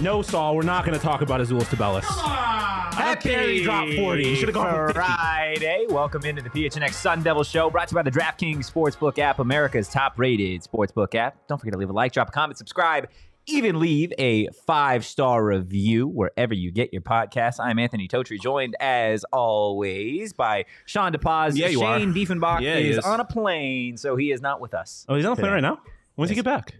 No, 0.00 0.22
Saul, 0.22 0.54
we're 0.54 0.62
not 0.62 0.84
going 0.84 0.96
to 0.96 1.04
talk 1.04 1.22
about 1.22 1.40
Azuolas 1.40 1.64
Tubelis. 1.64 2.04
How 2.04 3.14
dare 3.16 3.48
he 3.48 3.64
drop 3.64 3.88
40? 3.88 4.22
He 4.24 4.36
should 4.36 4.48
have 4.48 4.54
gone 4.54 4.92
Friday. 4.92 5.86
Welcome 5.88 6.24
into 6.24 6.40
the 6.40 6.50
PHNX 6.50 6.92
Sun 6.94 7.24
Devil 7.24 7.42
Show, 7.42 7.68
brought 7.68 7.88
to 7.88 7.92
you 7.94 7.96
by 7.96 8.02
the 8.08 8.10
DraftKings 8.12 8.70
Sportsbook 8.70 9.18
app, 9.18 9.40
America's 9.40 9.88
top-rated 9.88 10.62
sportsbook 10.62 11.16
app. 11.16 11.36
Don't 11.48 11.58
forget 11.58 11.72
to 11.72 11.78
leave 11.80 11.90
a 11.90 11.92
like, 11.92 12.12
drop 12.12 12.28
a 12.28 12.30
comment, 12.30 12.58
subscribe, 12.58 13.08
even 13.46 13.80
leave 13.80 14.12
a 14.20 14.46
five-star 14.66 15.44
review 15.44 16.06
wherever 16.06 16.54
you 16.54 16.70
get 16.70 16.92
your 16.92 17.02
podcast. 17.02 17.56
I'm 17.58 17.80
Anthony 17.80 18.06
Totri, 18.06 18.40
joined 18.40 18.76
as 18.78 19.24
always 19.32 20.32
by 20.32 20.66
Sean 20.86 21.12
DePaz. 21.12 21.56
Yeah, 21.56 21.66
you 21.68 21.80
Shane 21.80 22.10
are. 22.10 22.14
Diefenbach 22.14 22.60
Yeah, 22.60 22.76
is, 22.76 22.98
is. 22.98 23.04
on 23.04 23.18
a 23.18 23.24
plane, 23.24 23.96
so 23.96 24.14
he 24.14 24.30
is 24.30 24.40
not 24.40 24.60
with 24.60 24.74
us 24.74 25.04
Oh, 25.08 25.16
he's 25.16 25.24
on 25.24 25.32
a 25.32 25.36
plane 25.36 25.50
right 25.52 25.60
now? 25.60 25.74
When 25.74 26.28
When's 26.28 26.30
he 26.30 26.36
get 26.36 26.44
back? 26.44 26.74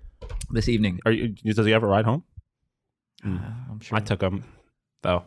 this 0.53 0.69
evening. 0.69 1.01
Are 1.05 1.11
you, 1.11 1.29
does 1.53 1.67
he 1.67 1.73
have 1.73 1.83
a 1.83 1.87
ride 1.87 2.05
home? 2.05 2.23
Mm. 3.25 3.41
Uh, 3.45 3.51
I'm 3.73 3.81
sure. 3.81 3.97
I 3.97 4.01
took 4.01 4.23
him, 4.23 4.45
though. 5.03 5.25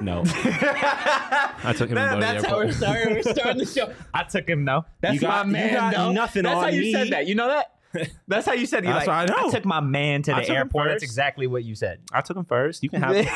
No. 0.00 0.22
I 0.26 1.74
took 1.76 1.90
him 1.90 1.96
to 1.96 2.00
go 2.02 2.08
to 2.10 2.14
the 2.14 2.20
that's 2.20 2.44
how 2.44 2.56
we're 2.58 2.70
starting. 2.70 3.14
We're 3.14 3.22
starting 3.22 3.58
the 3.58 3.66
show. 3.66 3.92
I 4.14 4.22
took 4.22 4.48
him 4.48 4.64
though. 4.64 4.84
That's 5.00 5.14
You 5.14 5.20
got- 5.20 5.48
my 5.48 5.58
you 5.58 5.66
man. 5.66 5.74
got 5.74 5.94
though. 5.94 6.12
nothing 6.12 6.42
That's 6.44 6.60
how 6.60 6.68
you 6.68 6.80
me. 6.82 6.92
said 6.92 7.08
that. 7.10 7.26
You 7.26 7.34
know 7.34 7.48
that. 7.48 7.72
That's 8.28 8.46
how 8.46 8.52
you 8.52 8.66
said. 8.66 8.84
You're 8.84 8.92
That's 8.92 9.08
like, 9.08 9.28
what 9.28 9.36
I 9.36 9.42
know. 9.42 9.50
took 9.50 9.64
my 9.64 9.80
man 9.80 10.22
to 10.22 10.34
the 10.34 10.48
airport. 10.48 10.90
That's 10.90 11.02
exactly 11.02 11.48
what 11.48 11.64
you 11.64 11.74
said. 11.74 12.00
I 12.12 12.20
took 12.20 12.36
him 12.36 12.44
first. 12.44 12.84
You 12.84 12.90
can 12.90 13.02
have 13.02 13.16
him. 13.16 13.26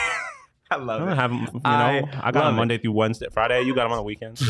I 0.71 0.77
love 0.77 1.03
I'm 1.03 1.09
it. 1.09 1.17
have 1.17 1.31
him. 1.33 1.41
You 1.41 1.53
know, 1.55 1.61
I 1.65 2.03
I, 2.23 2.31
got 2.31 2.37
love 2.45 2.49
him 2.51 2.55
it. 2.55 2.59
Monday 2.59 2.79
through 2.79 2.93
Wednesday, 2.93 3.27
Friday. 3.33 3.63
You 3.63 3.75
got 3.75 3.87
him 3.87 3.93
on 3.93 3.99
the 3.99 4.05
weekends. 4.05 4.45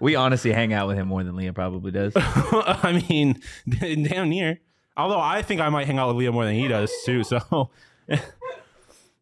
We 0.00 0.16
honestly 0.16 0.52
hang 0.52 0.72
out 0.72 0.88
with 0.88 0.96
him 0.96 1.06
more 1.06 1.22
than 1.22 1.36
Leah 1.36 1.52
probably 1.52 1.92
does. 1.92 2.14
I 2.16 3.04
mean, 3.08 3.40
damn 3.68 4.28
near. 4.30 4.58
Although 4.96 5.20
I 5.20 5.42
think 5.42 5.60
I 5.60 5.68
might 5.68 5.86
hang 5.86 5.98
out 5.98 6.08
with 6.08 6.16
Leo 6.16 6.32
more 6.32 6.44
than 6.44 6.54
he 6.54 6.68
does 6.68 6.90
too. 7.04 7.22
So 7.24 7.70
that's 8.08 8.22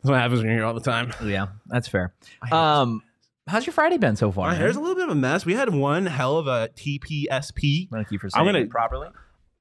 what 0.03 0.15
happens 0.19 0.41
when 0.41 0.47
you're 0.47 0.57
here 0.59 0.65
all 0.65 0.75
the 0.75 0.81
time. 0.81 1.13
yeah, 1.25 1.47
that's 1.67 1.89
fair. 1.89 2.13
Um, 2.53 3.03
how's 3.47 3.67
your 3.67 3.73
Friday 3.73 3.99
been 3.99 4.17
so 4.17 4.31
far? 4.31 4.47
My 4.47 4.53
man? 4.53 4.61
hair's 4.61 4.77
a 4.77 4.81
little 4.81 4.95
bit 4.95 5.05
of 5.05 5.11
a 5.11 5.15
mess. 5.15 5.45
We 5.47 5.55
had 5.55 5.73
one 5.75 6.07
hell 6.07 6.37
of 6.39 6.47
a 6.47 6.69
TPSP. 6.77 7.89
Thank 7.91 8.11
you 8.11 8.19
for 8.19 8.27
I'm 8.29 8.31
saying 8.31 8.47
gonna- 8.47 8.59
it 8.61 8.71
properly. 8.71 9.09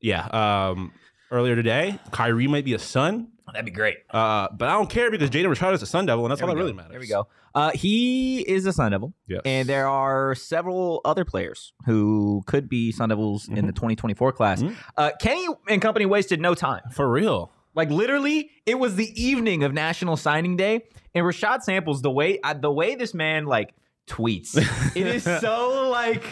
Yeah. 0.02 0.26
Um, 0.28 0.92
earlier 1.32 1.56
today, 1.56 1.98
Kyrie 2.12 2.48
might 2.48 2.66
be 2.66 2.74
a 2.74 2.80
Sun, 2.80 3.30
That'd 3.52 3.66
be 3.66 3.72
great. 3.72 3.98
uh, 4.10 4.48
but 4.58 4.70
I 4.70 4.74
don't 4.74 4.90
care 4.90 5.12
because 5.12 5.30
Jaden 5.30 5.46
Rashada 5.54 5.74
is 5.74 5.82
a 5.82 5.86
Sun 5.86 6.06
Devil, 6.06 6.26
and 6.26 6.32
that's 6.32 6.42
all 6.42 6.48
that 6.48 6.54
go. 6.56 6.60
really 6.62 6.74
matters. 6.74 6.92
There 6.92 7.00
we 7.00 7.08
go. 7.08 7.28
Uh, 7.54 7.72
he 7.72 8.40
is 8.42 8.66
a 8.66 8.74
Sun 8.74 8.92
Devil. 8.92 9.14
Yes. 9.28 9.42
And 9.46 9.68
there 9.70 9.88
are 9.88 10.34
several 10.34 11.02
other 11.06 11.24
players 11.26 11.74
who 11.86 12.42
could 12.48 12.68
be 12.70 12.92
Sun 12.92 13.10
Devils 13.10 13.48
in 13.50 13.68
the 13.68 13.74
2024 13.74 14.32
class. 14.32 14.64
Mhm. 14.64 14.76
Uh, 14.98 15.12
Kenny 15.20 15.46
and 15.70 15.82
company 15.82 16.06
wasted 16.06 16.40
no 16.42 16.56
time. 16.56 16.82
For 16.94 17.10
real. 17.12 17.52
Like 17.76 17.90
literally, 17.90 18.50
it 18.66 18.80
was 18.80 18.96
the 18.96 19.10
evening 19.22 19.64
of 19.64 19.74
National 19.74 20.16
Signing 20.18 20.56
Day, 20.58 20.84
and 21.14 21.26
Rashad 21.26 21.62
Samples 21.64 22.02
the 22.02 22.12
way 22.12 22.40
uh, 22.44 22.54
the 22.54 22.72
way 22.72 22.96
this 22.96 23.14
man 23.14 23.46
like 23.46 23.74
tweets, 24.08 24.56
it 24.96 25.08
is 25.08 25.24
so 25.24 25.90
like 25.92 26.24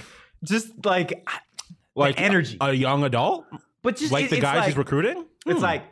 just 0.44 0.86
like 0.86 1.28
Like 1.96 2.20
energy. 2.22 2.58
A 2.62 2.72
young 2.74 3.04
adult? 3.04 3.46
but 3.84 3.96
just 3.98 4.12
Like 4.12 4.26
it- 4.26 4.30
the 4.32 4.40
guys 4.40 4.58
like, 4.58 4.66
he's 4.68 4.78
recruiting? 4.78 5.26
It's 5.46 5.58
Hmm. 5.58 5.64
like. 5.64 5.84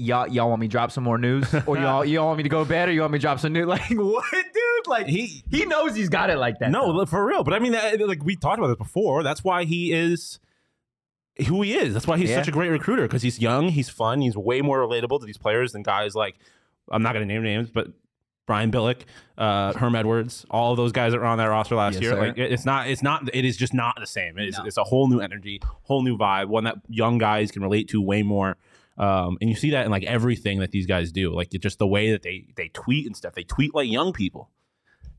Y'all, 0.00 0.28
y'all 0.28 0.48
want 0.48 0.60
me 0.60 0.68
to 0.68 0.70
drop 0.70 0.92
some 0.92 1.02
more 1.02 1.18
news, 1.18 1.52
or 1.66 1.76
y'all, 1.78 2.04
y'all 2.04 2.26
want 2.26 2.36
me 2.36 2.44
to 2.44 2.48
go 2.48 2.62
to 2.62 2.68
bed, 2.68 2.88
or 2.88 2.92
you 2.92 3.00
want 3.00 3.12
me 3.12 3.18
to 3.18 3.22
drop 3.22 3.40
some 3.40 3.52
news? 3.52 3.66
Like 3.68 3.82
what, 3.90 4.24
dude? 4.32 4.86
Like 4.86 5.06
he 5.06 5.42
he 5.50 5.64
knows 5.66 5.96
he's 5.96 6.08
got 6.08 6.30
it 6.30 6.36
like 6.36 6.60
that. 6.60 6.70
No, 6.70 6.96
though. 6.96 7.04
for 7.04 7.26
real. 7.26 7.42
But 7.42 7.54
I 7.54 7.58
mean, 7.58 7.72
like 7.72 8.24
we 8.24 8.36
talked 8.36 8.58
about 8.58 8.68
this 8.68 8.76
before. 8.76 9.24
That's 9.24 9.42
why 9.42 9.64
he 9.64 9.92
is 9.92 10.38
who 11.48 11.62
he 11.62 11.74
is. 11.74 11.94
That's 11.94 12.06
why 12.06 12.16
he's 12.16 12.30
Yeah. 12.30 12.36
such 12.36 12.46
a 12.48 12.52
great 12.52 12.68
recruiter 12.68 13.02
because 13.02 13.22
he's 13.22 13.40
young, 13.40 13.70
he's 13.70 13.88
fun, 13.88 14.20
he's 14.20 14.36
way 14.36 14.60
more 14.60 14.78
relatable 14.78 15.18
to 15.18 15.26
these 15.26 15.36
players 15.38 15.72
than 15.72 15.82
guys 15.82 16.14
like 16.14 16.36
I'm 16.90 17.02
not 17.02 17.12
going 17.12 17.26
to 17.26 17.32
name 17.34 17.42
names, 17.42 17.68
but 17.68 17.88
Brian 18.46 18.70
Billick, 18.70 19.00
uh, 19.36 19.72
Herm 19.74 19.94
Edwards, 19.94 20.46
all 20.48 20.70
of 20.70 20.76
those 20.78 20.90
guys 20.92 21.12
that 21.12 21.18
were 21.18 21.26
on 21.26 21.36
that 21.38 21.46
roster 21.46 21.74
last 21.74 21.94
Yes, 21.94 22.02
year. 22.02 22.10
sir. 22.12 22.18
Like 22.18 22.38
it's 22.38 22.64
not, 22.64 22.88
it's 22.88 23.02
not, 23.02 23.28
it 23.34 23.44
is 23.44 23.56
just 23.58 23.74
not 23.74 23.96
the 24.00 24.06
same. 24.06 24.38
It's, 24.38 24.56
No. 24.58 24.64
it's 24.64 24.78
a 24.78 24.84
whole 24.84 25.06
new 25.08 25.20
energy, 25.20 25.60
whole 25.82 26.02
new 26.02 26.16
vibe, 26.16 26.46
one 26.46 26.64
that 26.64 26.76
young 26.88 27.18
guys 27.18 27.50
can 27.50 27.62
relate 27.62 27.88
to 27.88 28.00
way 28.00 28.22
more. 28.22 28.56
Um, 28.98 29.38
and 29.40 29.48
you 29.48 29.56
see 29.56 29.70
that 29.70 29.84
in 29.86 29.90
like 29.92 30.04
everything 30.04 30.58
that 30.58 30.72
these 30.72 30.86
guys 30.86 31.12
do, 31.12 31.32
like 31.34 31.50
just 31.50 31.78
the 31.78 31.86
way 31.86 32.10
that 32.10 32.22
they 32.22 32.48
they 32.56 32.68
tweet 32.68 33.06
and 33.06 33.16
stuff. 33.16 33.34
They 33.34 33.44
tweet 33.44 33.74
like 33.74 33.88
young 33.88 34.12
people. 34.12 34.50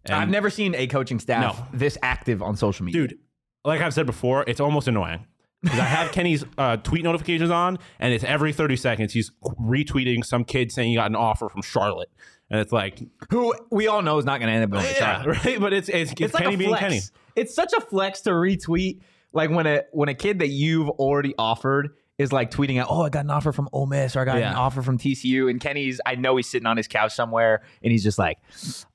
And- 0.05 0.15
I've 0.15 0.29
never 0.29 0.49
seen 0.49 0.75
a 0.75 0.87
coaching 0.87 1.19
staff 1.19 1.57
No. 1.57 1.65
this 1.77 1.97
active 2.01 2.41
on 2.41 2.55
social 2.55 2.85
media. 2.85 3.01
dude 3.07 3.19
like 3.65 3.81
i've 3.81 3.93
said 3.93 4.05
before 4.05 4.45
it's 4.47 4.61
almost 4.61 4.87
annoying 4.87 5.25
because 5.61 5.77
i 5.77 5.83
have 5.83 6.11
kenny's 6.13 6.45
uh, 6.57 6.77
tweet 6.77 7.03
notifications 7.03 7.51
on 7.51 7.77
and 7.99 8.13
it's 8.13 8.23
every 8.23 8.53
30 8.53 8.77
seconds 8.77 9.11
he's 9.11 9.31
retweeting 9.59 10.23
some 10.23 10.45
kid 10.45 10.71
saying 10.71 10.89
he 10.91 10.95
got 10.95 11.09
an 11.09 11.17
offer 11.17 11.49
from 11.49 11.61
charlotte 11.61 12.09
and 12.49 12.61
it's 12.61 12.71
like 12.71 13.01
who 13.29 13.53
we 13.69 13.87
all 13.89 14.01
know 14.01 14.17
is 14.17 14.23
not 14.23 14.39
going 14.39 14.47
to 14.47 14.53
end 14.55 14.63
up 14.63 14.69
going 14.69 14.85
yeah, 14.85 14.93
Charlotte. 15.21 15.27
right 15.45 15.59
but 15.59 15.73
it's 15.73 15.89
it's, 15.89 16.11
it's, 16.13 16.21
It's 16.21 16.35
kenny 16.37 16.55
a 16.55 16.57
being 16.57 16.75
kenny 16.75 17.01
It's 17.35 17.53
such 17.53 17.73
a 17.73 17.81
flex 17.81 18.21
to 18.21 18.29
retweet. 18.31 19.01
Like 19.33 19.49
when 19.51 19.67
a 19.67 19.83
when 19.91 20.07
a 20.09 20.15
kid 20.15 20.39
that 20.39 20.47
you've 20.49 20.89
already 20.89 21.35
offered 21.37 21.89
is 22.19 22.31
like 22.31 22.51
tweeting 22.51 22.79
out, 22.79 22.87
"Oh, 22.91 23.03
I 23.03 23.09
got 23.09 23.23
an 23.23 23.31
offer 23.31 23.51
from 23.51 23.69
Ole 23.71 23.87
Miss, 23.87 24.15
or 24.15 24.19
I 24.19 24.25
got 24.25 24.37
an 24.37 24.53
offer 24.53 24.83
from 24.83 24.99
TCU," 24.99 25.49
and 25.49 25.59
Kenny's, 25.59 25.99
I 26.05 26.15
know 26.15 26.35
he's 26.35 26.47
sitting 26.47 26.67
on 26.67 26.77
his 26.77 26.87
couch 26.87 27.13
somewhere, 27.13 27.63
and 27.81 27.91
he's 27.91 28.03
just 28.03 28.19
like, 28.19 28.37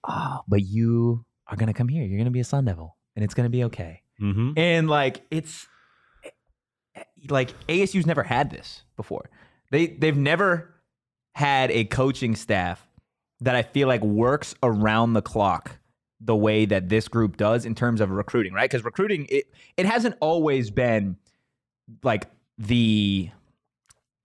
"Oh, 0.06 0.40
but 0.46 0.62
you 0.62 1.24
are 1.48 1.56
gonna 1.56 1.74
come 1.74 1.88
here. 1.88 2.04
You're 2.04 2.18
gonna 2.18 2.30
be 2.30 2.40
a 2.40 2.44
Sun 2.44 2.66
Devil, 2.66 2.96
and 3.16 3.24
it's 3.24 3.34
gonna 3.34 3.50
be 3.50 3.64
okay." 3.64 4.02
mm-hmm. 4.20 4.52
And 4.56 4.88
like 4.88 5.22
it's 5.30 5.66
like 7.28 7.54
ASU's 7.66 8.06
never 8.06 8.22
had 8.22 8.50
this 8.50 8.84
before. 8.96 9.30
They 9.70 9.88
they've 9.88 10.16
never 10.16 10.74
had 11.34 11.70
a 11.70 11.84
coaching 11.84 12.36
staff 12.36 12.86
that 13.40 13.56
I 13.56 13.62
feel 13.62 13.88
like 13.88 14.02
works 14.02 14.54
around 14.62 15.14
the 15.14 15.22
clock 15.22 15.78
the 16.20 16.36
way 16.36 16.64
that 16.64 16.88
this 16.88 17.08
group 17.08 17.36
does 17.36 17.66
in 17.66 17.74
terms 17.74 18.00
of 18.00 18.10
recruiting, 18.10 18.52
right? 18.52 18.70
Because 18.70 18.84
recruiting 18.84 19.26
it 19.30 19.46
it 19.76 19.86
hasn't 19.86 20.16
always 20.20 20.70
been 20.70 21.16
like 22.02 22.26
the 22.58 23.30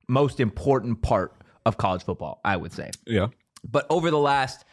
most 0.08 0.40
important 0.40 1.02
part 1.02 1.34
of 1.66 1.78
college 1.78 2.04
football, 2.04 2.42
I 2.44 2.58
would 2.58 2.74
say. 2.74 2.92
yeah 3.06 3.28
But 3.70 3.86
over 3.90 4.10
the 4.12 4.18
last 4.18 4.66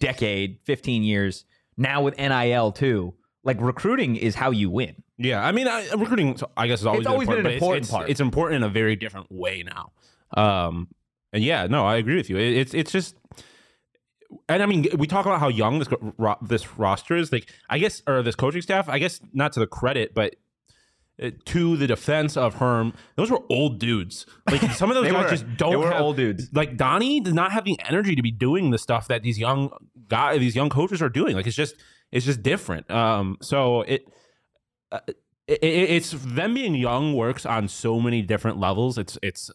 decade, 0.00 0.58
15 0.64 1.02
years, 1.02 1.44
now 1.76 2.02
with 2.02 2.16
NIL 2.18 2.72
too, 2.72 3.14
like 3.44 3.60
recruiting 3.60 4.16
is 4.16 4.34
how 4.34 4.50
you 4.50 4.70
win. 4.70 4.94
yeah 5.18 5.44
i 5.44 5.52
mean 5.52 5.66
I, 5.68 5.88
recruiting 5.96 6.38
i 6.56 6.66
guess 6.66 6.80
has 6.80 6.86
always, 6.86 7.00
It's 7.00 7.08
always 7.08 7.28
been 7.28 7.40
an 7.46 7.46
important 7.46 7.84
it's, 7.84 7.90
part. 7.90 8.02
it's, 8.04 8.12
it's 8.12 8.20
important 8.20 8.56
in 8.56 8.62
a 8.62 8.72
very 8.72 8.96
different 8.96 9.26
way 9.30 9.62
now 9.64 9.92
um 10.40 10.88
and 11.32 11.42
yeah 11.44 11.66
no 11.66 11.84
i 11.84 11.96
agree 11.96 12.16
with 12.16 12.30
you 12.30 12.36
it, 12.36 12.56
it's 12.56 12.74
it's 12.74 12.92
just 12.92 13.16
and 14.48 14.62
I 14.62 14.66
mean, 14.66 14.86
we 14.96 15.06
talk 15.06 15.26
about 15.26 15.40
how 15.40 15.48
young 15.48 15.78
this 15.78 15.88
ro- 16.16 16.38
this 16.40 16.78
roster 16.78 17.16
is. 17.16 17.30
Like, 17.30 17.50
I 17.68 17.76
guess, 17.78 18.02
or 18.06 18.22
this 18.22 18.34
coaching 18.34 18.62
staff. 18.62 18.88
I 18.88 18.98
guess 18.98 19.20
not 19.34 19.52
to 19.52 19.60
the 19.60 19.66
credit, 19.66 20.14
but 20.14 20.36
to 21.30 21.76
the 21.76 21.86
defense 21.86 22.36
of 22.36 22.54
Herm, 22.54 22.92
those 23.16 23.30
were 23.30 23.40
old 23.48 23.78
dudes. 23.78 24.26
Like 24.50 24.60
some 24.72 24.90
of 24.90 24.96
those 24.96 25.06
guys 25.12 25.24
were. 25.24 25.30
just 25.30 25.56
don't 25.56 25.70
They 25.70 25.76
were 25.76 25.92
have, 25.92 26.00
old 26.00 26.16
dudes. 26.16 26.48
Like 26.52 26.76
Donnie 26.76 27.20
does 27.20 27.34
not 27.34 27.52
have 27.52 27.64
the 27.64 27.78
energy 27.88 28.14
to 28.16 28.22
be 28.22 28.30
doing 28.30 28.70
the 28.70 28.78
stuff 28.78 29.08
that 29.08 29.22
these 29.22 29.38
young 29.38 29.70
guys, 30.08 30.40
these 30.40 30.56
young 30.56 30.70
coaches 30.70 31.00
are 31.02 31.08
doing. 31.08 31.34
Like 31.36 31.46
it's 31.46 31.56
just 31.56 31.76
it's 32.10 32.26
just 32.26 32.42
different. 32.42 32.90
Um, 32.90 33.38
so 33.40 33.82
it, 33.82 34.06
uh, 34.90 35.00
it, 35.46 35.58
it 35.62 35.90
it's 35.90 36.10
them 36.10 36.54
being 36.54 36.74
young 36.74 37.14
works 37.14 37.46
on 37.46 37.68
so 37.68 38.00
many 38.00 38.22
different 38.22 38.58
levels. 38.58 38.98
It's 38.98 39.18
it's 39.22 39.50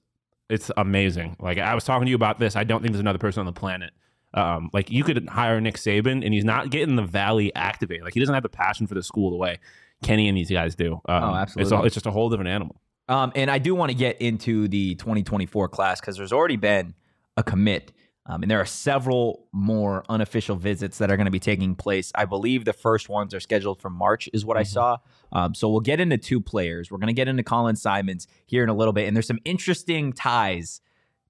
it's 0.49 0.71
amazing. 0.77 1.35
Like 1.39 1.57
I 1.57 1.75
was 1.75 1.83
talking 1.83 2.05
to 2.05 2.09
you 2.09 2.15
about 2.15 2.39
this. 2.39 2.55
I 2.55 2.63
don't 2.63 2.81
think 2.81 2.93
there's 2.93 3.01
another 3.01 3.19
person 3.19 3.41
on 3.41 3.45
the 3.45 3.53
planet. 3.53 3.91
Um, 4.33 4.69
like 4.73 4.91
you 4.91 5.03
could 5.03 5.27
hire 5.29 5.59
Nick 5.61 5.75
Saban, 5.75 6.23
and 6.23 6.33
he's 6.33 6.45
not 6.45 6.69
getting 6.69 6.95
the 6.95 7.03
Valley 7.03 7.53
activated. 7.55 8.03
Like 8.03 8.13
he 8.13 8.19
doesn't 8.19 8.33
have 8.33 8.43
the 8.43 8.49
passion 8.49 8.85
for 8.87 8.93
the 8.93 9.03
school 9.03 9.31
the 9.31 9.37
way 9.37 9.59
Kenny 10.03 10.27
and 10.27 10.37
these 10.37 10.49
guys 10.51 10.75
do. 10.75 10.93
Um, 11.07 11.23
Oh, 11.23 11.29
It's, 11.41 11.57
absolutely. 11.57 11.77
a, 11.77 11.83
it's 11.83 11.93
just 11.95 12.05
a 12.05 12.11
whole 12.11 12.29
different 12.29 12.49
animal. 12.49 12.81
Um, 13.09 13.31
and 13.35 13.49
I 13.49 13.57
do 13.57 13.73
want 13.73 13.89
to 13.91 13.97
get 13.97 14.21
into 14.21 14.67
the 14.67 14.95
2024 14.95 15.69
class 15.69 15.99
because 15.99 16.17
there's 16.17 16.33
already 16.33 16.57
been 16.57 16.93
a 17.37 17.43
commit. 17.43 17.93
Um, 18.29 18.41
and 18.41 18.51
there 18.51 18.59
are 18.59 18.65
several 18.65 19.47
more 19.53 20.03
unofficial 20.09 20.57
visits 20.57 20.97
that 20.97 21.09
are 21.09 21.15
going 21.15 21.25
to 21.27 21.31
be 21.31 21.39
taking 21.39 21.75
place. 21.75 22.11
I 22.13 22.25
believe 22.25 22.65
the 22.65 22.73
first 22.73 23.07
ones 23.07 23.33
are 23.33 23.39
scheduled 23.39 23.79
for 23.81 23.89
March, 23.89 24.27
is 24.33 24.43
what 24.43 24.57
I 24.57 24.63
saw. 24.63 24.97
Um, 25.31 25.55
so 25.55 25.69
we'll 25.69 25.79
get 25.79 26.01
into 26.01 26.17
two 26.17 26.41
players. 26.41 26.91
We're 26.91 26.97
going 26.97 27.07
to 27.07 27.13
get 27.13 27.29
into 27.29 27.43
Colin 27.43 27.77
Simmons 27.77 28.27
here 28.45 28.63
in 28.63 28.69
a 28.69 28.73
little 28.73 28.91
bit. 28.91 29.07
And 29.07 29.15
there's 29.15 29.27
some 29.27 29.39
interesting 29.45 30.11
ties 30.11 30.81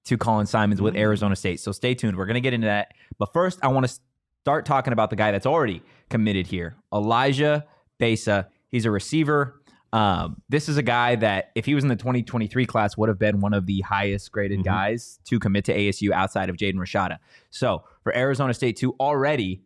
to 0.06 0.18
Colin 0.18 0.46
Simmons 0.46 0.82
with 0.82 0.96
Arizona 0.96 1.36
State. 1.36 1.60
So 1.60 1.70
stay 1.70 1.94
tuned. 1.94 2.16
We're 2.16 2.26
going 2.26 2.34
to 2.34 2.40
get 2.40 2.52
into 2.54 2.66
that. 2.66 2.94
But 3.16 3.32
first, 3.32 3.60
I 3.62 3.68
want 3.68 3.86
to 3.86 3.94
start 4.42 4.66
talking 4.66 4.92
about 4.92 5.10
the 5.10 5.16
guy 5.16 5.30
that's 5.30 5.46
already 5.46 5.82
committed 6.10 6.48
here 6.48 6.74
Elijah 6.92 7.64
Besa. 7.98 8.48
He's 8.70 8.84
a 8.84 8.90
receiver. 8.90 9.60
Um, 9.92 10.42
this 10.50 10.68
is 10.68 10.76
a 10.76 10.82
guy 10.82 11.16
that, 11.16 11.50
if 11.54 11.64
he 11.64 11.74
was 11.74 11.82
in 11.82 11.88
the 11.88 11.96
2023 11.96 12.66
class, 12.66 12.96
would 12.98 13.08
have 13.08 13.18
been 13.18 13.40
one 13.40 13.54
of 13.54 13.64
the 13.66 13.80
highest 13.80 14.30
graded 14.32 14.60
Mhm. 14.60 14.64
guys 14.64 15.18
to 15.24 15.38
commit 15.38 15.64
to 15.66 15.72
ASU 15.74 16.12
outside 16.12 16.50
of 16.50 16.56
Jaden 16.56 16.74
Rashada. 16.76 17.16
So 17.50 17.84
for 18.02 18.14
Arizona 18.14 18.52
State 18.52 18.76
to 18.78 18.92
already 19.00 19.62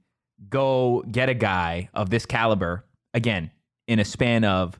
go 0.48 1.02
get 1.10 1.28
a 1.28 1.34
guy 1.34 1.88
of 1.94 2.10
this 2.10 2.24
caliber, 2.26 2.84
again, 3.14 3.50
in 3.88 3.98
a 3.98 4.04
span 4.04 4.44
of 4.44 4.78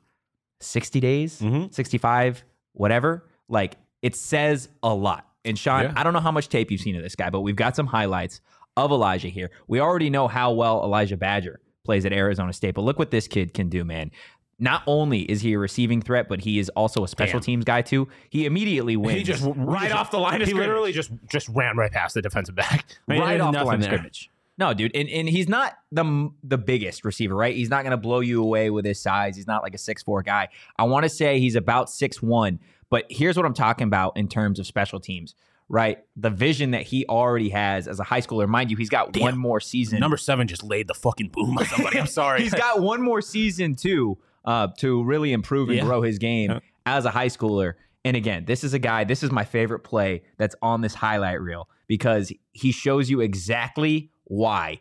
60 0.61 1.01
days, 1.01 1.41
Mhm. 1.41 1.75
65, 1.75 2.45
whatever, 2.73 3.29
like 3.49 3.77
it 4.01 4.15
says 4.15 4.69
a 4.83 4.95
lot. 4.95 5.27
And 5.45 5.59
Sean, 5.59 5.83
Yeah. 5.85 5.93
I 5.97 6.05
don't 6.05 6.13
know 6.13 6.21
how 6.21 6.31
much 6.31 6.49
tape 6.49 6.71
you've 6.71 6.81
seen 6.81 6.95
of 6.95 7.03
this 7.03 7.17
guy, 7.17 7.31
but 7.31 7.41
we've 7.41 7.57
got 7.57 7.75
some 7.75 7.87
highlights 7.89 8.41
of 8.77 8.91
Elijah 8.93 9.29
here. 9.29 9.51
We 9.67 9.81
already 9.81 10.09
know 10.09 10.29
how 10.29 10.53
well 10.53 10.83
Elijah 10.85 11.17
Badger 11.17 11.61
plays 11.85 12.05
at 12.07 12.13
Arizona 12.13 12.53
State, 12.53 12.75
but 12.75 12.83
look 12.83 12.99
what 12.99 13.11
this 13.11 13.27
kid 13.29 13.55
can 13.55 13.69
do, 13.69 13.85
man. 13.85 14.11
Not 14.59 14.83
only 14.87 15.23
is 15.23 15.41
he 15.41 15.55
a 15.55 15.59
receiving 15.59 16.01
threat, 16.01 16.29
but 16.29 16.41
he 16.41 16.59
is 16.61 16.69
also 16.71 17.03
a 17.03 17.09
special 17.09 17.41
Damn. 17.41 17.45
teams 17.47 17.65
guy 17.65 17.83
too. 17.83 18.07
He 18.31 18.47
immediately 18.47 18.97
wins 18.97 19.19
He 19.19 19.25
just 19.25 19.43
right 19.57 19.89
just- 19.89 19.95
off 19.95 20.11
the 20.13 20.19
line 20.19 20.41
of 20.41 20.47
He 20.47 20.53
scrimmage. 20.53 20.69
literally 20.69 20.93
just 20.93 21.11
just 21.31 21.49
ran 21.49 21.77
right 21.77 21.91
past 21.91 22.15
the 22.15 22.23
defensive 22.23 22.55
back. 22.55 22.85
I 23.09 23.13
mean, 23.13 23.21
right 23.23 23.41
off 23.41 23.53
the 23.53 23.59
nothing 23.59 23.67
line 23.67 23.79
of 23.81 23.85
scrimmage. 23.85 24.31
No, 24.59 24.75
dude, 24.75 24.95
and, 24.95 25.09
and 25.09 25.29
he's 25.29 25.49
not 25.49 25.73
the 25.91 26.31
the 26.45 26.59
biggest 26.59 27.05
receiver, 27.05 27.35
right? 27.35 27.57
He's 27.57 27.71
not 27.71 27.83
going 27.83 27.91
to 27.93 27.97
blow 27.97 28.21
you 28.21 28.41
away 28.43 28.71
with 28.71 28.85
his 28.85 29.01
size. 29.01 29.35
He's 29.35 29.47
not 29.49 29.63
like 29.63 29.75
a 29.75 29.79
six 29.79 30.03
four 30.05 30.23
guy. 30.23 30.49
I 30.79 30.85
want 30.85 31.05
to 31.05 31.09
say 31.09 31.41
he's 31.41 31.57
about 31.57 31.91
six 31.91 32.23
one, 32.23 32.61
but 32.91 33.07
here's 33.09 33.37
what 33.37 33.47
I'm 33.47 33.55
talking 33.55 33.87
about 33.89 34.17
in 34.17 34.29
terms 34.29 34.61
of 34.61 34.67
special 34.67 35.01
teams, 35.01 35.35
right? 35.73 35.99
The 36.17 36.29
vision 36.31 36.71
that 36.73 36.83
he 36.83 37.05
already 37.07 37.49
has 37.49 37.89
as 37.89 37.99
a 37.99 38.05
high 38.05 38.21
schooler. 38.21 38.47
Mind 38.47 38.71
you, 38.71 38.77
he's 38.77 38.91
got 38.91 39.17
one 39.19 39.37
more 39.39 39.59
season. 39.59 39.99
Number 39.99 40.19
seven 40.19 40.47
just 40.47 40.63
laid 40.63 40.87
the 40.87 40.95
fucking 40.95 41.31
boom 41.31 41.57
on 41.59 41.65
somebody. 41.65 41.99
I'm 41.99 42.07
sorry. 42.21 42.43
he's 42.43 42.53
got 42.55 42.81
one 42.81 43.03
more 43.03 43.23
season 43.23 43.75
too 43.75 44.19
uh, 44.45 44.69
to 44.79 45.03
really 45.03 45.33
improve 45.33 45.71
and 45.71 45.79
Yeah. 45.79 45.85
grow 45.85 46.03
his 46.03 46.19
game 46.19 46.51
Yeah. 46.51 46.59
as 46.85 47.07
a 47.07 47.11
high 47.11 47.29
schooler. 47.29 47.73
And 48.05 48.17
again, 48.17 48.45
this 48.45 48.65
is 48.65 48.75
a 48.75 48.79
guy. 48.79 49.05
This 49.05 49.23
is 49.23 49.31
my 49.33 49.45
favorite 49.45 49.81
play 49.81 50.23
that's 50.37 50.55
on 50.61 50.83
this 50.83 50.93
highlight 50.95 51.41
reel 51.41 51.69
because 51.87 52.33
he 52.53 52.71
shows 52.71 53.09
you 53.09 53.21
exactly 53.21 54.11
why 54.25 54.81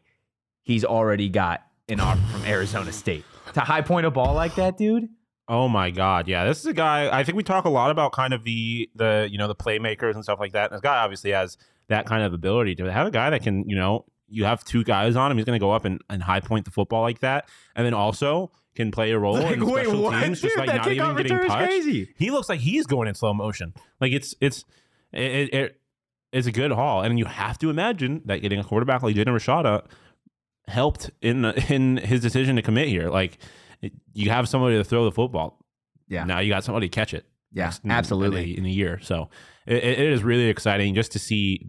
he's 0.63 0.83
already 0.83 1.29
got 1.29 1.61
an 1.87 1.99
offer 2.01 2.21
from 2.31 2.43
Arizona 2.45 2.91
State 2.91 3.23
to 3.53 3.59
high 3.61 3.81
point 3.81 4.05
a 4.05 4.11
ball 4.11 4.33
like 4.33 4.55
that, 4.55 4.77
dude. 4.77 5.07
Oh 5.51 5.67
my 5.67 5.91
god, 5.91 6.29
yeah. 6.29 6.45
This 6.45 6.59
is 6.61 6.65
a 6.65 6.73
guy 6.73 7.09
I 7.11 7.25
think 7.25 7.35
we 7.35 7.43
talk 7.43 7.65
a 7.65 7.69
lot 7.69 7.91
about 7.91 8.13
kind 8.13 8.33
of 8.33 8.45
the 8.45 8.89
the 8.95 9.27
you 9.29 9.37
know 9.37 9.49
the 9.49 9.55
playmakers 9.55 10.15
and 10.15 10.23
stuff 10.23 10.39
like 10.39 10.53
that. 10.53 10.71
And 10.71 10.77
this 10.77 10.81
guy 10.81 11.03
obviously 11.03 11.31
has 11.31 11.57
that 11.89 12.05
kind 12.05 12.23
of 12.23 12.33
ability 12.33 12.75
to 12.75 12.89
have 12.89 13.05
a 13.05 13.11
guy 13.11 13.29
that 13.31 13.43
can, 13.43 13.67
you 13.67 13.75
know, 13.75 14.05
you 14.29 14.45
have 14.45 14.63
two 14.63 14.85
guys 14.85 15.17
on 15.17 15.29
him, 15.29 15.37
he's 15.37 15.43
gonna 15.45 15.59
go 15.59 15.71
up 15.71 15.83
and, 15.83 15.99
and 16.09 16.23
high 16.23 16.39
point 16.39 16.63
the 16.63 16.71
football 16.71 17.01
like 17.01 17.19
that. 17.19 17.49
And 17.75 17.85
then 17.85 17.93
also 17.93 18.49
can 18.75 18.91
play 18.91 19.11
a 19.11 19.19
role 19.19 19.33
Like, 19.33 19.57
in 19.57 19.65
wait, 19.65 19.83
special 19.87 20.03
what, 20.03 20.23
teams, 20.23 20.39
just 20.39 20.57
like 20.57 20.67
not 20.73 20.87
even 20.89 21.17
getting 21.17 21.37
touched. 21.37 21.67
crazy. 21.67 22.13
He 22.17 22.31
looks 22.31 22.47
like 22.47 22.61
he's 22.61 22.85
going 22.85 23.09
in 23.09 23.15
slow 23.15 23.33
motion. 23.33 23.73
Like 23.99 24.13
it's 24.13 24.33
it's 24.39 24.63
it, 25.11 25.31
it, 25.31 25.53
it 25.53 25.81
it's 26.31 26.47
a 26.47 26.53
good 26.53 26.71
haul. 26.71 27.01
And 27.01 27.19
you 27.19 27.25
have 27.25 27.57
to 27.59 27.69
imagine 27.69 28.21
that 28.23 28.41
getting 28.41 28.57
a 28.59 28.63
quarterback 28.63 29.03
like 29.03 29.17
Jaden 29.17 29.25
Rashada 29.25 29.83
helped 30.67 31.11
in 31.21 31.43
in 31.43 31.97
his 31.97 32.21
decision 32.21 32.55
to 32.55 32.61
commit 32.61 32.87
here. 32.87 33.09
Like 33.09 33.37
it, 33.81 33.93
you 34.13 34.29
have 34.29 34.47
somebody 34.47 34.77
to 34.77 34.83
throw 34.83 35.05
the 35.05 35.11
football. 35.11 35.65
Yeah. 36.07 36.23
Now 36.25 36.39
you 36.39 36.49
got 36.49 36.63
somebody 36.63 36.89
to 36.89 36.93
catch 36.93 37.13
it. 37.13 37.25
Yeah, 37.53 37.73
in- 37.83 37.91
absolutely. 37.91 38.51
In 38.51 38.57
a, 38.57 38.59
in 38.59 38.65
a 38.65 38.69
year. 38.69 38.99
So 39.01 39.29
it, 39.65 39.83
it 39.83 39.99
is 39.99 40.23
really 40.23 40.47
exciting 40.47 40.95
just 40.95 41.11
to 41.13 41.19
see. 41.19 41.67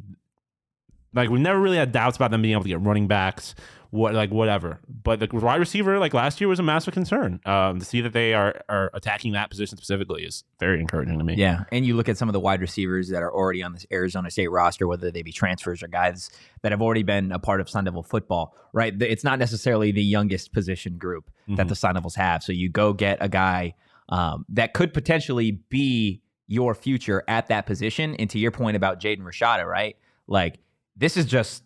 Like 1.15 1.29
we've 1.29 1.41
never 1.41 1.61
really 1.61 1.77
had 1.77 1.93
doubts 1.93 2.17
about 2.17 2.31
them 2.31 2.43
being 2.43 2.53
able 2.53 2.63
to 2.63 2.69
get 2.69 2.81
running 2.81 3.07
backs, 3.07 3.55
what 3.93 4.15
like 4.15 4.31
whatever. 4.31 4.81
But 5.05 5.21
the 5.21 5.29
wide 5.31 5.61
receiver, 5.61 5.99
like 5.99 6.15
last 6.15 6.41
year, 6.41 6.49
was 6.49 6.59
a 6.59 6.63
massive 6.63 6.95
concern. 6.95 7.41
Um, 7.45 7.79
to 7.79 7.85
see 7.85 8.01
that 8.01 8.15
they 8.15 8.33
are 8.33 8.59
are 8.69 8.91
attacking 8.95 9.33
that 9.35 9.51
position 9.51 9.77
specifically 9.77 10.25
is 10.25 10.45
very 10.59 10.81
encouraging 10.81 11.19
to 11.19 11.25
me. 11.25 11.35
Yeah, 11.37 11.65
and 11.71 11.85
you 11.85 11.95
look 11.95 12.09
at 12.09 12.17
some 12.17 12.27
of 12.29 12.33
the 12.33 12.41
wide 12.41 12.63
receivers 12.63 13.11
that 13.11 13.23
are 13.23 13.31
already 13.33 13.63
on 13.63 13.75
this 13.75 13.85
Arizona 13.93 14.31
State 14.31 14.51
roster, 14.51 14.89
whether 14.89 15.11
they 15.11 15.21
be 15.23 15.31
transfers 15.31 15.83
or 15.83 15.89
guys 15.89 16.31
that 16.63 16.73
have 16.73 16.81
already 16.81 17.03
been 17.03 17.33
a 17.33 17.39
part 17.39 17.61
of 17.61 17.69
Sun 17.69 17.85
Devil 17.85 18.03
football. 18.03 18.57
Right, 18.73 18.95
it's 19.03 19.25
not 19.25 19.39
necessarily 19.39 19.93
the 19.93 20.03
youngest 20.03 20.55
position 20.55 20.97
group 20.97 21.31
that 21.49 21.67
Mhm. 21.67 21.69
the 21.69 21.77
Sun 21.77 21.95
Devils 21.95 22.15
have. 22.15 22.43
So 22.43 22.53
you 22.53 22.71
go 22.71 22.95
get 22.95 23.19
a 23.21 23.29
guy 23.29 23.75
um, 24.09 24.47
that 24.49 24.73
could 24.73 24.93
potentially 24.95 25.53
be 25.69 26.23
your 26.47 26.75
future 26.75 27.23
at 27.29 27.49
that 27.49 27.67
position. 27.67 28.15
And 28.17 28.29
to 28.31 28.39
your 28.39 28.51
point 28.51 28.77
about 28.77 29.01
Jaden 29.01 29.21
Rashada, 29.21 29.65
right? 29.67 29.97
Like 30.27 30.59
this 30.97 31.17
is 31.17 31.25
just 31.27 31.63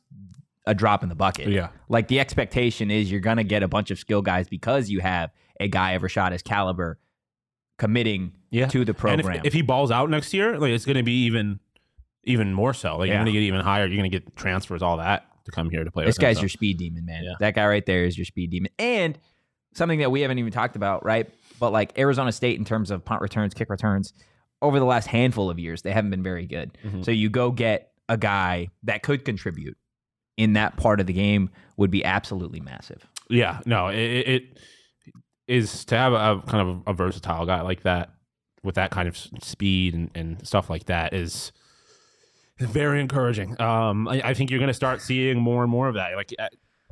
a 0.67 0.75
drop 0.75 1.03
in 1.03 1.09
the 1.09 1.15
bucket. 1.15 1.49
Yeah. 1.49 1.69
Like 1.89 2.09
the 2.09 2.19
expectation 2.21 2.91
is 2.91 3.11
you're 3.11 3.21
gonna 3.21 3.45
get 3.45 3.63
a 3.63 3.69
bunch 3.69 3.91
of 3.91 3.99
skill 3.99 4.23
guys 4.23 4.49
because 4.49 4.91
you 4.91 5.01
have 5.01 5.31
a 5.61 5.69
guy 5.69 5.93
of 5.93 6.03
Rashada's 6.03 6.43
caliber 6.43 6.99
committing 7.79 8.33
Yeah. 8.51 8.67
to 8.69 8.85
the 8.85 8.95
program. 8.95 9.37
if, 9.39 9.45
if 9.47 9.53
he 9.53 9.63
balls 9.63 9.91
out 9.91 10.11
next 10.11 10.33
year, 10.35 10.59
like 10.59 10.71
it's 10.71 10.85
going 10.85 10.97
to 10.97 11.03
be 11.03 11.25
even 11.25 11.61
even 12.25 12.53
more 12.53 12.75
so. 12.75 12.97
Like 12.97 13.09
Yeah. 13.09 13.15
you're 13.15 13.25
going 13.25 13.27
to 13.27 13.41
get 13.41 13.43
even 13.47 13.61
higher. 13.61 13.87
You're 13.87 13.97
going 13.99 14.11
to 14.11 14.19
get 14.21 14.35
transfers, 14.37 14.83
all 14.83 14.97
that 14.97 15.27
to 15.45 15.53
come 15.53 15.71
here 15.71 15.85
to 15.85 15.91
play. 15.93 16.05
This 16.05 16.17
with 16.17 16.23
him, 16.25 16.29
guy's 16.29 16.37
so. 16.37 16.43
your 16.43 16.49
speed 16.49 16.79
demon, 16.79 17.07
man. 17.07 17.23
Yeah. 17.23 17.35
That 17.39 17.55
guy 17.55 17.67
right 17.67 17.87
there 17.87 18.05
is 18.05 18.19
your 18.19 18.25
speed 18.25 18.51
demon. 18.51 18.73
And 18.79 19.17
something 19.75 20.01
that 20.01 20.11
we 20.11 20.23
haven't 20.23 20.39
even 20.39 20.51
talked 20.53 20.75
about, 20.75 21.05
right? 21.05 21.31
But 21.61 21.71
like 21.73 21.97
Arizona 21.99 22.33
State 22.33 22.59
in 22.59 22.65
terms 22.65 22.91
of 22.91 23.05
punt 23.05 23.21
returns, 23.23 23.55
kick 23.55 23.71
returns, 23.71 24.13
over 24.63 24.79
the 24.81 24.85
last 24.87 25.07
handful 25.07 25.51
of 25.51 25.59
years, 25.61 25.83
they 25.83 25.93
haven't 25.93 26.11
been 26.11 26.23
very 26.23 26.47
good. 26.47 26.77
Mhm. 26.85 27.05
So 27.05 27.11
you 27.13 27.29
go 27.31 27.51
get 27.53 27.93
a 28.09 28.17
guy 28.17 28.69
that 28.85 29.03
could 29.03 29.25
contribute 29.25 29.77
in 30.37 30.55
that 30.55 30.77
part 30.77 31.01
of 31.01 31.07
the 31.07 31.13
game 31.13 31.51
would 31.77 31.91
be 31.91 32.05
absolutely 32.05 32.61
massive. 32.61 33.07
Yeah, 33.29 33.61
no, 33.67 33.89
it, 33.89 33.97
it 33.97 34.59
is 35.49 35.85
to 35.87 35.97
have 35.97 36.13
a, 36.13 36.43
kind 36.47 36.69
of 36.69 36.83
a 36.87 36.93
versatile 36.93 37.47
guy 37.47 37.61
like 37.63 37.83
that 37.83 38.11
with 38.63 38.75
that 38.75 38.91
kind 38.91 39.09
of 39.09 39.17
speed 39.17 39.95
and, 39.95 40.11
and 40.15 40.47
stuff 40.47 40.69
like 40.69 40.87
that 40.87 41.13
is 41.13 41.53
very 42.59 43.01
encouraging. 43.01 43.61
Um, 43.61 44.09
I, 44.09 44.23
I 44.25 44.35
think 44.35 44.51
you're 44.51 44.59
going 44.59 44.69
to 44.69 44.75
start 44.75 45.01
seeing 45.01 45.39
more 45.39 45.63
and 45.63 45.71
more 45.71 45.89
of 45.89 45.95
that. 45.95 46.15
Like 46.15 46.33
uh, 46.39 46.49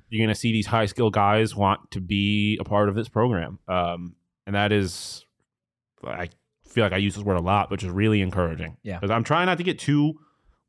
you're 0.08 0.24
going 0.24 0.34
to 0.34 0.38
see 0.38 0.52
these 0.52 0.66
high 0.66 0.86
skill 0.86 1.10
guys 1.10 1.54
want 1.54 1.90
to 1.92 2.00
be 2.00 2.58
a 2.60 2.64
part 2.64 2.88
of 2.88 2.94
this 2.94 3.08
program, 3.08 3.58
um, 3.68 4.14
and 4.46 4.54
that 4.54 4.72
is, 4.72 5.24
I 6.04 6.28
feel 6.68 6.84
like 6.84 6.92
I 6.92 6.98
use 6.98 7.14
this 7.14 7.24
word 7.24 7.36
a 7.36 7.42
lot, 7.42 7.70
which 7.70 7.82
is 7.82 7.90
really 7.90 8.20
encouraging. 8.20 8.76
Yeah. 8.82 8.98
because 8.98 9.10
I'm 9.10 9.24
trying 9.24 9.46
not 9.46 9.58
to 9.58 9.64
get 9.64 9.78
too 9.78 10.14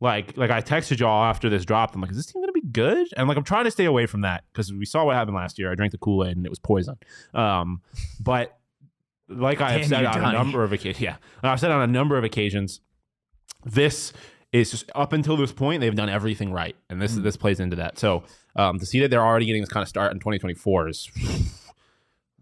like 0.01 0.38
like 0.38 0.51
I 0.51 0.62
texted 0.62 1.00
y'all 1.00 1.24
after 1.24 1.50
this 1.50 1.65
dropped. 1.65 1.96
I'm 1.96 2.01
like, 2.01 2.12
is 2.12 2.17
this 2.17 2.25
team 2.25 2.41
gonna 2.41 2.51
be 2.51 2.54
good? 2.75 3.08
And 3.17 3.27
like 3.27 3.38
I'm 3.38 3.44
trying 3.44 3.65
to 3.65 3.72
stay 3.72 3.86
away 3.86 4.05
from 4.05 4.22
that 4.22 4.44
because 4.51 4.72
we 4.72 4.86
saw 4.86 5.05
what 5.05 5.15
happened 5.15 5.36
last 5.36 5.58
year. 5.58 5.72
I 5.72 5.75
drank 5.75 5.91
the 5.91 5.98
Kool 5.98 6.25
Aid 6.25 6.38
and 6.38 6.46
it 6.46 6.50
was 6.50 6.60
poison. 6.60 6.98
Um, 7.34 7.82
but 8.20 8.58
like 9.27 9.62
I 9.62 9.72
have 9.72 9.86
said 9.88 10.05
on 10.05 10.22
Donnie. 10.22 10.36
a 10.36 10.44
number 10.44 10.63
of 10.63 10.72
occasions, 10.74 11.01
yeah, 11.01 11.15
I've 11.41 11.60
said 11.60 11.72
on 11.72 11.82
a 11.82 11.88
number 11.88 12.17
of 12.17 12.24
occasions, 12.24 12.82
this 13.63 14.13
is 14.51 14.72
just 14.72 14.91
up 14.94 15.13
until 15.13 15.36
this 15.36 15.51
point 15.51 15.82
they've 15.82 15.96
done 15.96 16.10
everything 16.10 16.51
right, 16.51 16.75
and 16.89 17.01
this 17.01 17.15
this 17.15 17.38
plays 17.38 17.60
into 17.60 17.77
that. 17.77 17.98
So 17.98 18.24
um, 18.55 18.79
to 18.79 18.86
see 18.86 19.00
that 19.00 19.10
they're 19.10 19.25
already 19.25 19.46
getting 19.46 19.62
this 19.62 19.72
kind 19.72 19.82
of 19.82 19.89
start 19.89 20.12
in 20.12 20.20
2024 20.20 20.89
is. 20.89 21.10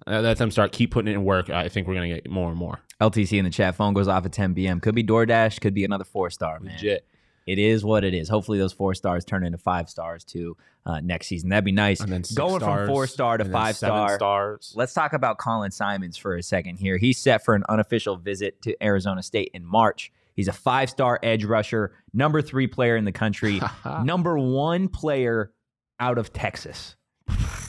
Uh, 0.05 0.19
Let 0.19 0.37
them 0.37 0.51
start 0.51 0.73
keep 0.73 0.91
putting 0.91 1.09
it 1.09 1.15
in 1.15 1.23
work. 1.23 1.49
I 1.49 1.69
think 1.69 1.87
we're 1.87 1.93
gonna 1.93 2.09
get 2.09 2.29
more 2.29 2.49
and 2.49 2.57
more 2.57 2.81
LTC 2.99 3.37
in 3.37 3.45
the 3.45 3.51
chat 3.51 3.75
phone 3.75 3.93
goes 3.93 4.09
off 4.09 4.25
at 4.25 4.33
10 4.33 4.53
p.m. 4.53 4.81
Could 4.81 4.95
be 4.95 5.03
DoorDash, 5.03 5.61
could 5.61 5.73
be 5.73 5.85
another 5.85 6.03
four 6.03 6.29
star, 6.29 6.59
man. 6.59 6.73
legit. 6.73 7.07
It 7.45 7.59
is 7.59 7.83
what 7.83 8.03
it 8.03 8.13
is. 8.13 8.29
Hopefully, 8.29 8.57
those 8.57 8.73
four 8.73 8.93
stars 8.93 9.25
turn 9.25 9.43
into 9.45 9.57
five 9.57 9.89
stars 9.89 10.23
too 10.23 10.55
uh, 10.85 10.99
next 11.01 11.27
season. 11.27 11.49
That'd 11.49 11.65
be 11.65 11.71
nice. 11.71 11.99
And 11.99 12.11
then 12.11 12.23
six 12.23 12.37
going 12.37 12.59
stars, 12.61 12.87
from 12.87 12.93
four 12.93 13.07
star 13.07 13.37
to 13.37 13.45
five 13.45 13.75
star. 13.75 14.15
stars. 14.15 14.73
Let's 14.75 14.93
talk 14.93 15.13
about 15.13 15.37
Colin 15.37 15.71
Simmons 15.71 16.17
for 16.17 16.35
a 16.35 16.43
second 16.43 16.77
here. 16.77 16.97
He's 16.97 17.17
set 17.17 17.43
for 17.43 17.55
an 17.55 17.63
unofficial 17.69 18.15
visit 18.17 18.61
to 18.63 18.81
Arizona 18.83 19.21
State 19.23 19.51
in 19.53 19.65
March. 19.65 20.11
He's 20.35 20.47
a 20.47 20.53
five 20.53 20.89
star 20.89 21.19
edge 21.21 21.43
rusher, 21.45 21.93
number 22.13 22.41
three 22.41 22.67
player 22.67 22.95
in 22.95 23.05
the 23.05 23.11
country, 23.11 23.61
number 24.03 24.37
one 24.37 24.87
player 24.87 25.51
out 25.99 26.17
of 26.17 26.33
Texas. 26.33 26.95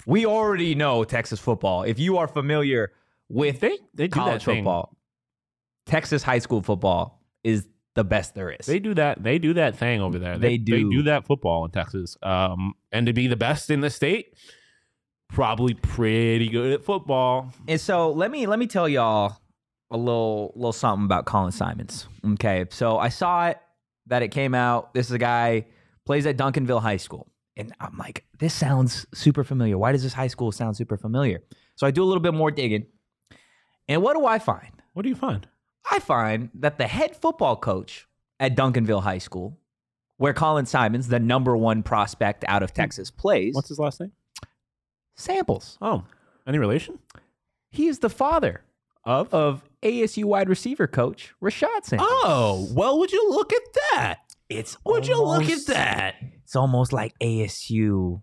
We 0.06 0.26
already 0.26 0.74
know 0.74 1.04
Texas 1.04 1.40
football. 1.40 1.82
If 1.82 1.98
you 1.98 2.18
are 2.18 2.28
familiar 2.28 2.92
with 3.28 3.60
They 3.60 3.78
they 3.94 4.06
do 4.06 4.12
college 4.20 4.44
that 4.44 4.50
thing. 4.50 4.58
football, 4.62 4.96
Texas 5.86 6.22
high 6.22 6.38
school 6.38 6.62
football 6.62 7.20
is 7.42 7.66
the 7.94 8.04
best 8.04 8.34
there 8.34 8.50
is. 8.50 8.66
They 8.66 8.78
do 8.78 8.94
that. 8.94 9.22
They 9.22 9.38
do 9.38 9.54
that 9.54 9.76
thing 9.76 10.00
over 10.00 10.18
there. 10.18 10.36
They 10.38 10.50
They, 10.50 10.58
do. 10.58 10.72
They 10.90 10.96
do 10.96 11.02
that 11.04 11.26
football 11.26 11.64
in 11.64 11.70
Texas. 11.70 12.16
Um, 12.22 12.74
and 12.92 13.06
to 13.06 13.12
be 13.12 13.26
the 13.26 13.36
best 13.36 13.70
in 13.70 13.80
the 13.80 13.90
state, 13.90 14.34
probably 15.28 15.74
pretty 15.74 16.48
good 16.48 16.72
at 16.72 16.84
football. 16.84 17.52
And 17.68 17.80
so 17.80 18.10
let 18.10 18.30
me 18.30 18.46
let 18.46 18.58
me 18.58 18.66
tell 18.66 18.88
y'all 18.88 19.36
a 19.90 19.96
little 19.96 20.52
little 20.56 20.72
something 20.72 21.04
about 21.04 21.24
Colin 21.26 21.52
Simmons. 21.52 22.08
Okay, 22.32 22.66
so 22.70 22.98
I 22.98 23.08
saw 23.08 23.48
it 23.48 23.58
that 24.06 24.22
it 24.22 24.28
came 24.28 24.54
out. 24.54 24.92
This 24.94 25.06
is 25.06 25.12
a 25.12 25.18
guy 25.18 25.66
plays 26.04 26.26
at 26.26 26.36
Duncanville 26.36 26.82
High 26.82 26.98
School, 26.98 27.30
and 27.56 27.72
I'm 27.80 27.96
like, 27.96 28.24
this 28.38 28.54
sounds 28.54 29.06
super 29.14 29.44
familiar. 29.44 29.78
Why 29.78 29.92
does 29.92 30.02
this 30.02 30.12
high 30.12 30.26
school 30.26 30.52
sound 30.52 30.76
super 30.76 30.96
familiar? 30.96 31.42
So 31.76 31.86
I 31.86 31.90
do 31.90 32.02
a 32.02 32.06
little 32.06 32.22
bit 32.22 32.34
more 32.34 32.50
digging, 32.50 32.86
and 33.88 34.02
what 34.02 34.14
do 34.14 34.26
I 34.26 34.38
find? 34.38 34.70
What 34.94 35.02
do 35.02 35.08
you 35.08 35.16
find? 35.16 35.46
I 35.90 35.98
find 36.00 36.50
that 36.54 36.78
the 36.78 36.86
head 36.86 37.16
football 37.16 37.56
coach 37.56 38.06
at 38.40 38.56
Duncanville 38.56 39.02
High 39.02 39.18
School, 39.18 39.58
where 40.16 40.32
Colin 40.32 40.66
Simmons, 40.66 41.08
the 41.08 41.20
number 41.20 41.56
one 41.56 41.82
prospect 41.82 42.44
out 42.48 42.62
of 42.62 42.72
Texas, 42.72 43.10
plays, 43.10 43.54
What's 43.54 43.68
his 43.68 43.78
last 43.78 44.00
name? 44.00 44.12
samples. 45.16 45.78
Oh, 45.80 46.04
any 46.46 46.58
relation? 46.58 46.98
He 47.70 47.86
is 47.86 47.98
the 48.00 48.10
father 48.10 48.62
Of? 49.04 49.32
of 49.34 49.62
ASU 49.82 50.24
wide 50.24 50.48
receiver 50.48 50.86
coach 50.86 51.34
Rashad 51.42 51.84
Samples. 51.84 52.08
Oh, 52.10 52.68
well, 52.72 52.98
would 52.98 53.12
you 53.12 53.30
look 53.30 53.52
at 53.52 53.62
that? 53.92 54.18
it's 54.48 54.76
Would 54.84 55.06
you 55.06 55.16
look 55.22 55.42
at 55.44 55.48
almost- 55.50 55.66
that? 55.68 56.14
It's 56.44 56.56
almost 56.56 56.92
like 56.92 57.14
ASU 57.20 58.22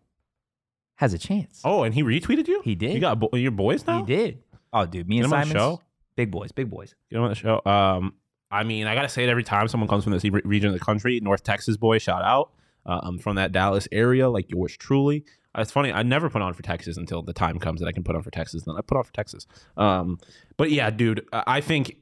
has 0.96 1.13
a 1.13 1.18
chance. 1.18 1.62
Oh, 1.65 1.84
and 1.84 1.94
he 1.96 2.03
retweeted 2.03 2.48
you? 2.48 2.62
He 2.63 2.75
did. 2.75 2.94
You 2.94 3.00
got 3.00 3.20
bo- 3.20 3.36
your 3.36 3.51
boys 3.51 3.86
now? 3.88 4.00
he 4.00 4.06
did. 4.06 4.44
Oh, 4.72 4.86
dude, 4.86 5.08
me 5.10 5.18
Get 5.18 5.25
and 5.25 5.34
him 5.34 5.34
on 5.34 5.39
the 5.39 5.46
Simmons, 5.48 5.62
show? 5.63 5.82
Big 6.22 6.32
boys, 6.32 6.51
big 6.51 6.70
boys. 6.70 6.94
You 7.10 7.20
know 7.20 7.28
the 7.28 7.36
show. 7.36 7.62
Um, 7.66 8.13
I 8.51 8.63
mean, 8.63 8.86
I 8.86 8.94
gotta 8.96 9.10
say 9.10 9.24
it 9.24 9.30
every 9.30 9.44
time 9.44 9.68
someone 9.68 9.88
comes 9.90 10.04
from 10.04 10.13
this 10.13 10.24
re- 10.24 10.42
region 10.46 10.68
of 10.68 10.74
the 10.74 10.86
country. 10.86 11.20
North 11.22 11.44
Texas 11.44 11.78
boy, 11.78 11.98
shout 11.98 12.22
out. 12.22 12.51
Uh, 12.86 13.00
I'm 13.04 13.18
from 13.18 13.36
that 13.38 13.51
Dallas 13.51 13.88
area, 13.92 14.30
like 14.30 14.51
yours 14.51 14.75
truly. 14.78 15.24
Uh, 15.56 15.62
It's 15.62 15.72
funny. 15.72 15.92
I 15.92 16.04
never 16.04 16.30
put 16.30 16.42
on 16.42 16.54
for 16.54 16.62
Texas 16.62 16.96
until 16.98 17.22
the 17.24 17.34
time 17.34 17.58
comes 17.60 17.80
that 17.82 17.88
I 17.88 17.92
can 17.92 18.04
put 18.04 18.16
on 18.16 18.22
for 18.22 18.32
Texas. 18.32 18.63
Then 18.63 18.75
I 18.78 18.82
put 18.82 18.98
on 18.98 19.04
for 19.04 19.13
Texas. 19.13 19.48
Um, 19.78 20.20
but 20.58 20.70
yeah, 20.72 20.90
dude, 20.92 21.25
I 21.34 21.60
think 21.62 21.96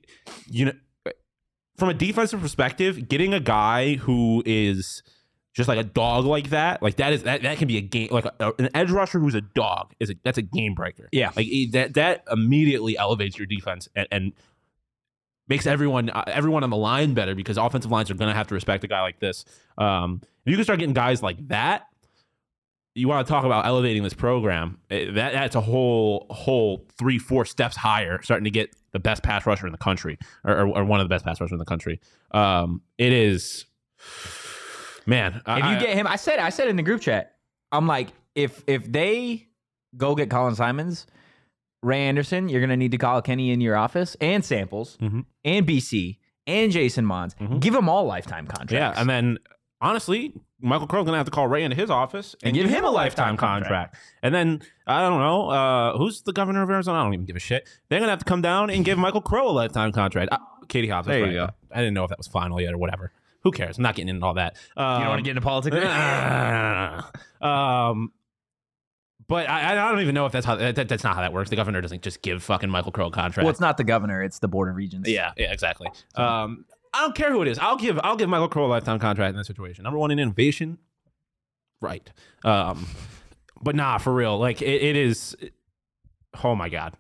you 0.47 0.65
know, 0.65 0.73
from 1.77 1.89
a 1.89 1.93
defensive 1.93 2.41
perspective, 2.41 3.07
getting 3.07 3.33
a 3.33 3.39
guy 3.39 3.95
who 3.95 4.43
is 4.45 5.01
just 5.53 5.67
like 5.67 5.79
a 5.79 5.83
dog 5.83 6.25
like 6.25 6.49
that, 6.51 6.81
like 6.81 6.97
that 6.97 7.11
is 7.13 7.23
that, 7.23 7.41
that 7.41 7.57
can 7.57 7.67
be 7.67 7.77
a 7.77 7.81
game 7.81 8.09
like 8.11 8.25
a, 8.25 8.51
an 8.59 8.69
edge 8.75 8.91
rusher 8.91 9.19
who's 9.19 9.35
a 9.35 9.41
dog 9.41 9.93
is 9.99 10.09
a, 10.09 10.15
that's 10.23 10.37
a 10.37 10.41
game 10.43 10.73
breaker. 10.75 11.09
Yeah. 11.11 11.31
like 11.35 11.47
that 11.71 11.95
that 11.95 12.23
immediately 12.31 12.97
elevates 12.97 13.37
your 13.37 13.47
defense 13.47 13.87
and, 13.95 14.07
and 14.11 14.33
makes 15.47 15.65
everyone 15.65 16.09
uh, 16.11 16.23
everyone 16.27 16.63
on 16.63 16.69
the 16.69 16.77
line 16.77 17.13
better 17.15 17.33
because 17.35 17.57
offensive 17.57 17.89
lines 17.91 18.11
are 18.11 18.13
going 18.13 18.29
to 18.29 18.35
have 18.35 18.47
to 18.47 18.53
respect 18.53 18.83
a 18.83 18.87
guy 18.87 19.01
like 19.01 19.19
this. 19.19 19.43
Um, 19.77 20.21
if 20.45 20.51
you 20.51 20.55
can 20.55 20.63
start 20.63 20.79
getting 20.79 20.93
guys 20.93 21.23
like 21.23 21.47
that, 21.47 21.87
you 22.93 23.07
want 23.07 23.25
to 23.25 23.31
talk 23.31 23.45
about 23.45 23.65
elevating 23.65 24.03
this 24.03 24.13
program. 24.13 24.77
eh, 24.91 25.05
That 25.11 25.33
that's 25.33 25.55
a 25.55 25.61
whole 25.61 26.27
whole 26.29 26.85
three 26.97 27.17
four 27.17 27.45
steps 27.45 27.75
higher, 27.75 28.21
starting 28.21 28.45
to 28.45 28.51
get 28.51 28.69
the 28.91 28.99
best 28.99 29.23
pass 29.23 29.45
rusher 29.45 29.65
in 29.65 29.71
the 29.71 29.77
country, 29.77 30.17
or, 30.43 30.53
or, 30.61 30.67
or 30.79 30.85
one 30.85 30.99
of 30.99 31.05
the 31.05 31.09
best 31.13 31.25
pass 31.25 31.41
rushers 31.41 31.53
in 31.53 31.59
the 31.59 31.65
country. 31.65 31.99
Um, 32.31 32.81
it 32.97 33.11
is, 33.13 33.65
man. 35.05 35.41
If 35.47 35.57
you 35.57 35.79
get 35.85 35.95
him, 35.95 36.07
I 36.07 36.15
said, 36.15 36.39
I 36.39 36.49
said 36.49 36.67
in 36.67 36.75
the 36.75 36.83
group 36.83 37.01
chat, 37.01 37.35
I'm 37.71 37.87
like, 37.87 38.09
if 38.35 38.63
if 38.67 38.91
they 38.91 39.47
go 39.97 40.15
get 40.15 40.29
Colin 40.29 40.55
Simmons, 40.55 41.07
Ray 41.83 42.01
Anderson, 42.01 42.49
you're 42.49 42.61
gonna 42.61 42.77
need 42.77 42.91
to 42.91 42.97
call 42.97 43.21
Kenny 43.21 43.51
in 43.51 43.61
your 43.61 43.75
office 43.75 44.15
and 44.21 44.43
samples 44.43 44.97
Mhm. 45.01 45.25
and 45.45 45.65
BC 45.65 46.19
and 46.47 46.71
Jason 46.71 47.05
Mons. 47.05 47.35
Mhm. 47.35 47.59
Give 47.59 47.73
them 47.73 47.87
all 47.89 48.05
lifetime 48.05 48.45
contracts. 48.47 48.73
yeah, 48.73 48.99
and 48.99 49.09
then 49.09 49.37
honestly, 49.81 50.33
Michael 50.61 50.87
Crow's 50.87 51.05
gonna 51.05 51.17
have 51.17 51.25
to 51.25 51.31
call 51.31 51.47
Ray 51.47 51.63
into 51.63 51.75
his 51.77 51.89
office 51.89 52.35
and, 52.43 52.53
give 52.53 52.69
him 52.69 52.83
a 52.83 52.89
lifetime 52.91 53.37
contract. 53.37 53.95
And 54.21 54.35
then 54.35 54.61
I 54.85 55.01
don't 55.01 55.19
know 55.19 55.49
uh, 55.49 55.97
who's 55.97 56.21
the 56.23 56.33
governor 56.33 56.63
of 56.63 56.69
Arizona. 56.69 56.99
I 56.99 57.03
don't 57.03 57.13
even 57.13 57.25
give 57.25 57.37
a 57.37 57.39
shit. 57.39 57.67
They're 57.89 57.99
gonna 57.99 58.11
have 58.11 58.19
to 58.19 58.25
come 58.25 58.41
down 58.41 58.69
and 58.69 58.83
give 58.83 58.97
Michael 58.97 59.21
Crow 59.21 59.47
a 59.49 59.51
lifetime 59.51 59.91
contract. 59.93 60.33
Uh, 60.33 60.37
Katie 60.67 60.89
Hobbs. 60.89 61.07
There 61.07 61.21
that's 61.21 61.33
you 61.33 61.39
right. 61.41 61.49
I 61.71 61.77
didn't 61.77 61.93
know 61.93 62.03
if 62.03 62.09
that 62.09 62.17
was 62.17 62.27
final 62.27 62.59
yet 62.59 62.73
or 62.73 62.77
whatever. 62.77 63.11
Who 63.43 63.51
cares? 63.51 63.77
I'm 63.77 63.83
not 63.83 63.95
getting 63.95 64.09
into 64.09 64.25
all 64.25 64.33
that. 64.33 64.57
Um, 64.75 64.95
you 64.95 64.99
don't 64.99 65.09
want 65.09 65.19
to 65.19 65.23
get 65.23 65.31
into 65.31 65.41
politics. 65.41 65.75
um, 67.41 68.11
but 69.29 69.47
I, 69.47 69.71
I 69.71 69.91
don't 69.91 70.01
even 70.01 70.15
know 70.15 70.25
if 70.25 70.31
that's 70.31 70.45
how 70.45 70.55
that, 70.55 70.75
that's 70.75 71.03
not 71.03 71.15
how 71.15 71.21
that 71.21 71.31
works. 71.31 71.49
The 71.51 71.55
governor 71.55 71.81
doesn't 71.81 72.01
just 72.01 72.21
give 72.21 72.43
fucking 72.43 72.69
Michael 72.69 72.91
Crow 72.91 73.07
a 73.07 73.11
contract. 73.11 73.45
well, 73.45 73.51
it's 73.51 73.59
not 73.59 73.77
the 73.77 73.83
governor; 73.83 74.23
it's 74.23 74.39
the 74.39 74.47
board 74.47 74.69
of 74.69 74.75
regents. 74.75 75.07
Yeah, 75.07 75.31
yeah, 75.37 75.53
exactly. 75.53 75.87
Um, 76.15 76.65
I 76.93 77.01
don't 77.01 77.15
care 77.15 77.31
who 77.31 77.43
it 77.43 77.47
is. 77.47 77.59
I'll 77.59 77.77
give 77.77 77.99
I'll 78.03 78.15
give 78.15 78.27
Michael 78.27 78.49
Crow 78.49 78.65
a 78.65 78.67
lifetime 78.67 78.99
contract 78.99 79.29
in 79.29 79.37
this 79.37 79.47
situation. 79.47 79.83
Number 79.83 79.99
one 79.99 80.09
in 80.09 80.17
innovation, 80.17 80.79
right? 81.79 82.11
Um, 82.43 82.87
but 83.61 83.75
nah, 83.75 83.99
for 83.99 84.13
real, 84.13 84.37
like 84.39 84.63
it, 84.63 84.81
it 84.81 84.95
is. 84.95 85.35
Oh 86.43 86.55
my 86.55 86.69
god, 86.69 86.97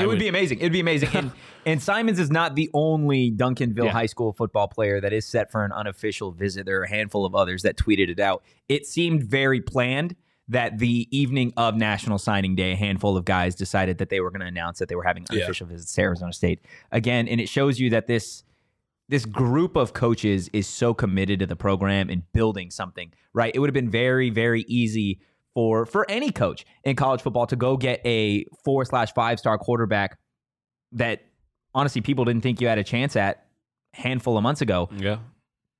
it 0.00 0.06
would, 0.06 0.18
be 0.18 0.28
amazing. 0.28 0.58
It'd 0.58 0.72
be 0.72 0.80
amazing. 0.80 1.10
And, 1.14 1.32
and 1.66 1.82
Simmons 1.82 2.18
is 2.18 2.30
not 2.30 2.54
the 2.54 2.70
only 2.72 3.30
Duncanville 3.30 3.84
Yeah. 3.86 3.90
High 3.90 4.06
School 4.06 4.32
football 4.32 4.68
player 4.68 5.00
that 5.00 5.12
is 5.12 5.26
set 5.26 5.50
for 5.50 5.64
an 5.64 5.72
unofficial 5.72 6.32
visit. 6.32 6.66
There 6.66 6.80
are 6.80 6.84
a 6.84 6.88
handful 6.88 7.24
of 7.26 7.34
others 7.34 7.62
that 7.62 7.76
tweeted 7.76 8.08
it 8.08 8.20
out. 8.20 8.42
It 8.68 8.86
seemed 8.86 9.24
very 9.24 9.60
planned 9.60 10.16
that 10.48 10.78
the 10.78 11.08
evening 11.16 11.52
of 11.56 11.76
National 11.76 12.18
Signing 12.18 12.54
Day, 12.54 12.72
a 12.72 12.76
handful 12.76 13.16
of 13.16 13.24
guys 13.24 13.54
decided 13.54 13.98
that 13.98 14.08
they 14.10 14.20
were 14.20 14.30
going 14.30 14.40
to 14.40 14.46
announce 14.46 14.78
that 14.80 14.88
they 14.88 14.94
were 14.96 15.04
having 15.04 15.24
Yeah. 15.30 15.38
unofficial 15.38 15.66
visits 15.66 15.92
to 15.94 16.00
Arizona 16.02 16.32
State 16.32 16.60
again. 16.90 17.28
And 17.28 17.40
it 17.40 17.48
shows 17.48 17.80
you 17.80 17.90
that 17.90 18.06
this 18.06 18.44
this 19.08 19.24
group 19.26 19.76
of 19.76 19.92
coaches 19.92 20.48
is 20.54 20.66
so 20.66 20.94
committed 20.94 21.40
to 21.40 21.46
the 21.46 21.56
program 21.56 22.08
and 22.08 22.22
building 22.32 22.70
something. 22.70 23.12
Right? 23.34 23.54
It 23.54 23.58
would 23.58 23.68
have 23.68 23.74
been 23.74 23.90
very 23.90 24.30
very 24.30 24.62
easy 24.68 25.20
for 25.54 25.84
for 25.86 26.10
any 26.10 26.30
coach 26.30 26.64
in 26.84 26.96
college 26.96 27.20
football 27.22 27.46
to 27.46 27.56
go 27.56 27.76
get 27.76 28.00
a 28.06 28.44
four 28.64 28.84
slash 28.84 29.12
five 29.12 29.38
star 29.38 29.58
quarterback 29.58 30.18
that 30.92 31.22
honestly 31.74 32.00
people 32.00 32.24
didn't 32.24 32.42
think 32.42 32.60
you 32.60 32.68
had 32.68 32.78
a 32.78 32.84
chance 32.84 33.16
at 33.16 33.46
a 33.96 34.00
handful 34.00 34.36
of 34.36 34.42
months 34.42 34.60
ago 34.60 34.88
Yeah, 34.96 35.18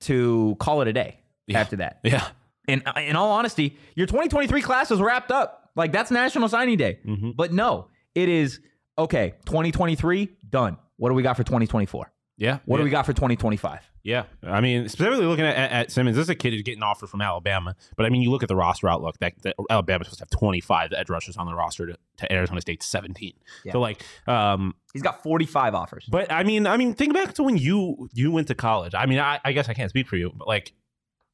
to 0.02 0.56
call 0.58 0.80
it 0.82 0.88
a 0.88 0.92
day 0.92 1.20
Yeah. 1.46 1.60
after 1.60 1.76
that. 1.76 2.00
yeah. 2.02 2.28
And 2.68 2.82
uh, 2.86 2.92
in 3.00 3.16
all 3.16 3.30
honesty, 3.32 3.76
your 3.96 4.06
2023 4.06 4.62
class 4.62 4.90
is 4.90 5.00
wrapped 5.00 5.30
up. 5.32 5.70
Like 5.74 5.90
that's 5.92 6.10
National 6.10 6.48
Signing 6.48 6.76
Day. 6.78 7.00
Mhm. 7.06 7.34
But 7.36 7.52
no, 7.52 7.88
it 8.14 8.28
is 8.28 8.60
okay. 8.98 9.34
2023 9.46 10.28
done. 10.48 10.76
What 10.96 11.08
do 11.08 11.14
we 11.14 11.22
got 11.22 11.36
for 11.36 11.42
2024? 11.44 12.12
Yeah. 12.38 12.58
What 12.66 12.76
yeah. 12.76 12.78
do 12.78 12.84
we 12.84 12.90
got 12.90 13.06
for 13.06 13.12
2025? 13.12 13.80
Yeah, 14.04 14.24
I 14.42 14.60
mean, 14.60 14.88
specifically 14.88 15.26
looking 15.26 15.44
at, 15.44 15.70
at, 15.70 15.92
Simmons, 15.92 16.16
this 16.16 16.24
is 16.24 16.30
a 16.30 16.34
kid 16.34 16.52
who's 16.52 16.62
getting 16.62 16.82
offered 16.82 17.08
from 17.08 17.20
Alabama. 17.20 17.76
But 17.96 18.04
I 18.04 18.08
mean, 18.08 18.20
you 18.22 18.30
look 18.30 18.42
at 18.42 18.48
the 18.48 18.56
roster 18.56 18.88
outlook. 18.88 19.16
That, 19.20 19.34
that 19.42 19.54
Alabama's 19.70 20.08
supposed 20.08 20.18
to 20.18 20.24
have 20.24 20.30
25 20.40 20.92
edge 20.92 21.08
rushers 21.08 21.36
on 21.36 21.46
the 21.46 21.54
roster 21.54 21.86
to, 21.86 21.96
to 22.18 22.32
Arizona 22.32 22.60
State 22.60 22.82
17. 22.82 23.32
Yeah. 23.64 23.72
So 23.72 23.80
like, 23.80 24.02
um, 24.26 24.74
He's 24.92 25.02
got 25.02 25.22
45 25.22 25.74
offers. 25.74 26.06
but 26.10 26.30
I 26.32 26.42
mean, 26.42 26.66
I 26.66 26.76
mean, 26.76 26.94
think 26.94 27.14
back 27.14 27.34
to 27.34 27.42
when 27.42 27.56
you 27.56 28.08
you 28.12 28.32
went 28.32 28.48
to 28.48 28.54
college. 28.54 28.94
I 28.94 29.06
mean, 29.06 29.20
I, 29.20 29.40
I 29.44 29.52
guess 29.52 29.68
I 29.68 29.74
can't 29.74 29.90
speak 29.90 30.08
for 30.08 30.16
you, 30.16 30.32
but 30.34 30.48
like, 30.48 30.72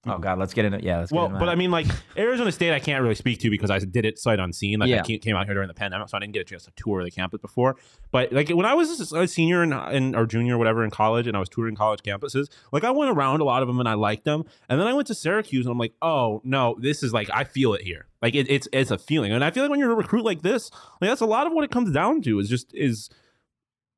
Oh 0.06 0.12
mm-hmm. 0.12 0.22
God, 0.22 0.38
let's 0.38 0.54
get 0.54 0.64
into 0.64 0.78
it. 0.78 0.84
yeah. 0.84 0.98
Let's 0.98 1.10
well, 1.10 1.24
get 1.24 1.32
into 1.32 1.38
but 1.40 1.46
that. 1.46 1.52
I 1.52 1.54
mean, 1.56 1.72
like 1.72 1.86
Arizona 2.16 2.52
State, 2.52 2.72
I 2.72 2.78
can't 2.78 3.02
really 3.02 3.16
speak 3.16 3.40
to 3.40 3.50
because 3.50 3.70
I 3.70 3.80
did 3.80 4.04
it 4.04 4.16
sight 4.18 4.38
unseen. 4.38 4.78
Like 4.78 4.90
Yeah. 4.90 5.00
I 5.00 5.02
came 5.02 5.18
came 5.18 5.34
out 5.34 5.46
here 5.46 5.54
during 5.54 5.66
the 5.66 5.74
pandemic, 5.74 6.08
so 6.08 6.16
I 6.16 6.20
didn't 6.20 6.34
get 6.34 6.42
a 6.42 6.44
chance 6.44 6.64
to 6.64 6.72
tour 6.76 7.02
the 7.02 7.10
campus 7.10 7.40
before. 7.40 7.76
But 8.12 8.32
like 8.32 8.48
when 8.50 8.64
I 8.64 8.74
was 8.74 9.12
a 9.12 9.26
senior 9.26 9.62
in, 9.64 9.72
in 9.72 10.14
or 10.14 10.24
junior, 10.24 10.54
or 10.54 10.58
whatever, 10.58 10.84
in 10.84 10.90
college, 10.90 11.26
and 11.26 11.36
I 11.36 11.40
was 11.40 11.48
touring 11.48 11.74
college 11.74 12.02
campuses, 12.02 12.46
like 12.72 12.84
I 12.84 12.92
went 12.92 13.10
around 13.10 13.40
a 13.40 13.44
lot 13.44 13.62
of 13.62 13.68
them 13.68 13.80
and 13.80 13.88
I 13.88 13.94
liked 13.94 14.24
them. 14.24 14.44
And 14.68 14.80
then 14.80 14.86
I 14.86 14.94
went 14.94 15.08
to 15.08 15.14
Syracuse 15.14 15.66
and 15.66 15.72
I'm 15.72 15.78
like, 15.78 15.94
oh 16.00 16.40
no, 16.44 16.76
this 16.80 17.02
is 17.02 17.12
like 17.12 17.28
I 17.34 17.42
feel 17.42 17.74
it 17.74 17.82
here. 17.82 18.06
Like 18.22 18.36
it, 18.36 18.48
it's 18.48 18.68
it's 18.72 18.92
a 18.92 18.98
feeling, 18.98 19.32
and 19.32 19.44
I 19.44 19.50
feel 19.50 19.64
like 19.64 19.70
when 19.70 19.80
you're 19.80 19.92
a 19.92 19.96
recruit 19.96 20.24
like 20.24 20.42
this, 20.42 20.70
like 21.00 21.10
that's 21.10 21.20
a 21.20 21.26
lot 21.26 21.46
of 21.46 21.52
what 21.52 21.64
it 21.64 21.70
comes 21.72 21.90
down 21.90 22.22
to 22.22 22.38
is 22.38 22.48
just 22.48 22.70
is 22.72 23.10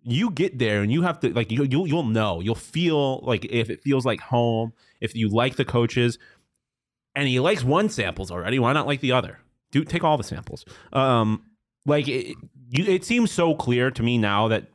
you 0.02 0.30
get 0.30 0.58
there 0.58 0.82
and 0.82 0.90
you 0.90 1.02
have 1.02 1.20
to 1.20 1.32
like 1.34 1.50
you 1.50 1.64
you'll, 1.64 1.86
you'll 1.86 2.04
know 2.04 2.40
you'll 2.40 2.54
feel 2.54 3.18
like 3.20 3.44
if 3.46 3.68
it 3.70 3.82
feels 3.82 4.06
like 4.06 4.20
home 4.20 4.72
if 5.00 5.14
you 5.14 5.28
like 5.28 5.56
the 5.56 5.64
coaches 5.64 6.18
and 7.14 7.28
he 7.28 7.38
likes 7.40 7.62
one 7.62 7.88
samples 7.88 8.30
already 8.30 8.58
why 8.58 8.72
not 8.72 8.86
like 8.86 9.00
the 9.00 9.12
other 9.12 9.38
do 9.70 9.84
take 9.84 10.02
all 10.02 10.16
the 10.16 10.24
samples 10.24 10.64
um 10.92 11.42
like 11.86 12.08
it, 12.08 12.36
you, 12.70 12.84
it 12.84 13.04
seems 13.04 13.30
so 13.30 13.54
clear 13.54 13.90
to 13.90 14.02
me 14.02 14.16
now 14.16 14.48
that 14.48 14.68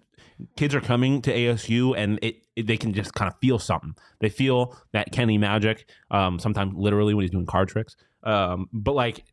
kids 0.55 0.75
are 0.75 0.81
coming 0.81 1.21
to 1.21 1.33
ASU 1.33 1.95
and 1.97 2.19
it, 2.21 2.43
it 2.55 2.67
they 2.67 2.77
can 2.77 2.93
just 2.93 3.13
kind 3.13 3.31
of 3.31 3.37
feel 3.39 3.59
something. 3.59 3.95
They 4.19 4.29
feel 4.29 4.77
that 4.91 5.11
Kenny 5.11 5.37
magic. 5.37 5.89
Um, 6.11 6.39
sometimes 6.39 6.73
literally 6.75 7.13
when 7.13 7.23
he's 7.23 7.31
doing 7.31 7.45
card 7.45 7.69
tricks. 7.69 7.95
Um, 8.23 8.69
but 8.73 8.95
like 8.95 9.23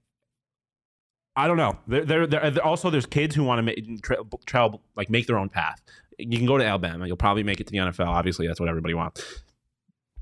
I 1.35 1.47
don't 1.47 1.57
know. 1.57 1.79
There, 1.87 2.05
there, 2.05 2.27
there 2.51 2.65
also 2.65 2.91
there's 2.91 3.07
kids 3.07 3.35
who 3.35 3.45
want 3.45 3.59
to 3.59 3.63
make 3.63 4.03
tra- 4.03 4.19
tra- 4.47 4.71
like 4.97 5.09
make 5.11 5.27
their 5.27 5.39
own 5.39 5.49
path. 5.49 5.81
You 6.19 6.37
can 6.37 6.47
go 6.47 6.59
to 6.59 6.65
Alabama. 6.65 7.07
You'll 7.07 7.17
probably 7.17 7.43
make 7.43 7.61
it 7.61 7.67
to 7.69 7.71
the 7.73 7.79
NFL. 7.79 8.07
Obviously, 8.07 8.47
that's 8.47 8.61
what 8.61 8.69
everybody 8.69 8.95
wants. 8.95 9.43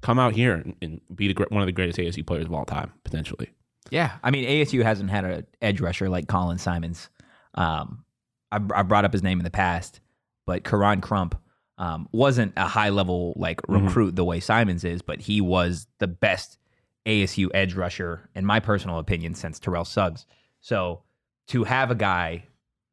Come 0.02 0.18
out 0.18 0.34
here 0.34 0.54
and, 0.54 0.76
and 0.80 1.00
be 1.14 1.32
the, 1.32 1.46
one 1.50 1.60
of 1.62 1.66
the 1.66 1.72
greatest 1.72 1.98
ASU 1.98 2.26
players 2.26 2.46
of 2.46 2.52
all 2.54 2.64
time, 2.64 2.92
potentially. 3.04 3.50
Yeah, 3.90 4.12
I 4.22 4.30
mean 4.30 4.46
ASU 4.48 4.82
hasn't 4.82 5.10
had 5.10 5.24
an 5.24 5.46
edge 5.60 5.80
rusher 5.80 6.08
like 6.08 6.28
Colin 6.28 6.58
Simmons. 6.58 7.08
Um, 7.54 8.04
I, 8.52 8.60
I 8.74 8.82
brought 8.82 9.04
up 9.04 9.12
his 9.12 9.22
name 9.22 9.40
in 9.40 9.44
the 9.44 9.50
past, 9.50 10.00
but 10.46 10.62
Karan 10.64 11.00
Crump 11.00 11.34
um, 11.76 12.08
wasn't 12.12 12.52
a 12.56 12.68
high 12.68 12.90
level 12.90 13.32
like 13.36 13.60
Mhm. 13.62 13.86
recruit 13.86 14.14
the 14.16 14.24
way 14.24 14.38
Simmons 14.38 14.84
is, 14.84 15.02
but 15.02 15.20
he 15.20 15.40
was 15.40 15.86
the 15.98 16.06
best 16.06 16.58
ASU 17.06 17.48
edge 17.52 17.74
rusher 17.74 18.28
in 18.34 18.44
my 18.46 18.60
personal 18.60 18.98
opinion 18.98 19.34
since 19.34 19.58
Terrell 19.58 19.84
Suggs. 19.84 20.24
So 20.60 21.02
to 21.48 21.64
have 21.64 21.90
a 21.90 21.94
guy 21.94 22.44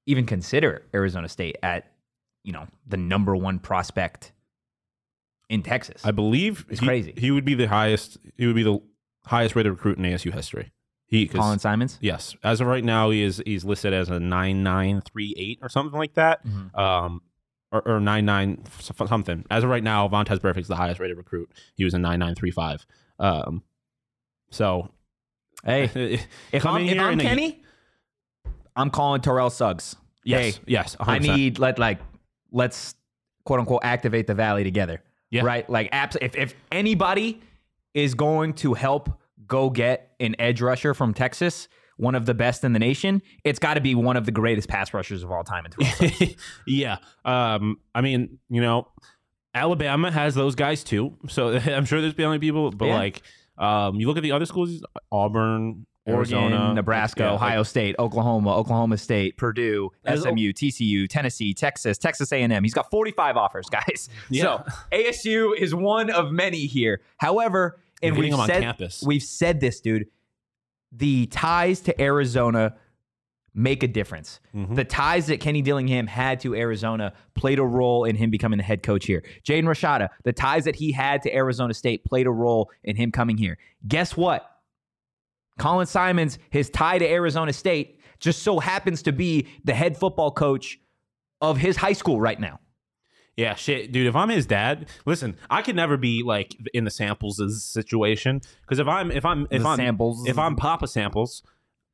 even 0.05 0.25
consider 0.25 0.83
Arizona 0.93 1.29
State 1.29 1.57
at 1.61 1.91
you 2.43 2.53
know 2.53 2.67
the 2.87 2.97
number 2.97 3.35
one 3.35 3.59
prospect 3.59 4.31
in 5.49 5.63
Texas, 5.63 6.01
I 6.05 6.11
believe 6.11 6.65
It's 6.69 6.79
he, 6.79 6.85
crazy. 6.85 7.13
He 7.17 7.31
would 7.31 7.45
be 7.45 7.53
the 7.53 7.67
highest. 7.67 8.17
He 8.37 8.45
would 8.45 8.55
be 8.55 8.63
the 8.63 8.79
highest 9.25 9.55
rated 9.55 9.71
recruit 9.71 9.97
in 9.97 10.03
ASU 10.03 10.33
history. 10.33 10.71
He 11.05 11.27
Colin 11.27 11.59
Simmons. 11.59 11.97
Yes, 12.01 12.35
as 12.43 12.59
of 12.59 12.67
right 12.67 12.83
now, 12.83 13.09
he 13.11 13.23
is 13.23 13.41
he's 13.45 13.63
listed 13.63 13.93
as 13.93 14.09
a 14.09 14.19
nine 14.19 14.61
nine 14.63 15.01
three 15.01 15.33
eight 15.37 15.59
or 15.61 15.69
something 15.69 15.97
like 15.97 16.15
that. 16.15 16.45
Mhm. 16.45 16.77
Um, 16.77 17.21
or, 17.71 17.81
or 17.87 17.99
nine 17.99 18.25
nine 18.25 18.63
something. 18.79 19.45
As 19.49 19.63
of 19.63 19.69
right 19.69 19.83
now, 19.83 20.07
Vontaze 20.07 20.41
Burfict's 20.41 20.67
the 20.67 20.75
highest 20.75 20.99
rated 20.99 21.17
recruit. 21.17 21.49
He 21.75 21.83
was 21.83 21.93
a 21.93 21.99
nine 21.99 22.19
nine 22.19 22.35
three 22.35 22.51
five. 22.51 22.85
Um, 23.19 23.63
so 24.51 24.89
Hey, 25.65 26.19
if 26.51 26.65
I'm, 26.65 26.85
if 26.87 26.99
I'm 26.99 27.19
Kenny, 27.19 27.63
I'm 28.75 28.89
calling 28.89 29.21
Terrell 29.21 29.49
Suggs. 29.49 29.95
yes, 30.23 30.55
Hey, 30.57 30.61
yes, 30.67 30.95
I 30.99 31.19
100%. 31.19 31.21
need 31.35 31.59
let 31.59 31.79
like 31.79 31.99
let's 32.51 32.95
quote 33.45 33.59
unquote 33.59 33.81
activate 33.83 34.27
the 34.27 34.35
valley 34.35 34.63
together. 34.63 35.01
Yeah. 35.31 35.41
Right? 35.43 35.69
Like 35.69 35.89
abs- 35.91 36.17
if 36.21 36.35
if 36.35 36.53
anybody 36.71 37.41
is 37.93 38.13
going 38.13 38.53
to 38.53 38.73
help 38.75 39.09
go 39.47 39.69
get 39.69 40.11
an 40.19 40.35
edge 40.39 40.61
rusher 40.61 40.93
from 40.93 41.13
Texas, 41.13 41.67
one 41.97 42.13
of 42.15 42.25
the 42.25 42.33
best 42.33 42.63
in 42.63 42.73
the 42.73 42.79
nation, 42.79 43.21
it's 43.43 43.59
got 43.59 43.73
to 43.73 43.81
be 43.81 43.95
one 43.95 44.15
of 44.15 44.25
the 44.25 44.31
greatest 44.31 44.69
pass 44.69 44.93
rushers 44.93 45.23
of 45.23 45.31
all 45.31 45.43
time 45.43 45.65
in 45.65 46.35
yeah. 46.67 46.97
Um, 47.25 47.77
I 47.95 48.01
mean, 48.01 48.37
you 48.49 48.61
know, 48.61 48.87
Alabama 49.55 50.11
has 50.11 50.35
those 50.35 50.53
guys 50.55 50.83
too. 50.83 51.17
So 51.27 51.55
I'm 51.57 51.85
sure 51.85 51.99
there's 52.01 52.13
plenty 52.13 52.35
of 52.35 52.41
people, 52.41 52.69
but 52.71 52.85
Yeah. 52.85 52.95
like, 52.95 53.21
um, 53.57 53.95
you 53.95 54.07
look 54.07 54.17
at 54.17 54.23
the 54.23 54.31
other 54.31 54.45
schools, 54.45 54.81
Auburn, 55.11 55.85
Oregon, 56.05 56.37
Arizona, 56.37 56.73
Nebraska, 56.73 57.23
yeah, 57.23 57.33
Ohio 57.33 57.63
State, 57.63 57.95
Oklahoma, 57.99 58.55
Oklahoma 58.55 58.97
State, 58.97 59.37
Purdue, 59.37 59.89
SMU, 60.05 60.53
TCU, 60.53 61.07
Tennessee, 61.09 61.53
Texas, 61.53 61.97
Texas 61.97 62.31
A&M. 62.31 62.63
He's 62.63 62.73
got 62.73 62.89
45 62.89 63.35
offers, 63.35 63.67
guys. 63.71 64.09
Yeah. 64.29 64.43
So 64.43 64.63
ASU 64.93 65.57
is 65.57 65.75
one 65.75 66.09
of 66.09 66.31
many 66.31 66.65
here. 66.65 67.01
However, 67.17 67.79
and 68.01 68.15
we've 68.17 68.33
said 68.33 68.61
campus. 68.61 69.03
we've 69.05 69.23
said 69.23 69.59
this, 69.59 69.81
dude. 69.81 70.07
The 70.93 71.25
ties 71.25 71.81
to 71.81 72.01
Arizona 72.01 72.75
make 73.59 73.81
a 73.81 73.87
difference. 73.87 74.39
Mhm. 74.55 74.75
The 74.75 74.83
ties 74.85 75.25
that 75.27 75.39
Kenny 75.39 75.63
Dillingham 75.63 76.05
had 76.05 76.39
to 76.41 76.53
Arizona 76.55 77.11
played 77.33 77.57
a 77.57 77.63
role 77.63 78.03
in 78.05 78.15
him 78.15 78.29
becoming 78.29 78.57
the 78.57 78.63
head 78.63 78.83
coach 78.83 79.05
here. 79.07 79.23
Jaden 79.43 79.63
Rashada, 79.65 80.09
the 80.23 80.31
ties 80.31 80.63
that 80.65 80.75
he 80.75 80.91
had 80.91 81.23
to 81.23 81.35
Arizona 81.35 81.73
State 81.73 82.05
played 82.05 82.27
a 82.27 82.31
role 82.31 82.69
in 82.83 82.95
him 82.95 83.11
coming 83.11 83.35
here. 83.37 83.57
Guess 83.87 84.15
what? 84.15 84.47
Colin 85.57 85.87
Simmons, 85.87 86.37
his 86.51 86.69
tie 86.69 86.99
to 86.99 87.05
Arizona 87.09 87.51
State, 87.51 87.99
just 88.19 88.43
so 88.43 88.59
happens 88.59 89.01
to 89.01 89.11
be 89.11 89.47
the 89.65 89.73
head 89.73 89.97
football 89.97 90.29
coach 90.31 90.79
of 91.41 91.57
his 91.57 91.77
high 91.77 91.93
school 91.93 92.21
right 92.21 92.39
now. 92.39 92.59
Yeah, 93.35 93.53
shit, 93.55 93.91
dude. 93.91 94.07
If 94.07 94.15
I'm 94.15 94.29
his 94.29 94.45
dad, 94.47 94.87
listen, 95.05 95.35
I 95.49 95.61
could 95.63 95.75
never 95.75 95.97
be 95.97 96.23
like 96.23 96.55
in 96.73 96.83
the 96.85 96.91
samples 96.91 97.39
situation 97.63 98.41
because 98.61 98.79
if 98.79 98.87
I'm 98.87 99.11
if 99.11 99.25
I'm 99.25 99.47
if 99.51 99.61
The 99.61 99.67
I'm 99.67 99.77
Samples. 99.77 100.27
if 100.27 100.39
I'm 100.39 100.55
Papa 100.55 100.87
Samples, 100.87 101.43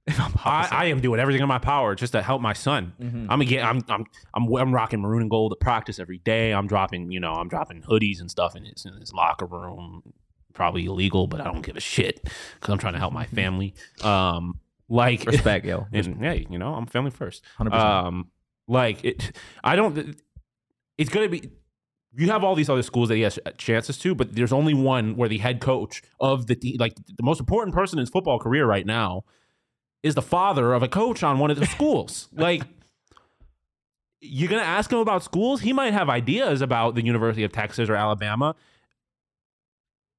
I, 0.46 0.68
I 0.70 0.86
am 0.86 1.00
doing 1.00 1.20
everything 1.20 1.42
in 1.42 1.48
my 1.48 1.60
power 1.60 1.96
just 1.96 2.12
to 2.12 2.22
help 2.22 2.42
my 2.42 2.52
son. 2.52 2.94
Mm-hmm. 3.02 3.28
I'm 3.30 3.40
gonna 3.40 3.62
I'm 3.62 3.82
I'm 3.88 4.06
I'm 4.34 4.56
I'm 4.56 4.74
rocking 4.74 5.00
maroon 5.00 5.22
and 5.22 5.32
gold 5.32 5.54
at 5.54 5.62
practice 5.62 5.98
every 5.98 6.18
day. 6.18 6.54
I'm 6.54 6.68
dropping 6.68 7.12
you 7.12 7.22
know 7.22 7.32
I'm 7.32 7.48
dropping 7.48 7.84
hoodies 7.84 8.20
and 8.20 8.30
stuff 8.30 8.56
in 8.56 8.66
his 8.66 8.86
in 8.86 9.00
his 9.00 9.14
locker 9.14 9.46
room. 9.46 10.14
Probably 10.54 10.86
illegal, 10.86 11.28
but 11.28 11.42
I 11.42 11.46
don't 11.46 11.66
give 11.66 11.78
a 11.78 11.82
shit 11.82 12.22
because 12.24 12.72
I'm 12.72 12.78
trying 12.78 12.94
to 12.94 13.00
help 13.00 13.14
my 13.14 13.26
family. 13.26 13.74
Um, 14.04 14.60
like 14.90 15.26
Respect, 15.26 15.66
yo. 15.66 15.88
and 15.94 16.20
hey, 16.20 16.46
you 16.50 16.60
know 16.60 16.74
I'm 16.76 16.86
family 16.86 17.10
first. 17.12 17.44
100%. 17.58 17.74
Um, 17.74 18.30
like 18.68 19.04
it, 19.06 19.32
I 19.64 19.76
don't. 19.78 20.16
It's 20.98 21.10
gonna 21.10 21.30
be. 21.30 21.50
You 22.16 22.30
have 22.30 22.44
all 22.44 22.54
these 22.56 22.70
other 22.70 22.84
schools 22.84 23.10
that 23.10 23.16
he 23.16 23.22
has 23.22 23.40
chances 23.58 23.98
to, 24.00 24.14
but 24.14 24.36
there's 24.36 24.54
only 24.54 24.76
one 24.76 25.16
where 25.16 25.30
the 25.30 25.40
head 25.40 25.62
coach 25.62 26.04
of 26.20 26.46
the 26.46 26.76
like 26.78 26.94
the 26.96 27.24
most 27.24 27.40
important 27.40 27.74
person 27.74 27.98
in 27.98 28.02
his 28.02 28.10
football 28.10 28.38
career 28.38 28.68
right 28.68 28.86
now 28.86 29.24
is 30.04 30.14
the 30.16 30.22
father 30.22 30.74
of 30.74 30.84
a 30.84 30.88
coach 30.88 31.24
on 31.24 31.40
one 31.40 31.50
of 31.50 31.58
the 31.60 31.66
schools. 31.76 32.28
like 32.34 32.62
you're 34.22 34.50
gonna 34.50 34.62
ask 34.62 34.92
him 34.92 35.00
about 35.00 35.24
schools, 35.24 35.62
he 35.62 35.74
might 35.74 35.94
have 35.94 36.10
ideas 36.10 36.62
about 36.62 36.96
the 36.96 37.04
University 37.04 37.44
of 37.44 37.52
Texas 37.52 37.90
or 37.90 37.96
Alabama. 37.96 38.56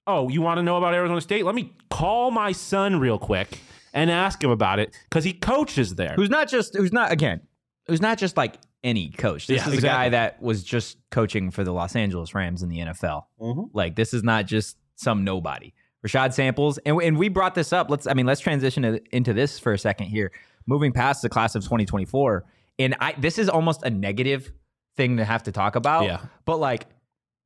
Oh, 0.07 0.29
you 0.29 0.43
want 0.43 0.59
to 0.59 0.63
know 0.63 0.77
about 0.77 0.93
Arizona 0.93 1.21
State? 1.23 1.45
Let 1.47 1.55
me 1.55 1.73
call 1.91 2.31
my 2.31 2.53
son 2.53 3.01
real 3.01 3.19
quick 3.19 3.61
and 3.95 4.11
ask 4.11 4.43
him 4.45 4.51
about 4.51 4.79
it 4.79 4.95
because 5.09 5.25
he 5.25 5.33
coaches 5.33 5.95
there. 5.95 6.15
who's 6.17 6.29
not 6.29 6.49
just 6.49 6.77
who's 6.77 6.93
not 6.93 7.13
again 7.13 7.41
who's 7.87 8.03
not 8.03 8.19
just 8.19 8.37
like 8.37 8.57
any 8.83 9.09
coach 9.11 9.47
this 9.47 9.65
Yeah, 9.67 9.73
is 9.73 9.79
a 9.79 9.87
guy 9.87 10.09
that 10.11 10.43
was 10.43 10.63
just 10.65 10.99
coaching 11.11 11.51
for 11.51 11.63
the 11.65 11.73
los 11.73 11.95
angeles 11.97 12.35
rams 12.35 12.63
in 12.63 12.69
the 12.69 12.81
nfl 12.81 13.23
Mhm. 13.41 13.71
like 13.73 13.95
this 13.97 14.13
is 14.13 14.23
not 14.25 14.47
just 14.47 14.77
some 14.97 15.23
nobody 15.25 15.73
rashad 16.05 16.33
samples 16.33 16.79
and, 16.87 17.01
and 17.03 17.17
we 17.19 17.29
brought 17.29 17.55
this 17.55 17.73
up 17.73 17.89
let's 17.91 18.07
i 18.07 18.15
mean 18.15 18.27
let's 18.27 18.41
transition 18.41 18.83
to, 18.83 19.01
into 19.17 19.33
this 19.33 19.59
for 19.59 19.73
a 19.73 19.79
second 19.79 20.07
here 20.09 20.31
moving 20.67 20.93
past 20.93 21.23
the 21.23 21.29
class 21.29 21.55
of 21.55 21.63
2024 21.63 22.45
and 22.79 22.95
i 23.01 23.13
this 23.19 23.39
is 23.39 23.49
almost 23.49 23.83
a 23.85 23.91
negative 23.91 24.53
thing 24.97 25.17
to 25.17 25.25
have 25.25 25.43
to 25.43 25.53
talk 25.53 25.77
about 25.77 26.05
Yeah. 26.05 26.21
but 26.45 26.59
like 26.59 26.87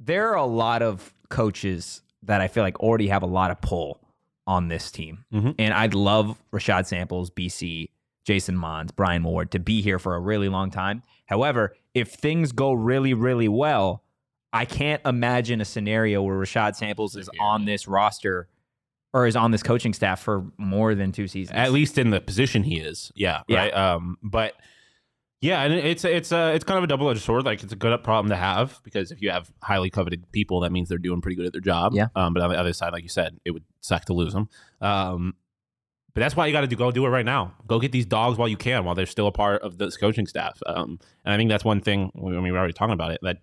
there 0.01 0.29
are 0.31 0.37
a 0.37 0.45
lot 0.47 0.83
of 0.83 1.13
coaches 1.29 2.03
that 2.25 2.41
i 2.41 2.49
feel 2.49 2.63
like 2.63 2.81
already 2.81 3.09
have 3.09 3.23
a 3.23 3.27
lot 3.27 3.51
of 3.51 3.61
pull 3.61 4.01
on 4.47 4.69
this 4.69 4.91
team 4.91 5.25
Mhm. 5.33 5.55
and 5.59 5.75
I'd 5.75 5.93
love 5.93 6.43
Rashad 6.55 6.87
Samples, 6.87 7.29
BC, 7.29 7.91
Jason 8.25 8.57
Mons, 8.57 8.93
Brian 8.93 9.23
Ward 9.23 9.51
to 9.51 9.59
be 9.59 9.83
here 9.83 9.99
for 9.99 10.15
a 10.15 10.19
really 10.21 10.49
long 10.49 10.71
time. 10.71 11.03
However, 11.27 11.75
if 11.93 12.09
things 12.15 12.53
go 12.53 12.73
really, 12.73 13.13
really 13.13 13.49
well, 13.49 14.03
I 14.53 14.65
can't 14.65 15.03
imagine 15.05 15.61
a 15.61 15.65
scenario 15.65 16.23
where 16.23 16.37
Rashad 16.37 16.75
Samples 16.77 17.17
is 17.17 17.29
on 17.41 17.65
this 17.65 17.87
roster 17.87 18.49
or 19.13 19.27
is 19.27 19.37
on 19.37 19.51
this 19.51 19.63
coaching 19.63 19.93
staff 19.93 20.21
for 20.21 20.47
more 20.59 20.95
than 20.95 21.13
two 21.13 21.29
seasons. 21.29 21.57
at 21.59 21.73
least 21.73 21.99
in 21.99 22.11
the 22.11 22.21
position 22.21 22.63
he 22.63 22.79
is. 22.79 23.11
Yeah, 23.15 23.43
Yeah. 23.49 23.59
right. 23.59 23.75
Um, 23.75 24.17
but 24.23 24.55
yeah, 25.41 25.63
and 25.63 25.73
it's 25.73 26.05
it's 26.05 26.33
uh, 26.33 26.53
it's 26.55 26.65
kind 26.65 26.79
of 26.79 26.85
a 26.85 26.87
double 26.89 27.09
edged 27.11 27.23
sword. 27.23 27.45
Like 27.45 27.63
it's 27.63 27.73
a 27.73 27.77
good 27.77 28.03
problem 28.03 28.31
to 28.31 28.37
have 28.37 28.81
because 28.85 29.13
if 29.13 29.23
you 29.23 29.31
have 29.31 29.51
highly 29.63 29.89
coveted 29.91 30.31
people, 30.33 30.61
that 30.61 30.73
means 30.73 30.89
they're 30.89 30.99
doing 30.99 31.21
pretty 31.21 31.37
good 31.37 31.47
at 31.47 31.53
their 31.53 31.61
job. 31.61 31.93
Yeah. 31.95 32.09
Um, 32.17 32.35
but 32.35 32.43
on 32.43 32.51
the 32.51 32.59
other 32.59 32.73
side, 32.73 32.93
like 32.93 33.03
you 33.05 33.09
said, 33.09 33.39
it 33.45 33.53
would 33.53 33.65
suck 33.81 34.05
to 34.07 34.15
lose 34.15 34.33
them. 34.33 34.49
Um, 34.81 35.35
but 36.15 36.21
that's 36.23 36.35
why 36.35 36.47
you 36.47 36.53
got 36.53 36.63
to 36.63 36.67
do 36.67 36.75
go 36.75 36.91
do 36.91 37.07
it 37.07 37.11
right 37.11 37.25
now. 37.25 37.55
Go 37.69 37.79
get 37.79 37.93
these 37.93 38.07
dogs 38.07 38.37
while 38.37 38.49
you 38.49 38.57
can, 38.57 38.85
while 38.85 38.97
they're 38.97 39.07
still 39.07 39.29
a 39.29 39.33
part 39.33 39.63
of 39.63 39.79
this 39.79 39.97
coaching 39.97 40.27
staff. 40.27 40.59
Um, 40.67 40.99
and 41.25 41.33
I 41.33 41.37
think 41.37 41.49
that's 41.51 41.65
one 41.65 41.81
thing. 41.83 42.11
I 42.17 42.21
mean, 42.31 42.43
we're 42.53 42.59
already 42.59 42.73
talking 42.73 42.95
about 42.95 43.13
it 43.13 43.21
that 43.23 43.37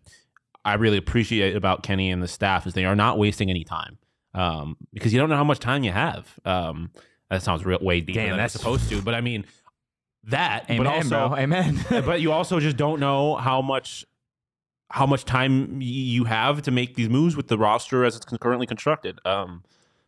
I 0.65 0.73
really 0.73 0.97
appreciate 0.97 1.56
about 1.56 1.84
Kenny 1.84 2.10
and 2.12 2.21
the 2.21 2.28
staff 2.28 2.65
is 2.67 2.73
they 2.73 2.86
are 2.86 2.95
not 2.95 3.17
wasting 3.17 3.49
any 3.49 3.63
time. 3.63 3.97
Um, 4.34 4.75
because 4.91 5.13
you 5.13 5.19
don't 5.19 5.30
know 5.30 5.38
how 5.38 5.43
much 5.45 5.60
time 5.60 5.84
you 5.84 5.91
have. 5.93 6.28
Um, 6.43 6.91
that 7.30 7.41
sounds 7.43 7.63
real 7.65 7.80
way 7.82 8.01
deeper 8.01 8.19
Damn, 8.19 8.30
than 8.32 8.38
that's- 8.38 8.51
supposed 8.54 8.89
to. 8.89 9.01
But 9.01 9.13
I 9.15 9.21
mean 9.21 9.45
that. 10.25 10.65
Amen, 10.69 10.84
but 10.84 10.88
also, 10.88 11.30
bro. 11.30 11.38
Amen. 11.38 11.86
but 11.89 12.19
you 12.19 12.32
also 12.32 12.60
just 12.60 12.75
don't 12.78 12.99
know 12.99 13.36
how 13.36 13.62
much 13.62 14.06
how 14.91 15.06
much 15.06 15.25
time 15.25 15.82
you 15.82 16.25
have 16.25 16.62
to 16.63 16.71
make 16.71 16.95
these 16.95 17.10
moves 17.10 17.36
with 17.36 17.47
the 17.47 17.58
roster 17.58 18.04
as 18.06 18.15
it's 18.15 18.25
currently 18.25 18.67
constructed. 18.67 19.19
Um, 19.25 19.63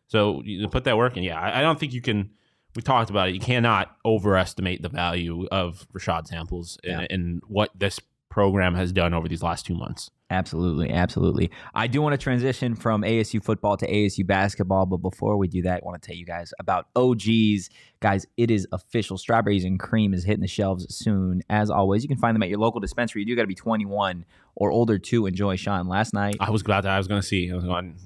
so 0.06 0.40
you 0.44 0.68
put 0.68 0.84
that 0.84 0.96
work 0.96 1.16
in. 1.16 1.22
Yeah, 1.22 1.38
I, 1.40 1.58
I 1.58 1.62
don't 1.62 1.78
think 1.78 1.92
you 1.92 2.00
can. 2.00 2.30
We 2.76 2.82
talked 2.82 3.10
about 3.10 3.28
it. 3.28 3.34
You 3.34 3.40
cannot 3.40 3.96
overestimate 4.04 4.82
the 4.82 4.88
value 4.88 5.46
of 5.50 5.86
Rashad 5.92 6.26
Samples 6.28 6.78
and, 6.84 7.00
Yeah. 7.00 7.06
and 7.10 7.42
what 7.48 7.70
this 7.74 7.98
program 8.30 8.74
has 8.74 8.92
done 8.92 9.14
over 9.14 9.28
these 9.28 9.42
last 9.42 9.66
two 9.66 9.74
months. 9.74 10.10
Absolutely, 10.30 10.90
absolutely. 10.90 11.50
I 11.74 11.86
do 11.86 12.02
want 12.02 12.12
to 12.12 12.18
transition 12.18 12.74
from 12.74 13.00
ASU 13.00 13.42
football 13.42 13.78
to 13.78 13.90
ASU 13.90 14.26
basketball, 14.26 14.84
but 14.84 14.98
before 14.98 15.38
we 15.38 15.48
do 15.48 15.62
that, 15.62 15.80
I 15.82 15.86
want 15.86 16.02
to 16.02 16.06
tell 16.06 16.16
you 16.16 16.26
guys 16.26 16.52
about 16.58 16.86
OGs. 16.94 17.70
Guys, 18.00 18.26
it 18.36 18.50
is 18.50 18.66
official. 18.70 19.16
Strawberries 19.16 19.64
and 19.64 19.80
cream 19.80 20.12
is 20.12 20.24
hitting 20.24 20.42
the 20.42 20.46
shelves 20.48 20.86
soon. 20.94 21.42
As 21.48 21.70
always, 21.70 22.02
you 22.02 22.08
can 22.08 22.18
find 22.18 22.34
them 22.34 22.42
at 22.42 22.50
your 22.50 22.58
local 22.58 22.78
dispensary. 22.78 23.22
You 23.22 23.26
do 23.28 23.36
got 23.36 23.42
to 23.42 23.48
be 23.48 23.54
21 23.54 24.26
or 24.54 24.70
older 24.70 24.98
to 24.98 25.24
enjoy. 25.26 25.56
Sean, 25.56 25.88
last 25.88 26.12
night, 26.12 26.36
I 26.40 26.50
was 26.50 26.62
glad 26.62 26.82
that 26.82 26.90
I 26.92 26.98
was 26.98 27.08
going 27.08 27.22
to 27.22 27.26
see. 27.26 27.50
I 27.50 27.54
was 27.54 27.64
going. 27.64 27.96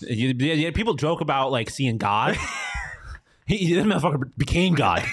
You, 0.00 0.30
you- 0.30 0.72
people 0.72 0.94
joke 0.94 1.20
about 1.20 1.52
like 1.52 1.70
seeing 1.70 1.98
God. 1.98 2.36
he, 3.46 3.72
this 3.72 3.84
motherfucker 3.86 4.36
became 4.36 4.74
God. 4.74 5.04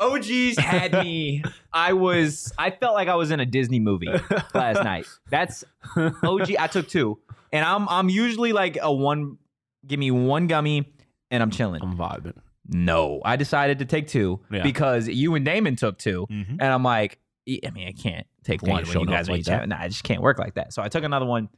OGs 0.00 0.58
had 0.58 0.92
me. 0.94 1.42
I 1.72 1.92
was. 1.92 2.52
I 2.58 2.70
felt 2.70 2.94
like 2.94 3.08
I 3.08 3.14
was 3.14 3.30
in 3.30 3.38
a 3.40 3.46
Disney 3.46 3.78
movie 3.80 4.08
last 4.54 4.82
night. 4.82 5.06
That's 5.30 5.62
OG. 5.96 6.56
I 6.58 6.66
took 6.66 6.88
two, 6.88 7.18
and 7.52 7.64
I'm 7.64 7.88
I'm 7.88 8.08
usually 8.08 8.52
like 8.52 8.78
a 8.80 8.92
one. 8.92 9.38
Give 9.86 9.98
me 10.00 10.10
one 10.10 10.46
gummy, 10.46 10.92
and 11.30 11.42
I'm 11.42 11.50
chilling. 11.50 11.82
I'm 11.82 11.96
vibing. 11.96 12.36
No, 12.72 13.20
I 13.24 13.36
decided 13.36 13.80
to 13.80 13.84
take 13.84 14.06
two 14.08 14.40
Yeah. 14.50 14.62
because 14.62 15.08
you 15.08 15.34
and 15.34 15.44
Damon 15.44 15.74
took 15.74 15.98
2 15.98 16.26
Mhm. 16.30 16.50
and 16.50 16.62
I'm 16.62 16.84
like, 16.84 17.18
"E- 17.46 17.58
I 17.66 17.70
mean, 17.70 17.88
I 17.88 17.92
can't 17.92 18.26
take 18.44 18.62
one 18.62 18.84
when 18.84 19.00
you 19.00 19.06
guys 19.06 19.28
are 19.28 19.32
like 19.32 19.40
each 19.40 19.46
that. 19.46 19.68
Nah, 19.68 19.76
I 19.80 19.88
just 19.88 20.04
can't 20.04 20.22
work 20.22 20.38
like 20.38 20.54
that. 20.54 20.72
So 20.72 20.80
I 20.80 20.88
took 20.88 21.02
another 21.02 21.26
one. 21.26 21.48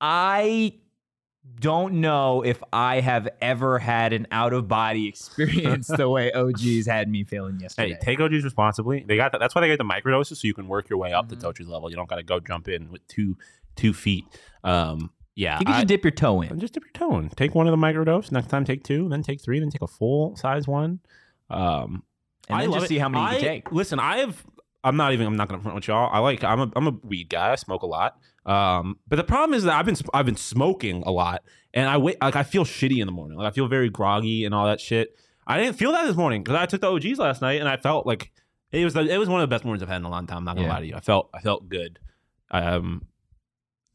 I 0.00 0.74
don't 1.58 1.94
know 2.00 2.42
if 2.42 2.62
I 2.72 3.00
have 3.00 3.28
ever 3.40 3.78
had 3.78 4.12
an 4.12 4.26
out 4.30 4.52
of 4.52 4.68
body 4.68 5.06
experience 5.08 5.86
the 5.88 6.08
way 6.08 6.30
OGs 6.34 6.86
had 6.86 7.08
me 7.08 7.24
feeling 7.24 7.58
yesterday. 7.60 7.92
Hey, 7.94 7.98
take 8.00 8.20
OGs 8.20 8.44
responsibly. 8.44 9.04
They 9.06 9.16
got 9.16 9.32
that. 9.32 9.38
That's 9.38 9.54
why 9.54 9.62
they 9.62 9.68
get 9.68 9.78
the 9.78 9.84
microdoses, 9.84 10.36
so 10.36 10.46
you 10.46 10.54
can 10.54 10.68
work 10.68 10.88
your 10.90 10.98
way 10.98 11.12
up 11.12 11.28
Mhm. 11.28 11.40
to 11.40 11.48
OGs 11.48 11.68
level. 11.68 11.88
You 11.90 11.96
don't 11.96 12.08
got 12.08 12.16
to 12.16 12.22
go 12.22 12.40
jump 12.40 12.68
in 12.68 12.90
with 12.90 13.06
two 13.08 13.36
two 13.76 13.92
feet. 13.94 14.24
Um, 14.64 15.10
yeah, 15.34 15.58
you 15.58 15.66
can 15.66 15.74
I- 15.74 15.78
just 15.78 15.88
dip 15.88 16.04
your 16.04 16.10
toe 16.10 16.40
in. 16.42 16.58
just 16.60 16.74
dip 16.74 16.82
your 16.84 16.92
toe 16.92 17.18
in. 17.18 17.28
Take 17.30 17.54
one 17.54 17.66
of 17.66 17.70
the 17.70 17.76
microdose. 17.76 18.32
Next 18.32 18.48
time, 18.48 18.64
take 18.64 18.84
two. 18.84 19.08
Then 19.08 19.22
take 19.22 19.40
three. 19.42 19.60
Then 19.60 19.70
take 19.70 19.82
a 19.82 19.86
full 19.86 20.34
size 20.36 20.66
one. 20.66 21.00
Um, 21.50 22.02
And 22.48 22.60
then 22.60 22.70
love 22.70 22.80
just 22.80 22.84
it. 22.86 22.94
see 22.94 22.98
how 22.98 23.08
many 23.08 23.22
you 23.22 23.28
I- 23.28 23.34
can 23.34 23.42
take. 23.42 23.72
Listen, 23.72 23.98
I 23.98 24.18
have. 24.18 24.44
I'm 24.86 24.96
not 24.96 25.12
even. 25.12 25.26
I'm 25.26 25.36
not 25.36 25.48
gonna 25.48 25.60
front 25.62 25.74
with 25.74 25.88
y'all. 25.88 26.08
I 26.12 26.18
like. 26.20 26.42
I'm 26.44 26.60
a. 26.60 26.70
I'm 26.76 26.86
a 26.86 26.92
weed 27.02 27.28
guy. 27.28 27.52
I 27.52 27.54
smoke 27.56 27.82
a 27.82 27.86
lot. 27.86 28.16
Um, 28.46 28.98
but 29.08 29.16
the 29.16 29.24
problem 29.24 29.54
is 29.54 29.64
that 29.64 29.74
I've 29.74 29.84
been. 29.86 29.96
I've 30.14 30.26
been 30.26 30.36
smoking 30.36 31.02
a 31.04 31.10
lot, 31.10 31.42
and 31.74 31.88
I 31.88 31.96
wait. 31.96 32.16
Like 32.22 32.36
I 32.36 32.42
feel 32.44 32.64
shitty 32.64 33.00
in 33.00 33.06
the 33.06 33.12
morning. 33.12 33.36
Like 33.38 33.48
I 33.48 33.50
feel 33.50 33.66
very 33.68 33.90
groggy 33.90 34.44
and 34.44 34.54
all 34.54 34.66
that 34.66 34.80
shit. 34.80 35.16
I 35.46 35.58
didn't 35.60 35.76
feel 35.76 35.92
that 35.92 36.06
this 36.06 36.16
morning 36.16 36.42
because 36.42 36.56
I 36.58 36.66
took 36.66 36.80
the 36.80 36.90
OGs 36.92 37.18
last 37.18 37.42
night, 37.42 37.60
and 37.60 37.68
I 37.68 37.76
felt 37.76 38.06
like 38.06 38.32
it 38.70 38.84
was. 38.84 38.94
The, 38.94 39.00
it 39.12 39.18
was 39.18 39.28
one 39.28 39.40
of 39.40 39.48
the 39.48 39.54
best 39.54 39.64
mornings 39.64 39.82
I've 39.82 39.88
had 39.88 39.96
in 39.96 40.04
a 40.04 40.10
long 40.10 40.26
time. 40.26 40.38
I'm 40.38 40.44
not 40.44 40.56
gonna 40.56 40.68
Yeah. 40.68 40.74
lie 40.74 40.80
to 40.80 40.86
you. 40.86 40.94
I 40.94 41.00
felt. 41.00 41.30
I 41.34 41.40
felt 41.40 41.68
good. 41.68 41.98
Um, 42.52 43.02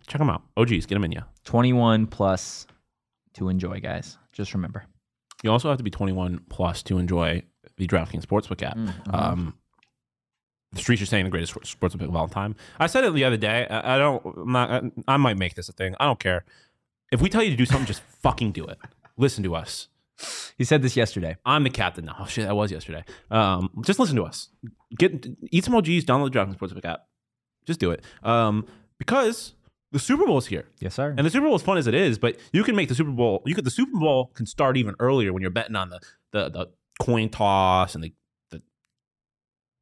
check 0.08 0.20
them 0.20 0.30
out. 0.30 0.44
OGs, 0.58 0.86
get 0.86 0.96
them 0.96 1.06
in 1.06 1.14
you. 1.14 1.22
21 1.46 2.08
plus 2.08 2.68
to 3.36 3.48
enjoy, 3.48 3.80
guys. 3.80 4.18
Just 4.34 4.54
remember. 4.54 4.86
You 5.44 5.52
also 5.52 5.70
have 5.70 5.78
to 5.78 5.84
be 5.84 5.90
21 5.90 6.42
plus 6.50 6.84
to 6.84 6.98
enjoy 6.98 7.44
the 7.78 7.88
DraftKings 7.88 8.26
Sportsbook 8.26 8.62
app. 8.62 8.76
Mm-hmm. 8.76 9.16
Um, 9.16 9.54
the 10.74 10.80
streets 10.80 11.02
are 11.02 11.06
saying 11.06 11.26
the 11.26 11.32
greatest 11.32 11.54
sport- 11.54 11.66
sportsbook 11.66 12.08
of 12.08 12.16
all 12.16 12.28
time. 12.28 12.56
I 12.80 12.88
said 12.88 13.04
it 13.04 13.14
the 13.14 13.24
other 13.26 13.38
day. 13.38 13.68
I, 13.70 13.96
I 13.96 13.98
don't. 13.98 14.24
I'm 14.26 14.52
not, 14.52 14.70
I, 14.72 14.92
I 15.14 15.18
might 15.18 15.38
make 15.38 15.56
this 15.56 15.70
a 15.70 15.74
thing. 15.74 15.96
I 16.00 16.06
don't 16.06 16.20
care. 16.20 16.46
If 17.12 17.22
we 17.22 17.30
tell 17.30 17.44
you 17.44 17.52
to 17.52 17.58
do 17.58 17.66
something, 17.66 17.86
just 17.86 18.02
fucking 18.22 18.52
do 18.54 18.66
it. 18.66 18.78
Listen 19.18 19.44
to 19.44 19.56
us. 19.56 19.88
He 20.58 20.64
said 20.64 20.82
this 20.82 20.96
yesterday. 20.96 21.36
I'm 21.46 21.64
the 21.64 21.70
captain 21.70 22.06
now. 22.06 22.16
Oh 22.20 22.26
shit, 22.26 22.46
that 22.46 22.56
was 22.56 22.72
yesterday. 22.72 23.04
Um, 23.32 23.70
just 23.82 24.00
listen 24.00 24.16
to 24.18 24.24
us. 24.24 24.50
Get 24.98 25.28
eat 25.50 25.66
some 25.66 25.76
OGs. 25.76 26.06
Download 26.06 26.32
the 26.32 26.40
DraftKings 26.40 26.58
Sportsbook 26.58 26.86
app. 26.86 27.08
Just 27.66 27.80
do 27.80 27.92
it. 27.92 28.04
Um, 28.24 28.68
because 28.98 29.54
the 29.92 30.00
Super 30.00 30.26
Bowl 30.26 30.38
is 30.38 30.46
here. 30.46 30.66
Yes, 30.80 30.94
sir. 30.94 31.14
And 31.18 31.26
the 31.26 31.30
Super 31.32 31.48
Bowl 31.48 31.56
is 31.56 31.62
fun 31.62 31.78
as 31.78 31.88
it 31.88 31.94
is, 31.94 32.18
but 32.18 32.38
you 32.54 32.64
can 32.64 32.76
make 32.76 32.88
the 32.88 32.96
Super 32.96 33.12
Bowl. 33.12 33.42
You 33.46 33.56
could 33.56 33.66
the 33.66 33.72
Super 33.72 33.98
Bowl 33.98 34.32
can 34.36 34.46
start 34.46 34.78
even 34.78 34.96
earlier 35.00 35.34
when 35.34 35.42
you're 35.42 35.52
betting 35.52 35.76
on 35.76 35.90
the 35.90 36.00
the, 36.32 36.50
the 36.50 36.68
coin 37.02 37.30
toss 37.30 37.96
and 37.96 38.04
the 38.04 38.14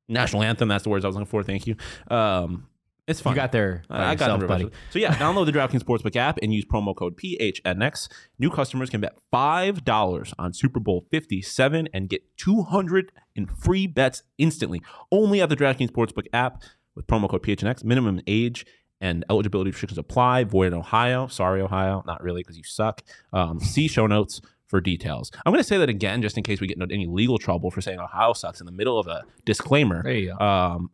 national 0.09 0.43
anthem. 0.43 0.67
That's 0.67 0.83
the 0.83 0.89
words 0.89 1.05
I 1.05 1.07
was 1.07 1.15
looking 1.15 1.27
for. 1.27 1.43
Thank 1.43 1.67
you. 1.67 1.75
Um, 2.09 2.67
it's 3.07 3.21
fun. 3.21 3.31
you 3.33 3.35
got 3.37 3.51
there 3.51 3.81
by 3.89 4.05
I 4.05 4.15
got 4.15 4.39
buddy. 4.39 4.65
buddy. 4.65 4.75
So 4.91 4.99
yeah, 4.99 5.15
download 5.15 5.47
the 5.47 5.51
DraftKings 5.51 5.81
Sportsbook 5.83 6.15
app 6.15 6.37
and 6.43 6.53
use 6.53 6.63
promo 6.65 6.95
code 6.95 7.17
PHNX. 7.17 8.07
New 8.37 8.51
customers 8.51 8.91
can 8.91 9.01
bet 9.01 9.17
five 9.31 9.83
dollars 9.83 10.31
on 10.37 10.53
Super 10.53 10.79
Bowl 10.79 11.07
Fifty 11.09 11.41
Seven 11.41 11.89
and 11.91 12.07
get 12.07 12.21
two 12.37 12.61
hundred 12.61 13.11
in 13.35 13.47
free 13.47 13.87
bets 13.87 14.21
instantly. 14.37 14.81
Only 15.11 15.41
at 15.41 15.49
the 15.49 15.55
DraftKings 15.55 15.89
Sportsbook 15.89 16.27
app 16.33 16.61
with 16.93 17.07
promo 17.07 17.27
code 17.27 17.41
PHNX. 17.41 17.83
Minimum 17.83 18.21
age 18.27 18.65
and 19.01 19.25
eligibility 19.29 19.71
restrictions 19.71 19.97
apply. 19.97 20.43
Void 20.43 20.67
in 20.67 20.73
Ohio. 20.75 21.25
Sorry, 21.27 21.61
Ohio. 21.61 22.03
Not 22.05 22.21
really 22.21 22.41
because 22.43 22.57
you 22.57 22.63
suck. 22.63 23.01
Um, 23.33 23.59
see 23.59 23.87
show 23.87 24.05
notes 24.05 24.39
for 24.69 24.79
details. 24.79 25.31
I'm 25.45 25.51
going 25.51 25.59
to 25.61 25.67
say 25.67 25.77
that 25.77 25.89
again 25.89 26.21
just 26.21 26.37
in 26.37 26.43
case 26.43 26.61
we 26.61 26.67
get 26.67 26.77
into 26.79 26.93
any 26.93 27.07
legal 27.07 27.37
trouble 27.37 27.71
for 27.71 27.81
saying 27.81 27.99
Ohio 27.99 28.33
sucks 28.33 28.59
in 28.61 28.65
the 28.65 28.71
middle 28.71 28.97
of 28.99 29.07
a 29.07 29.23
disclaimer. 29.45 30.03
There 30.03 30.13
you 30.13 30.35
go. 30.37 30.45
Um, 30.45 30.91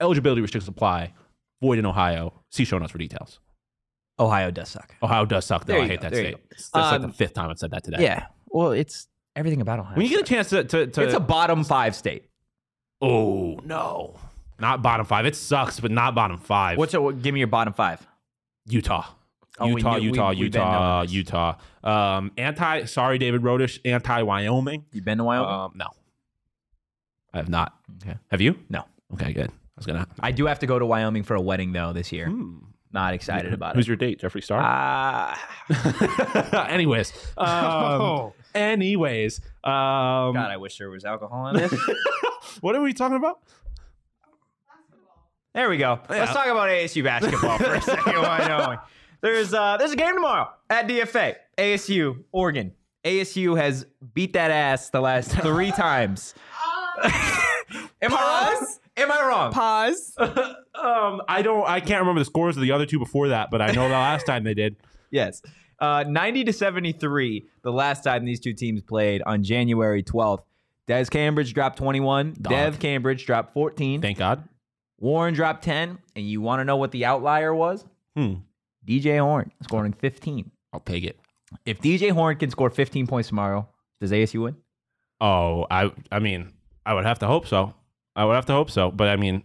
eligibility 0.00 0.40
restrictions 0.42 0.68
apply. 0.68 1.12
Void 1.62 1.78
in 1.78 1.86
Ohio. 1.86 2.42
See 2.50 2.64
show 2.64 2.78
notes 2.78 2.92
for 2.92 2.98
details. 2.98 3.38
Ohio 4.18 4.50
does 4.50 4.70
suck. 4.70 4.94
Ohio 5.02 5.26
does 5.26 5.44
suck, 5.44 5.66
though. 5.66 5.74
There 5.74 5.82
I 5.82 5.86
hate 5.88 6.00
go, 6.00 6.08
that 6.08 6.12
there 6.12 6.24
state. 6.32 6.36
That's 6.50 6.72
like 6.72 6.92
Um, 6.94 7.02
the 7.02 7.12
fifth 7.12 7.34
time 7.34 7.50
I've 7.50 7.58
said 7.58 7.70
that 7.72 7.84
today. 7.84 7.98
Yeah. 8.02 8.26
Well, 8.48 8.72
it's 8.72 9.08
everything 9.34 9.60
about 9.60 9.78
Ohio. 9.80 9.94
When 9.96 10.06
you 10.06 10.10
get 10.10 10.20
a 10.22 10.24
chance 10.24 10.48
to, 10.50 10.64
to, 10.64 10.86
to 10.86 11.02
it's 11.02 11.14
a 11.14 11.20
bottom 11.20 11.64
five 11.64 11.94
state. 11.94 12.24
oh 13.02 13.60
no, 13.64 14.18
not 14.58 14.80
bottom 14.82 15.04
five. 15.04 15.26
It 15.26 15.36
sucks, 15.36 15.80
but 15.80 15.90
not 15.90 16.14
bottom 16.14 16.38
five. 16.38 16.78
What's 16.78 16.94
a, 16.94 17.12
give 17.12 17.34
me 17.34 17.40
your 17.40 17.46
bottom 17.48 17.74
five? 17.74 18.06
Utah? 18.68 19.04
Oh, 19.58 19.68
Utah, 19.68 19.96
knew- 19.96 20.08
Utah, 20.08 20.30
we've 20.30 20.38
Utah. 20.38 21.02
Utah. 21.02 21.54
Um, 21.82 22.32
anti. 22.36 22.84
Sorry, 22.84 23.18
David 23.18 23.42
Rodish. 23.42 23.78
Anti 23.84 24.22
Wyoming. 24.22 24.84
You 24.92 25.02
been 25.02 25.18
to 25.18 25.24
Wyoming? 25.24 25.50
Um, 25.50 25.72
no, 25.76 25.88
I 27.32 27.38
have 27.38 27.48
not. 27.48 27.74
Okay. 28.02 28.16
Have 28.30 28.40
you? 28.40 28.58
no. 28.68 28.84
Okay, 29.14 29.32
good. 29.32 29.50
I 29.50 29.72
was 29.76 29.86
gonna. 29.86 30.06
I 30.20 30.32
do 30.32 30.46
have 30.46 30.58
to 30.60 30.66
go 30.66 30.78
to 30.78 30.86
Wyoming 30.86 31.22
for 31.22 31.34
a 31.34 31.40
wedding 31.40 31.72
though 31.72 31.92
this 31.92 32.12
year. 32.12 32.28
Hmm. 32.28 32.58
Not 32.92 33.14
excited 33.14 33.52
about 33.52 33.74
Who's 33.74 33.74
it. 33.74 33.76
Who's 33.76 33.88
your 33.88 33.96
date? 33.96 34.20
Jeffree 34.20 34.42
Star. 34.42 34.60
Ah. 34.62 36.66
anyways, 36.70 37.12
um, 37.36 38.32
anyways, 38.54 39.40
um, 39.62 40.32
God, 40.32 40.50
I 40.50 40.56
wish 40.56 40.78
there 40.78 40.88
was 40.88 41.04
alcohol 41.04 41.48
in 41.48 41.56
this. 41.56 41.74
what 42.60 42.74
are 42.74 42.80
we 42.80 42.94
talking 42.94 43.18
about? 43.18 43.40
There 45.52 45.68
we 45.68 45.76
go. 45.76 46.00
Let's 46.08 46.32
talk 46.32 46.46
about 46.46 46.68
ASU 46.68 47.04
basketball 47.04 47.58
for 47.58 47.74
a 47.74 47.80
second. 47.80 48.14
We? 48.14 48.76
There's 49.26 49.52
uh 49.52 49.76
there's 49.76 49.90
a 49.90 49.96
game 49.96 50.14
tomorrow 50.14 50.48
at 50.70 50.86
DFA. 50.86 51.34
ASU, 51.58 52.22
Oregon. 52.30 52.72
ASU 53.04 53.56
has 53.56 53.84
beat 54.14 54.34
that 54.34 54.52
ass 54.52 54.90
the 54.90 55.00
last 55.00 55.32
three 55.32 55.70
times. 55.76 56.32
Am 57.02 57.10
I 58.14 58.52
wrong? 58.52 58.66
Am 58.96 59.10
I 59.10 59.26
wrong? 59.26 59.52
Pause. 59.52 60.14
um, 60.20 61.22
I 61.28 61.42
don't. 61.42 61.68
I 61.68 61.80
can't 61.80 61.98
remember 62.02 62.20
the 62.20 62.24
scores 62.24 62.56
of 62.56 62.62
the 62.62 62.70
other 62.70 62.86
two 62.86 63.00
before 63.00 63.26
that, 63.28 63.50
but 63.50 63.60
I 63.60 63.72
know 63.72 63.88
the 63.88 63.94
last 63.94 64.26
time 64.26 64.44
they 64.44 64.54
did. 64.54 64.76
Yes. 65.10 65.40
Uh, 65.78 66.04
90 66.06 66.44
to 66.44 66.52
73, 66.52 67.46
the 67.62 67.72
last 67.72 68.02
time 68.02 68.24
these 68.24 68.40
two 68.40 68.52
teams 68.52 68.82
played 68.82 69.22
on 69.24 69.44
January 69.44 70.02
12th. 70.02 70.42
Dez 70.88 71.08
Cambridge 71.08 71.54
dropped 71.54 71.78
21. 71.78 72.34
Dog. 72.42 72.50
Dev 72.50 72.78
Cambridge 72.80 73.24
dropped 73.24 73.54
14. 73.54 74.02
Thank 74.02 74.18
God. 74.18 74.48
Warren 74.98 75.32
dropped 75.32 75.62
10. 75.62 75.98
And 76.16 76.28
you 76.28 76.40
want 76.40 76.58
to 76.60 76.64
know 76.64 76.76
what 76.76 76.90
the 76.90 77.04
outlier 77.04 77.54
was? 77.54 77.84
Hmm. 78.16 78.34
DJ 78.86 79.20
Horne 79.20 79.52
scoring 79.62 79.92
15. 79.92 80.50
I'll 80.72 80.80
take 80.80 81.04
it. 81.04 81.18
If 81.64 81.80
DJ 81.80 82.10
Horne 82.10 82.36
can 82.36 82.50
score 82.50 82.70
15 82.70 83.06
points 83.06 83.28
tomorrow, 83.28 83.68
does 84.00 84.12
ASU 84.12 84.42
win? 84.42 84.56
Oh, 85.20 85.66
I. 85.70 85.90
I 86.12 86.18
mean, 86.18 86.52
I 86.84 86.94
would 86.94 87.04
have 87.04 87.18
to 87.20 87.26
hope 87.26 87.46
so. 87.46 87.74
I 88.14 88.24
would 88.24 88.34
have 88.34 88.46
to 88.46 88.52
hope 88.52 88.70
so. 88.70 88.90
But 88.90 89.08
I 89.08 89.16
mean, 89.16 89.42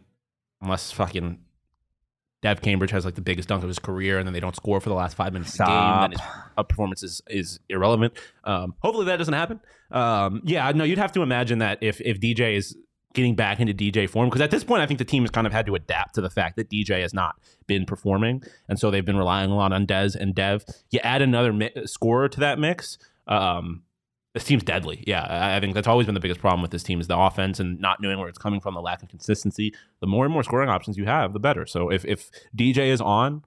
unless 0.62 0.92
fucking 0.92 1.40
Dev 2.42 2.62
Cambridge 2.62 2.92
has 2.92 3.06
like 3.06 3.16
the 3.16 3.22
biggest 3.22 3.48
dunk 3.50 3.64
of 3.64 3.70
his 3.70 3.80
career, 3.80 4.18
and 4.18 4.28
then 4.28 4.34
they 4.34 4.40
don't 4.40 4.56
score 4.56 4.80
for 4.82 4.90
the 4.90 4.96
last 4.96 5.16
five 5.16 5.32
minutes 5.32 5.54
of 5.54 5.58
the 5.60 5.66
game, 5.66 6.02
then 6.02 6.12
his 6.12 6.22
performance 6.68 7.04
is, 7.04 7.22
is 7.28 7.60
irrelevant. 7.70 8.14
Um, 8.44 8.76
hopefully 8.80 9.06
that 9.06 9.18
doesn't 9.18 9.34
happen. 9.34 9.62
Um, 9.92 10.42
yeah, 10.44 10.72
no, 10.72 10.84
you'd 10.84 10.98
have 10.98 11.12
to 11.14 11.22
imagine 11.22 11.60
that 11.60 11.80
if 11.82 12.02
if 12.02 12.20
DJ 12.20 12.56
is 12.56 12.76
getting 13.14 13.36
back 13.36 13.60
into 13.60 13.74
DJ 13.74 14.10
form, 14.10 14.30
because 14.30 14.42
at 14.42 14.52
this 14.52 14.64
point, 14.64 14.82
I 14.82 14.86
think 14.86 15.00
the 15.00 15.06
team 15.06 15.24
has 15.24 15.32
kind 15.32 15.48
of 15.48 15.54
had 15.54 15.66
to 15.66 15.76
adapt 15.76 16.16
to 16.16 16.22
the 16.22 16.30
fact 16.30 16.56
that 16.58 16.70
DJ 16.70 17.02
has 17.02 17.14
not 17.14 17.36
been 17.68 17.86
performing, 17.86 18.44
and 18.68 18.80
so 18.80 18.92
they've 18.92 19.06
been 19.06 19.18
relying 19.18 19.52
a 19.52 19.56
lot 19.56 19.74
on 19.74 19.86
Dez 19.86 20.16
and 20.16 20.34
Dev. 20.36 20.66
You 20.90 21.00
add 21.04 21.22
another 21.22 21.54
mi- 21.54 21.72
scorer 21.86 22.30
to 22.30 22.40
that 22.40 22.60
mix. 22.60 22.98
Um, 23.28 23.84
this 24.34 24.44
team's 24.46 24.64
deadly. 24.64 25.04
Yeah, 25.06 25.24
I 25.24 25.58
I 25.58 25.60
think 25.60 25.74
that's 25.74 25.88
always 25.88 26.06
been 26.06 26.16
the 26.16 26.22
biggest 26.22 26.40
problem 26.40 26.62
with 26.62 26.72
this 26.72 26.84
team 26.84 27.02
is 27.02 27.08
the 27.08 27.18
offense 27.18 27.60
and 27.60 27.80
not 27.80 28.02
knowing 28.02 28.18
where 28.20 28.30
it's 28.30 28.38
coming 28.38 28.62
from, 28.62 28.74
the 28.74 28.82
lack 28.82 29.04
of 29.04 29.10
consistency. 29.10 29.74
The 30.00 30.08
more 30.08 30.26
and 30.26 30.34
more 30.34 30.44
scoring 30.44 30.70
options 30.70 30.98
you 30.98 31.06
have, 31.06 31.34
the 31.34 31.40
better. 31.40 31.66
So 31.66 31.92
if, 31.92 32.06
if 32.06 32.32
DJ 32.56 32.88
is 32.88 33.02
on, 33.02 33.44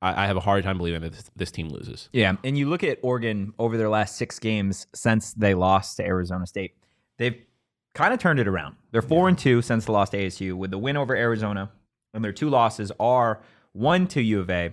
I, 0.00 0.26
have 0.26 0.36
a 0.36 0.40
hard 0.40 0.62
time 0.62 0.78
believing 0.78 1.00
that 1.02 1.30
this 1.34 1.50
team 1.50 1.68
loses. 1.68 2.08
Yeah. 2.12 2.36
And 2.44 2.56
you 2.56 2.68
look 2.68 2.84
at 2.84 2.98
Oregon 3.02 3.52
over 3.58 3.76
their 3.76 3.88
last 3.88 4.16
six 4.16 4.38
games 4.38 4.86
since 4.94 5.32
they 5.32 5.54
lost 5.54 5.96
to 5.96 6.04
Arizona 6.04 6.46
State, 6.46 6.76
they've 7.16 7.36
kind 7.98 8.14
of 8.14 8.20
turned 8.20 8.38
it 8.38 8.46
around. 8.46 8.76
They're 8.92 9.02
four 9.02 9.28
and 9.28 9.36
two 9.36 9.60
since 9.60 9.86
the 9.86 9.92
loss 9.92 10.10
to 10.10 10.18
ASU 10.18 10.54
with 10.54 10.70
the 10.70 10.78
win 10.78 10.96
over 10.96 11.16
Arizona, 11.16 11.72
and 12.14 12.22
their 12.22 12.32
two 12.32 12.48
losses 12.48 12.92
are 13.00 13.40
one 13.72 14.06
to 14.08 14.22
U 14.22 14.38
of 14.38 14.48
A, 14.48 14.70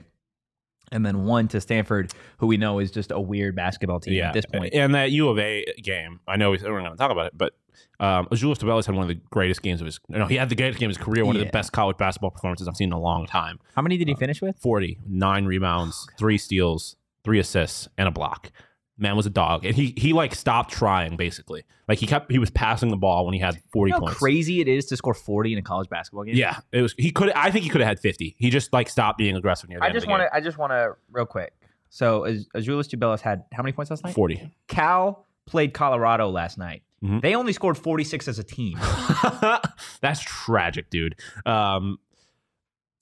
and 0.91 1.03
then 1.03 1.25
one 1.25 1.47
to 1.47 1.59
Stanford, 1.59 2.13
who 2.37 2.45
we 2.45 2.57
know 2.57 2.77
is 2.77 2.91
just 2.91 3.09
a 3.09 3.19
weird 3.19 3.55
basketball 3.55 3.99
team 3.99 4.13
yeah, 4.13 4.27
at 4.27 4.33
this 4.35 4.45
point. 4.45 4.75
And 4.75 4.93
that 4.93 5.09
U 5.09 5.27
of 5.29 5.39
A 5.39 5.65
game, 5.81 6.19
I 6.27 6.35
know 6.37 6.51
we're 6.51 6.57
not 6.57 6.85
going 6.85 6.91
to 6.91 6.97
talk 6.97 7.09
about 7.09 7.25
it, 7.25 7.33
but 7.35 7.53
um, 7.99 8.27
Azuolas 8.27 8.57
Tubelis 8.57 8.85
had 8.85 8.93
one 8.93 9.01
of 9.01 9.07
the 9.07 9.19
greatest 9.31 9.63
games 9.63 9.81
of 9.81 9.85
his. 9.85 9.99
No, 10.07 10.27
he 10.27 10.35
had 10.35 10.49
the 10.49 10.55
greatest 10.55 10.79
game 10.79 10.91
of 10.91 10.95
his 10.95 11.03
career. 11.03 11.25
One 11.25 11.35
of 11.35 11.43
the 11.43 11.49
best 11.49 11.71
college 11.71 11.97
basketball 11.97 12.29
performances 12.29 12.67
I've 12.67 12.77
seen 12.77 12.89
in 12.89 12.93
a 12.93 12.99
long 12.99 13.25
time. 13.25 13.59
How 13.75 13.81
many 13.81 13.97
did 13.97 14.07
he 14.07 14.13
finish 14.13 14.39
with? 14.39 14.59
40, 14.59 14.99
nine 15.07 15.45
rebounds, 15.45 16.07
three 16.19 16.37
steals, 16.37 16.95
three 17.23 17.39
assists, 17.39 17.87
and 17.97 18.07
a 18.07 18.11
block. 18.11 18.51
Man 18.97 19.17
was 19.17 19.25
a 19.25 19.29
dog, 19.29 19.65
and 19.65 19.75
he 19.75 19.93
he 19.97 20.13
like 20.13 20.33
stopped 20.33 20.71
trying 20.71 21.17
basically. 21.17 21.63
Like 21.87 21.99
he 21.99 22.07
kept 22.07 22.31
he 22.31 22.39
was 22.39 22.49
passing 22.49 22.89
the 22.89 22.97
ball 22.97 23.25
when 23.25 23.33
he 23.33 23.39
had 23.41 23.61
forty 23.73 23.89
You 23.89 23.95
know 23.95 23.99
how 23.99 24.05
points. 24.07 24.19
crazy 24.19 24.61
it 24.61 24.67
is 24.69 24.85
to 24.85 24.95
score 24.97 25.13
40 25.13 25.51
in 25.53 25.59
a 25.59 25.61
college 25.61 25.89
basketball 25.89 26.23
game? 26.23 26.35
Yeah, 26.35 26.59
it 26.71 26.81
was. 26.81 26.95
He 26.97 27.11
could. 27.11 27.29
I 27.33 27.51
think 27.51 27.63
he 27.65 27.69
could 27.69 27.81
have 27.81 27.87
had 27.89 27.99
fifty. 27.99 28.35
He 28.39 28.49
just 28.49 28.71
like 28.71 28.87
stopped 28.87 29.17
being 29.17 29.35
aggressive 29.35 29.69
near 29.69 29.79
the 29.79 29.83
I 29.83 29.87
end 29.87 29.93
just 29.95 30.05
of 30.05 30.07
the 30.07 30.11
want 30.11 30.23
to. 30.23 30.35
I 30.35 30.39
just 30.39 30.57
want 30.57 30.71
to 30.71 30.95
real 31.11 31.25
quick. 31.25 31.53
So, 31.89 32.25
Az- 32.25 32.47
Azuolas 32.55 32.87
Tubelis 32.93 33.19
had 33.21 33.43
how 33.53 33.63
many 33.63 33.73
points 33.73 33.89
last 33.91 34.03
night? 34.05 34.15
forty. 34.15 34.49
Cal 34.67 35.25
played 35.45 35.73
Colorado 35.73 36.29
last 36.29 36.57
night. 36.57 36.81
Mhm. 37.03 37.21
They 37.21 37.35
only 37.35 37.51
scored 37.53 37.77
46 37.77 38.27
as 38.29 38.39
a 38.39 38.43
team. 38.43 38.79
That's 40.01 40.21
tragic, 40.21 40.89
dude. 40.89 41.15
Um, 41.45 41.99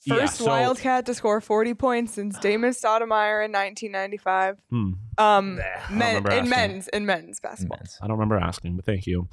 yeah, 0.06 0.16
First 0.16 0.36
so- 0.38 0.46
Wildcat 0.46 1.06
to 1.08 1.14
score 1.14 1.40
40 1.42 1.74
points 1.76 2.14
since 2.14 2.38
Damon 2.40 2.72
Stoudemire 2.72 3.46
in 3.46 3.52
1995. 3.52 4.58
hmm, 4.70 4.92
Um, 5.18 5.60
don't 5.90 5.98
men, 5.98 6.18
in 6.18 6.28
asking. 6.28 6.50
men's 6.50 6.88
in 6.90 7.06
men's 7.06 7.40
basketball. 7.40 7.80
I 8.02 8.08
don't 8.08 8.18
remember 8.18 8.38
asking, 8.38 8.76
but 8.76 8.86
thank 8.86 9.06
you. 9.08 9.28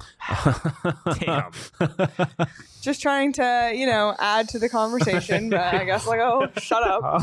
Damn. 1.19 1.51
Just 2.81 3.01
trying 3.01 3.33
to, 3.33 3.71
you 3.75 3.85
know, 3.85 4.15
add 4.17 4.49
to 4.49 4.59
the 4.59 4.69
conversation, 4.69 5.49
but 5.49 5.59
I 5.59 5.83
guess 5.85 6.07
like, 6.07 6.19
oh, 6.19 6.47
shut 6.57 6.83
up. 6.83 7.01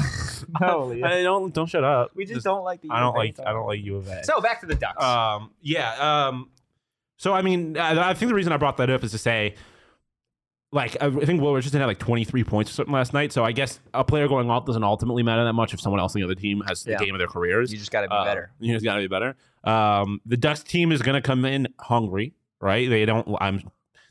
no, 0.60 0.92
I 1.04 1.22
don't 1.22 1.52
don't 1.52 1.66
shut 1.68 1.84
up. 1.84 2.12
we 2.14 2.24
just, 2.24 2.44
don't 2.44 2.64
like 2.64 2.80
the. 2.80 2.88
I 2.90 3.00
don't 3.00 3.06
U 3.06 3.08
of 3.10 3.16
A 3.16 3.18
like. 3.18 3.36
talk. 3.36 3.46
I 3.46 3.52
don't 3.52 3.66
like 3.66 3.80
U 3.82 3.96
of 3.96 4.08
A. 4.08 4.24
So 4.24 4.40
back 4.40 4.60
to 4.60 4.66
the 4.66 4.74
Ducks. 4.76 5.02
Um, 5.02 5.50
yeah. 5.60 6.26
Um, 6.28 6.50
so 7.16 7.34
I 7.34 7.42
mean, 7.42 7.76
I, 7.76 8.10
I 8.10 8.14
think 8.14 8.28
the 8.28 8.34
reason 8.34 8.52
I 8.52 8.56
brought 8.56 8.76
that 8.78 8.88
up 8.88 9.02
is 9.04 9.10
to 9.12 9.18
say, 9.18 9.56
like, 10.70 10.96
I 11.02 11.10
think 11.10 11.40
Will 11.40 11.54
Richardson 11.54 11.80
had 11.80 11.86
like 11.86 11.98
23 11.98 12.44
points 12.44 12.70
or 12.70 12.74
something 12.74 12.92
last 12.92 13.14
night. 13.14 13.32
So 13.32 13.44
I 13.44 13.52
guess 13.52 13.80
a 13.94 14.04
player 14.04 14.28
going 14.28 14.50
off 14.50 14.66
doesn't 14.66 14.84
ultimately 14.84 15.22
matter 15.22 15.44
that 15.44 15.54
much 15.54 15.72
if 15.72 15.80
someone 15.80 15.98
else 16.00 16.14
on 16.14 16.20
the 16.20 16.24
other 16.26 16.34
team 16.34 16.62
has 16.66 16.84
Yeah. 16.86 16.98
the 16.98 17.04
game 17.06 17.14
of 17.14 17.18
their 17.18 17.26
careers. 17.28 17.72
you 17.72 17.78
just 17.78 17.90
got 17.90 18.02
to 18.02 18.08
be 18.08 18.14
Uh, 18.14 18.24
better. 18.24 18.50
You 18.60 18.72
just 18.74 18.84
got 18.84 18.96
to 18.96 19.00
be 19.00 19.08
better. 19.08 19.34
Um, 19.64 20.20
the 20.26 20.36
Ducks 20.36 20.62
team 20.62 20.92
is 20.92 21.00
going 21.02 21.14
to 21.14 21.26
come 21.26 21.44
in 21.44 21.68
hungry, 21.80 22.34
right? 22.60 22.88
They 22.88 23.04
don't. 23.06 23.26
I'm. 23.40 23.62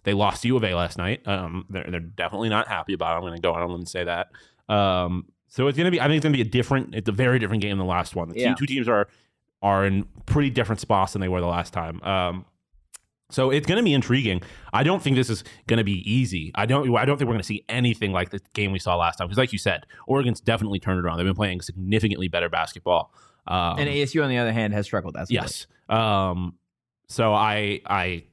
They 0.04 0.14
lost 0.14 0.46
U 0.46 0.56
of 0.56 0.64
A 0.64 0.74
last 0.74 0.98
night. 0.98 1.28
Um, 1.28 1.66
they're 1.70 1.86
they're 1.90 2.00
definitely 2.00 2.50
not 2.50 2.68
happy 2.68 2.94
about. 2.94 3.14
it. 3.14 3.16
I'm 3.18 3.22
going 3.24 3.36
to 3.36 3.42
go 3.42 3.54
on 3.54 3.70
and 3.72 3.88
say 3.88 4.04
that. 4.06 4.30
Um, 4.70 5.26
so 5.50 5.68
it's 5.68 5.78
going 5.78 5.86
to 5.86 5.92
be. 5.92 6.00
I 6.02 6.06
think 6.08 6.18
it's 6.18 6.24
going 6.24 6.34
to 6.34 6.38
be 6.44 6.48
a 6.48 6.52
different. 6.52 6.96
It's 6.96 7.10
a 7.10 7.14
very 7.14 7.40
different 7.40 7.62
game 7.62 7.72
than 7.72 7.80
the 7.80 7.86
last 7.86 8.16
one. 8.16 8.30
The 8.30 8.40
Yeah. 8.40 8.50
two, 8.56 8.66
two 8.66 8.74
teams 8.74 8.88
are 8.88 9.08
are 9.62 9.86
in 9.86 10.06
pretty 10.26 10.50
different 10.50 10.80
spots 10.80 11.14
than 11.14 11.22
they 11.22 11.28
were 11.28 11.42
the 11.42 11.48
last 11.48 11.74
time. 11.74 12.02
Um, 12.04 12.46
so 13.30 13.50
it's 13.50 13.68
going 13.68 13.78
to 13.78 13.84
be 13.84 13.94
intriguing. 13.94 14.42
I 14.72 14.84
don't 14.84 15.02
think 15.02 15.18
this 15.18 15.30
is 15.30 15.44
going 15.68 15.78
to 15.78 15.84
be 15.84 16.10
easy. 16.10 16.52
I 16.56 16.66
don't. 16.66 16.96
I 16.96 17.04
don't 17.06 17.18
think 17.18 17.28
we're 17.28 17.34
going 17.34 17.42
to 17.42 17.48
see 17.48 17.66
anything 17.68 18.14
like 18.14 18.30
the 18.30 18.40
game 18.54 18.72
we 18.72 18.80
saw 18.80 18.96
last 18.96 19.18
time. 19.18 19.28
Because, 19.28 19.38
like 19.38 19.52
you 19.52 19.60
said, 19.60 19.86
Oregon's 20.08 20.40
definitely 20.40 20.80
turned 20.80 21.00
it 21.00 21.06
around. 21.06 21.18
They've 21.18 21.26
been 21.26 21.36
playing 21.36 21.62
significantly 21.62 22.30
better 22.30 22.50
basketball. 22.50 23.12
Um, 23.46 23.80
and 23.80 23.90
ASU, 23.90 24.24
on 24.24 24.30
the 24.30 24.38
other 24.38 24.54
hand, 24.54 24.74
has 24.74 24.86
struggled. 24.86 25.16
That's 25.16 25.32
Yes. 25.32 25.68
Um, 25.90 26.56
so 27.08 27.34
I, 27.34 27.82
I, 27.86 28.24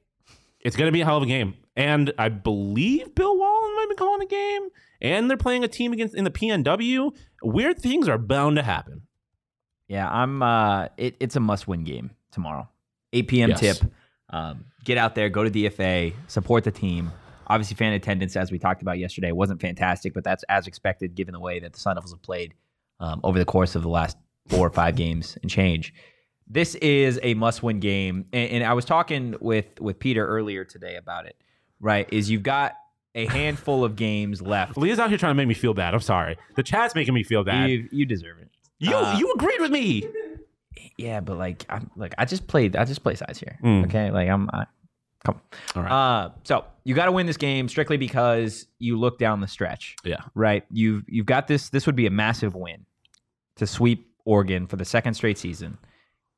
it's 0.60 0.76
going 0.76 0.88
to 0.88 0.92
be 0.92 1.00
a 1.00 1.04
hell 1.04 1.16
of 1.16 1.22
a 1.22 1.26
game, 1.26 1.54
and 1.76 2.12
I 2.18 2.28
believe 2.28 3.14
Bill 3.14 3.36
Walton 3.36 3.76
might 3.76 3.86
be 3.88 3.94
calling 3.96 4.22
a 4.22 4.26
game, 4.26 4.68
and 5.00 5.30
they're 5.30 5.36
playing 5.36 5.64
a 5.64 5.68
team 5.68 5.92
against 5.92 6.14
in 6.14 6.24
the 6.24 6.30
PNW. 6.30 7.14
Weird 7.42 7.78
things 7.78 8.08
are 8.08 8.18
bound 8.18 8.56
to 8.56 8.62
happen. 8.62 9.02
Yeah, 9.88 10.08
I'm. 10.08 10.42
Uh, 10.42 10.88
it, 10.96 11.16
it's 11.20 11.36
a 11.36 11.40
must-win 11.40 11.84
game 11.84 12.10
tomorrow. 12.32 12.68
8 13.12 13.28
p.m. 13.28 13.50
Yes. 13.50 13.60
tip. 13.60 13.92
Um, 14.30 14.64
get 14.84 14.98
out 14.98 15.14
there, 15.14 15.28
go 15.28 15.42
to 15.44 15.50
DFA, 15.50 16.12
support 16.28 16.64
the 16.64 16.70
team. 16.70 17.10
Obviously, 17.46 17.76
fan 17.76 17.92
attendance, 17.92 18.36
as 18.36 18.50
we 18.50 18.58
talked 18.58 18.82
about 18.82 18.98
yesterday, 18.98 19.32
wasn't 19.32 19.60
fantastic, 19.60 20.14
but 20.14 20.24
that's 20.24 20.44
as 20.48 20.66
expected 20.66 21.14
given 21.14 21.32
the 21.32 21.40
way 21.40 21.58
that 21.60 21.72
the 21.72 21.78
Sun 21.78 21.96
Devils 21.96 22.12
have 22.12 22.22
played 22.22 22.54
um, 23.00 23.20
over 23.22 23.38
the 23.38 23.44
course 23.44 23.74
of 23.74 23.82
the 23.82 23.88
last 23.88 24.16
four 24.48 24.66
or 24.66 24.70
five 24.70 24.96
games 24.96 25.36
and 25.42 25.50
change. 25.50 25.92
This 26.46 26.74
is 26.76 27.18
a 27.22 27.34
must-win 27.34 27.80
game, 27.80 28.26
and, 28.32 28.50
and 28.50 28.64
I 28.64 28.74
was 28.74 28.84
talking 28.84 29.34
with 29.40 29.80
with 29.80 29.98
Peter 29.98 30.26
earlier 30.26 30.64
today 30.64 30.96
about 30.96 31.26
it. 31.26 31.36
Right, 31.80 32.08
is 32.12 32.30
you've 32.30 32.42
got 32.42 32.74
a 33.14 33.26
handful 33.26 33.84
of 33.84 33.96
games 33.96 34.40
left. 34.42 34.76
Leah's 34.76 34.98
out 34.98 35.08
here 35.08 35.18
trying 35.18 35.30
to 35.30 35.34
make 35.36 35.48
me 35.48 35.54
feel 35.54 35.74
bad. 35.74 35.94
I'm 35.94 36.00
sorry. 36.00 36.36
The 36.56 36.62
chat's 36.62 36.94
making 36.94 37.14
me 37.14 37.22
feel 37.22 37.44
bad. 37.44 37.70
You, 37.70 37.76
You, 37.78 37.88
you 37.92 38.06
deserve 38.06 38.38
it. 38.40 38.48
you, 38.78 38.94
uh, 38.94 39.18
agreed 39.34 39.60
with 39.60 39.70
me. 39.70 40.08
Yeah, 40.96 41.20
but 41.20 41.38
like, 41.38 41.64
I'm 41.68 41.90
like, 41.96 42.14
I 42.18 42.24
just 42.24 42.46
played. 42.46 42.76
I 42.76 42.84
just 42.84 43.02
play 43.02 43.14
size 43.14 43.38
here. 43.38 43.58
Mm. 43.62 43.84
Okay, 43.86 44.10
like 44.10 44.28
I'm. 44.28 44.48
I, 44.52 44.66
come. 45.24 45.40
on. 45.74 45.76
All 45.76 45.82
right. 45.82 46.24
Uh, 46.24 46.30
so 46.44 46.64
you 46.84 46.94
got 46.94 47.06
to 47.06 47.12
win 47.12 47.26
this 47.26 47.36
game 47.36 47.68
strictly 47.68 47.96
because 47.96 48.66
you 48.78 48.98
look 48.98 49.18
down 49.18 49.40
the 49.40 49.48
stretch. 49.48 49.96
Yeah. 50.04 50.20
Right. 50.34 50.64
You've 50.70 51.04
you've 51.08 51.26
got 51.26 51.46
this. 51.48 51.70
This 51.70 51.86
would 51.86 51.96
be 51.96 52.06
a 52.06 52.10
massive 52.10 52.54
win 52.54 52.86
to 53.56 53.66
sweep 53.66 54.10
Oregon 54.24 54.66
for 54.66 54.76
the 54.76 54.84
second 54.84 55.14
straight 55.14 55.38
season. 55.38 55.78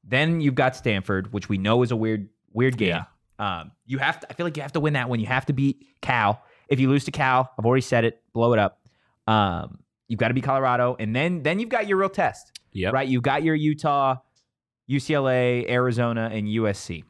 Then 0.05 0.41
you've 0.41 0.55
got 0.55 0.77
Stanford, 0.77 1.33
which 1.33 1.49
we 1.49 1.59
know 1.59 1.83
is 1.83 1.91
a 1.91 1.97
weird 1.97 2.29
weird 2.53 2.77
game. 2.77 3.05
Um, 3.39 3.73
you 3.87 3.99
have 3.99 4.21
to. 4.21 4.27
I 4.31 4.35
feel 4.35 4.47
like 4.47 4.57
you 4.57 4.63
have 4.63 4.73
to 4.73 4.81
win 4.81 4.95
that 4.95 5.09
one. 5.09 5.21
You 5.21 5.27
have 5.27 5.47
to 5.47 5.53
beat 5.53 5.85
Cal. 6.01 6.43
If 6.69 6.81
you 6.81 6.89
lose 6.89 7.05
to 7.05 7.11
Cal, 7.11 7.51
I've 7.59 7.67
already 7.67 7.83
said 7.83 8.05
it. 8.05 8.23
Blow 8.33 8.53
it 8.53 8.59
up. 8.59 8.81
Um, 9.27 9.79
you've 10.09 10.19
got 10.21 10.29
to 10.29 10.35
beat 10.35 10.45
Colorado, 10.45 10.97
and 10.99 11.15
then 11.15 11.43
then 11.43 11.59
you've 11.59 11.69
got 11.69 11.87
your 11.89 11.99
real 11.99 12.09
test 12.09 12.59
Yep. 12.73 12.93
right? 12.93 13.09
You've 13.09 13.23
got 13.23 13.43
your 13.43 13.55
Utah, 13.55 14.17
UCLA, 14.91 15.69
Arizona, 15.69 16.31
and 16.33 16.47
USC. 16.47 17.05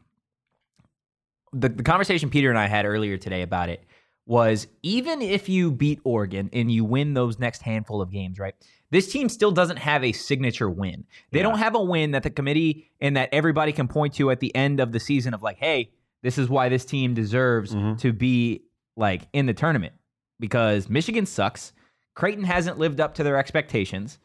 The, 1.60 1.68
the 1.68 1.82
conversation 1.82 2.30
Peter 2.30 2.50
and 2.50 2.58
I 2.58 2.66
had 2.66 2.84
earlier 2.84 3.16
today 3.16 3.42
about 3.42 3.68
it 3.68 3.82
was 4.26 4.66
even 4.82 5.22
if 5.22 5.48
you 5.48 5.70
beat 5.70 6.00
Oregon 6.04 6.50
and 6.52 6.70
you 6.70 6.84
win 6.84 7.14
those 7.14 7.38
next 7.38 7.62
handful 7.62 8.02
of 8.02 8.10
games, 8.10 8.38
right? 8.38 8.54
This 8.90 9.10
team 9.12 9.28
still 9.28 9.52
doesn't 9.52 9.78
have 9.78 10.02
a 10.04 10.12
signature 10.12 10.68
win. 10.68 11.04
They 11.30 11.38
Yeah. 11.38 11.44
don't 11.44 11.58
have 11.58 11.74
a 11.74 11.82
win 11.82 12.10
that 12.10 12.24
the 12.24 12.30
committee 12.30 12.90
and 13.00 13.16
that 13.16 13.28
everybody 13.32 13.72
can 13.72 13.86
point 13.88 14.14
to 14.14 14.30
at 14.30 14.40
the 14.40 14.54
end 14.54 14.80
of 14.80 14.92
the 14.92 14.98
season 15.00 15.32
of 15.34 15.42
like, 15.42 15.58
hey, 15.58 15.90
this 16.22 16.38
is 16.38 16.48
why 16.48 16.68
this 16.68 16.84
team 16.84 17.14
deserves 17.14 17.72
Mhm. 17.74 17.98
to 18.00 18.12
be 18.12 18.62
like 18.96 19.28
in 19.32 19.46
the 19.46 19.54
tournament 19.54 19.94
because 20.40 20.88
Michigan 20.88 21.24
sucks. 21.26 21.72
Creighton 22.14 22.44
hasn't 22.44 22.78
lived 22.78 23.00
up 23.00 23.14
to 23.14 23.22
their 23.22 23.36
expectations, 23.36 24.18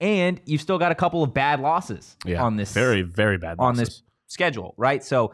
and 0.00 0.40
you've 0.44 0.60
still 0.60 0.78
got 0.78 0.92
a 0.92 0.94
couple 0.94 1.22
of 1.22 1.34
bad 1.34 1.58
losses 1.60 2.16
Yeah. 2.24 2.42
on 2.44 2.56
this 2.56 2.72
very 2.72 3.02
very 3.02 3.38
bad 3.38 3.56
on 3.58 3.74
losses. 3.76 3.88
this 3.88 4.02
schedule, 4.28 4.74
right? 4.76 5.02
So 5.02 5.32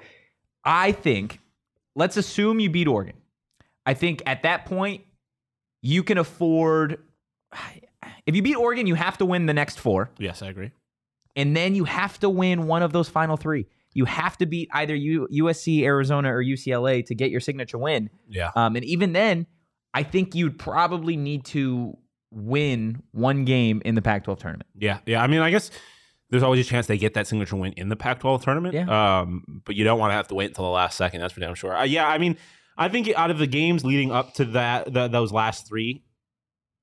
I 0.64 0.92
think 0.92 1.40
let's 1.96 2.16
assume 2.16 2.60
you 2.60 2.70
beat 2.70 2.88
Oregon. 2.88 3.16
I 3.86 3.94
think 3.94 4.22
at 4.26 4.42
that 4.42 4.66
point 4.66 5.02
you 5.82 6.02
can 6.02 6.18
afford 6.18 6.98
if 8.26 8.34
you 8.34 8.42
beat 8.42 8.56
Oregon, 8.56 8.86
you 8.86 8.94
have 8.94 9.18
to 9.18 9.24
win 9.26 9.46
the 9.46 9.54
next 9.54 9.78
four, 9.80 10.10
Yes, 10.18 10.42
I 10.42 10.48
agree. 10.48 10.70
and 11.36 11.56
then 11.56 11.74
you 11.74 11.84
have 11.84 12.18
to 12.20 12.30
win 12.30 12.66
one 12.66 12.82
of 12.82 12.92
those 12.92 13.08
final 13.08 13.36
three. 13.36 13.66
You 13.92 14.06
have 14.06 14.36
to 14.38 14.46
beat 14.46 14.68
either 14.72 14.94
U- 14.94 15.28
USC, 15.32 15.82
Arizona, 15.84 16.34
or 16.34 16.42
UCLA 16.42 17.04
to 17.06 17.14
get 17.14 17.30
your 17.30 17.40
signature 17.40 17.78
win. 17.78 18.10
Yeah. 18.28 18.50
Um, 18.56 18.74
and 18.74 18.84
even 18.84 19.12
then, 19.12 19.46
I 19.92 20.02
think 20.02 20.34
you'd 20.34 20.58
probably 20.58 21.16
need 21.16 21.44
to 21.46 21.96
win 22.32 23.02
one 23.12 23.44
game 23.44 23.80
in 23.84 23.94
the 23.94 24.02
Pac-12 24.02 24.38
tournament. 24.40 24.68
Yeah, 24.76 24.98
yeah. 25.06 25.22
I 25.22 25.28
mean, 25.28 25.38
I 25.40 25.50
guess 25.52 25.70
there's 26.34 26.42
always 26.42 26.66
a 26.66 26.68
chance 26.68 26.88
they 26.88 26.98
get 26.98 27.14
that 27.14 27.28
signature 27.28 27.54
win 27.54 27.72
in 27.74 27.88
the 27.88 27.94
Pac-12 27.94 28.42
tournament. 28.42 28.74
Yeah. 28.74 29.20
Um, 29.20 29.62
but 29.64 29.76
you 29.76 29.84
don't 29.84 30.00
want 30.00 30.10
to 30.10 30.14
have 30.16 30.26
to 30.28 30.34
wait 30.34 30.46
until 30.46 30.64
the 30.64 30.70
last 30.70 30.96
second. 30.96 31.20
That's 31.20 31.32
for 31.32 31.38
damn 31.38 31.54
sure. 31.54 31.76
Uh, 31.76 31.84
yeah, 31.84 32.08
I 32.08 32.18
mean, 32.18 32.36
I 32.76 32.88
think 32.88 33.08
out 33.14 33.30
of 33.30 33.38
the 33.38 33.46
games 33.46 33.84
leading 33.84 34.10
up 34.10 34.34
to 34.34 34.44
that, 34.46 34.92
the, 34.92 35.06
those 35.06 35.30
last 35.30 35.68
three, 35.68 36.02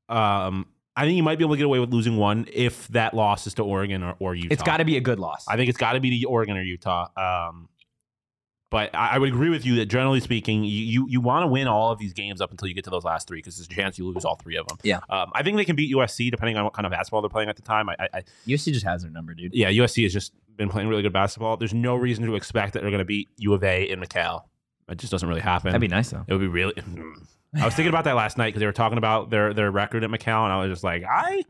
um, 0.07 0.67
I 0.95 1.03
think 1.03 1.17
you 1.17 1.23
might 1.23 1.37
be 1.37 1.43
able 1.43 1.55
to 1.55 1.57
get 1.57 1.65
away 1.65 1.79
with 1.79 1.91
losing 1.91 2.15
one 2.15 2.47
if 2.53 2.87
that 2.89 3.13
loss 3.13 3.45
is 3.45 3.55
to 3.55 3.63
Oregon 3.63 4.03
or, 4.03 4.15
or 4.19 4.35
Utah. 4.35 4.53
It's 4.53 4.63
got 4.63 4.77
to 4.77 4.85
be 4.85 4.95
a 4.95 5.01
good 5.01 5.19
loss. 5.19 5.45
I 5.49 5.57
think 5.57 5.67
it's 5.67 5.77
got 5.77 5.93
to 5.93 5.99
be 5.99 6.21
to 6.21 6.25
Oregon 6.29 6.55
or 6.55 6.61
Utah. 6.61 7.09
Um, 7.17 7.67
but 8.71 8.95
I, 8.95 9.09
I 9.09 9.17
would 9.19 9.29
agree 9.29 9.49
with 9.49 9.65
you 9.65 9.75
that 9.75 9.85
generally 9.85 10.21
speaking, 10.21 10.63
you 10.63 10.71
you, 10.71 11.05
you 11.07 11.21
want 11.21 11.43
to 11.43 11.47
win 11.47 11.67
all 11.67 11.91
of 11.91 11.99
these 11.99 12.13
games 12.13 12.41
up 12.41 12.49
until 12.49 12.67
you 12.67 12.73
get 12.73 12.85
to 12.85 12.89
those 12.89 13.03
last 13.03 13.27
three 13.27 13.37
because 13.39 13.57
there's 13.57 13.67
a 13.67 13.69
chance 13.69 13.99
you 13.99 14.07
lose 14.07 14.25
all 14.25 14.35
three 14.37 14.55
of 14.55 14.67
them. 14.67 14.77
Yeah. 14.81 15.01
Um, 15.09 15.29
I 15.35 15.43
think 15.43 15.57
they 15.57 15.65
can 15.65 15.75
beat 15.75 15.93
USC 15.93 16.31
depending 16.31 16.57
on 16.57 16.63
what 16.63 16.73
kind 16.73 16.85
of 16.85 16.91
basketball 16.91 17.21
they're 17.21 17.29
playing 17.29 17.49
at 17.49 17.57
the 17.57 17.61
time. 17.61 17.89
I, 17.89 17.95
I, 17.99 18.07
I 18.13 18.23
USC 18.47 18.73
just 18.73 18.85
has 18.85 19.03
their 19.03 19.11
number, 19.11 19.33
dude. 19.33 19.53
yeah, 19.53 19.69
USC 19.69 20.03
has 20.03 20.13
just 20.13 20.33
been 20.55 20.69
playing 20.69 20.87
really 20.87 21.03
good 21.03 21.13
basketball. 21.13 21.57
There's 21.57 21.73
no 21.73 21.95
reason 21.95 22.25
to 22.25 22.35
expect 22.35 22.73
that 22.73 22.81
they're 22.81 22.91
going 22.91 22.99
to 22.99 23.05
beat 23.05 23.29
U 23.37 23.53
of 23.53 23.63
A 23.63 23.83
in 23.83 23.99
McKale. 23.99 24.43
It 24.89 24.97
just 24.97 25.11
doesn't 25.11 25.27
really 25.27 25.41
happen. 25.41 25.71
That'd 25.71 25.81
be 25.81 25.87
nice 25.87 26.09
though. 26.09 26.23
it 26.25 26.33
would 26.33 26.41
be 26.41 26.47
really. 26.47 26.73
I 27.59 27.65
was 27.65 27.75
thinking 27.75 27.89
about 27.89 28.05
that 28.05 28.15
last 28.15 28.37
night 28.37 28.47
because 28.47 28.61
they 28.61 28.65
were 28.65 28.71
talking 28.71 28.97
about 28.97 29.29
their 29.29 29.53
their 29.53 29.69
record 29.71 30.03
at 30.03 30.09
McKale, 30.09 30.43
and 30.43 30.53
I 30.53 30.61
was 30.61 30.69
just 30.69 30.83
like, 30.83 31.03
I 31.03 31.43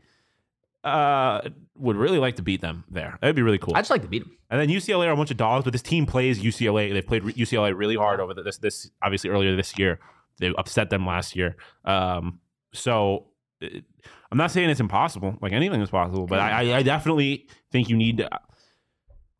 uh, 0.84 1.42
would 1.76 1.96
really 1.96 2.18
like 2.18 2.36
to 2.36 2.42
beat 2.42 2.60
them 2.60 2.84
there. 2.90 3.18
That'd 3.20 3.36
be 3.36 3.42
really 3.42 3.58
cool. 3.58 3.74
I'd 3.74 3.80
just 3.80 3.90
like 3.90 4.02
to 4.02 4.08
beat 4.08 4.24
them. 4.24 4.36
And 4.50 4.60
then 4.60 4.68
UCLA 4.68 5.06
are 5.06 5.12
a 5.12 5.16
bunch 5.16 5.30
of 5.30 5.36
dogs, 5.36 5.64
but 5.64 5.72
this 5.72 5.82
team 5.82 6.06
plays 6.06 6.40
UCLA. 6.42 6.92
They've 6.92 7.06
played 7.06 7.22
UCLA 7.22 7.76
really 7.76 7.96
hard 7.96 8.20
over 8.20 8.34
the, 8.34 8.42
this 8.42 8.58
this 8.58 8.90
obviously 9.02 9.30
earlier 9.30 9.54
this 9.56 9.78
year. 9.78 9.98
They 10.38 10.52
upset 10.58 10.90
them 10.90 11.06
last 11.06 11.36
year. 11.36 11.56
Um, 11.84 12.40
so 12.72 13.26
it- 13.60 13.84
I'm 14.30 14.38
not 14.38 14.50
saying 14.50 14.70
it's 14.70 14.80
impossible. 14.80 15.36
Like 15.42 15.52
anything 15.52 15.80
is 15.82 15.90
possible, 15.90 16.26
but 16.26 16.38
I, 16.40 16.70
I, 16.70 16.76
I 16.78 16.82
definitely 16.82 17.48
think 17.70 17.90
you 17.90 17.96
need. 17.96 18.16
To, 18.18 18.30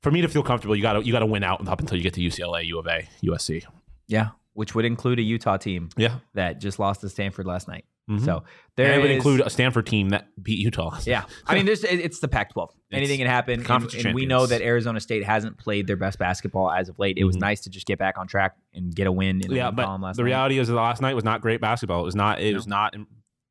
for 0.02 0.10
me 0.10 0.20
to 0.20 0.28
feel 0.28 0.42
comfortable, 0.42 0.76
you 0.76 0.82
got 0.82 0.94
to 0.94 1.02
you 1.02 1.12
got 1.12 1.20
to 1.20 1.26
win 1.26 1.42
out 1.42 1.66
up 1.66 1.80
until 1.80 1.96
you 1.96 2.02
get 2.02 2.12
to 2.14 2.20
UCLA, 2.20 2.66
U 2.66 2.78
of 2.78 2.86
A, 2.86 3.08
USC. 3.24 3.64
Yeah, 4.06 4.30
which 4.52 4.74
would 4.74 4.84
include 4.84 5.18
a 5.18 5.22
Utah 5.22 5.56
team 5.56 5.88
Yeah, 5.96 6.18
that 6.34 6.60
just 6.60 6.78
lost 6.78 7.00
to 7.00 7.08
Stanford 7.08 7.46
last 7.46 7.68
night. 7.68 7.86
Mhm. 8.10 8.24
So 8.24 8.42
there 8.76 8.86
and 8.86 8.96
it 8.96 9.02
would 9.02 9.10
is- 9.10 9.16
include 9.16 9.40
a 9.42 9.50
Stanford 9.50 9.86
team 9.86 10.08
that 10.10 10.26
beat 10.42 10.58
Utah. 10.58 10.98
Yeah, 11.06 11.24
I 11.46 11.54
mean, 11.54 11.66
there's 11.66 11.84
it- 11.84 12.00
it's 12.00 12.18
the 12.18 12.28
Pac-12. 12.28 12.68
Anything 12.92 13.18
can 13.18 13.26
happen, 13.28 13.54
and, 13.60 13.64
conference 13.64 14.04
and 14.04 14.14
we 14.14 14.26
know 14.26 14.44
that 14.46 14.60
Arizona 14.60 14.98
State 15.00 15.24
hasn't 15.24 15.56
played 15.56 15.86
their 15.86 15.96
best 15.96 16.18
basketball 16.18 16.70
as 16.70 16.88
of 16.88 16.98
late. 16.98 17.16
It 17.16 17.24
was 17.24 17.36
Mhm. 17.36 17.40
nice 17.40 17.60
to 17.62 17.70
just 17.70 17.86
get 17.86 17.98
back 17.98 18.18
on 18.18 18.26
track 18.26 18.56
and 18.74 18.94
get 18.94 19.06
a 19.06 19.12
win 19.12 19.40
in 19.40 19.48
the 19.50 19.54
yeah, 19.56 19.70
but 19.70 19.86
the 19.86 19.98
night. 19.98 20.18
reality 20.18 20.58
is 20.58 20.68
that 20.68 20.74
last 20.74 21.00
night 21.00 21.14
was 21.14 21.24
not 21.24 21.40
great 21.40 21.60
basketball. 21.60 22.00
It 22.00 22.04
was 22.04 22.16
not. 22.16 22.40
It 22.40 22.54
was 22.54 22.66
not. 22.66 22.94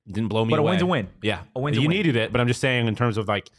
Didn't 0.07 0.27
blow 0.29 0.43
me 0.45 0.49
but 0.49 0.57
a 0.57 0.61
away. 0.61 0.71
win's 0.71 0.81
a 0.81 0.85
win. 0.85 1.07
Yeah, 1.21 1.41
A 1.55 1.59
win's 1.61 1.77
a 1.77 1.81
you 1.81 1.87
win. 1.87 1.95
needed 1.97 2.15
it, 2.17 2.31
but 2.31 2.41
I'm 2.41 2.47
just 2.47 2.59
saying 2.59 2.87
in 2.87 2.95
terms 2.95 3.17
of 3.17 3.27
like 3.27 3.49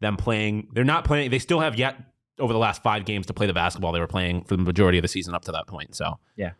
them 0.00 0.16
playing, 0.16 0.68
they're 0.72 0.82
not 0.82 1.04
playing. 1.04 1.30
They 1.30 1.38
still 1.38 1.60
have 1.60 1.76
yet 1.78 1.96
over 2.38 2.52
the 2.54 2.58
last 2.58 2.82
five 2.82 3.04
games 3.04 3.26
to 3.26 3.34
play 3.34 3.46
the 3.46 3.52
basketball 3.52 3.92
they 3.92 4.00
were 4.00 4.06
playing 4.06 4.44
for 4.44 4.56
the 4.56 4.62
majority 4.62 4.96
of 4.98 5.02
the 5.02 5.08
season 5.08 5.34
up 5.34 5.44
to 5.44 5.52
that 5.52 5.66
point. 5.66 5.94
So 5.94 6.18
Yeah. 6.36 6.52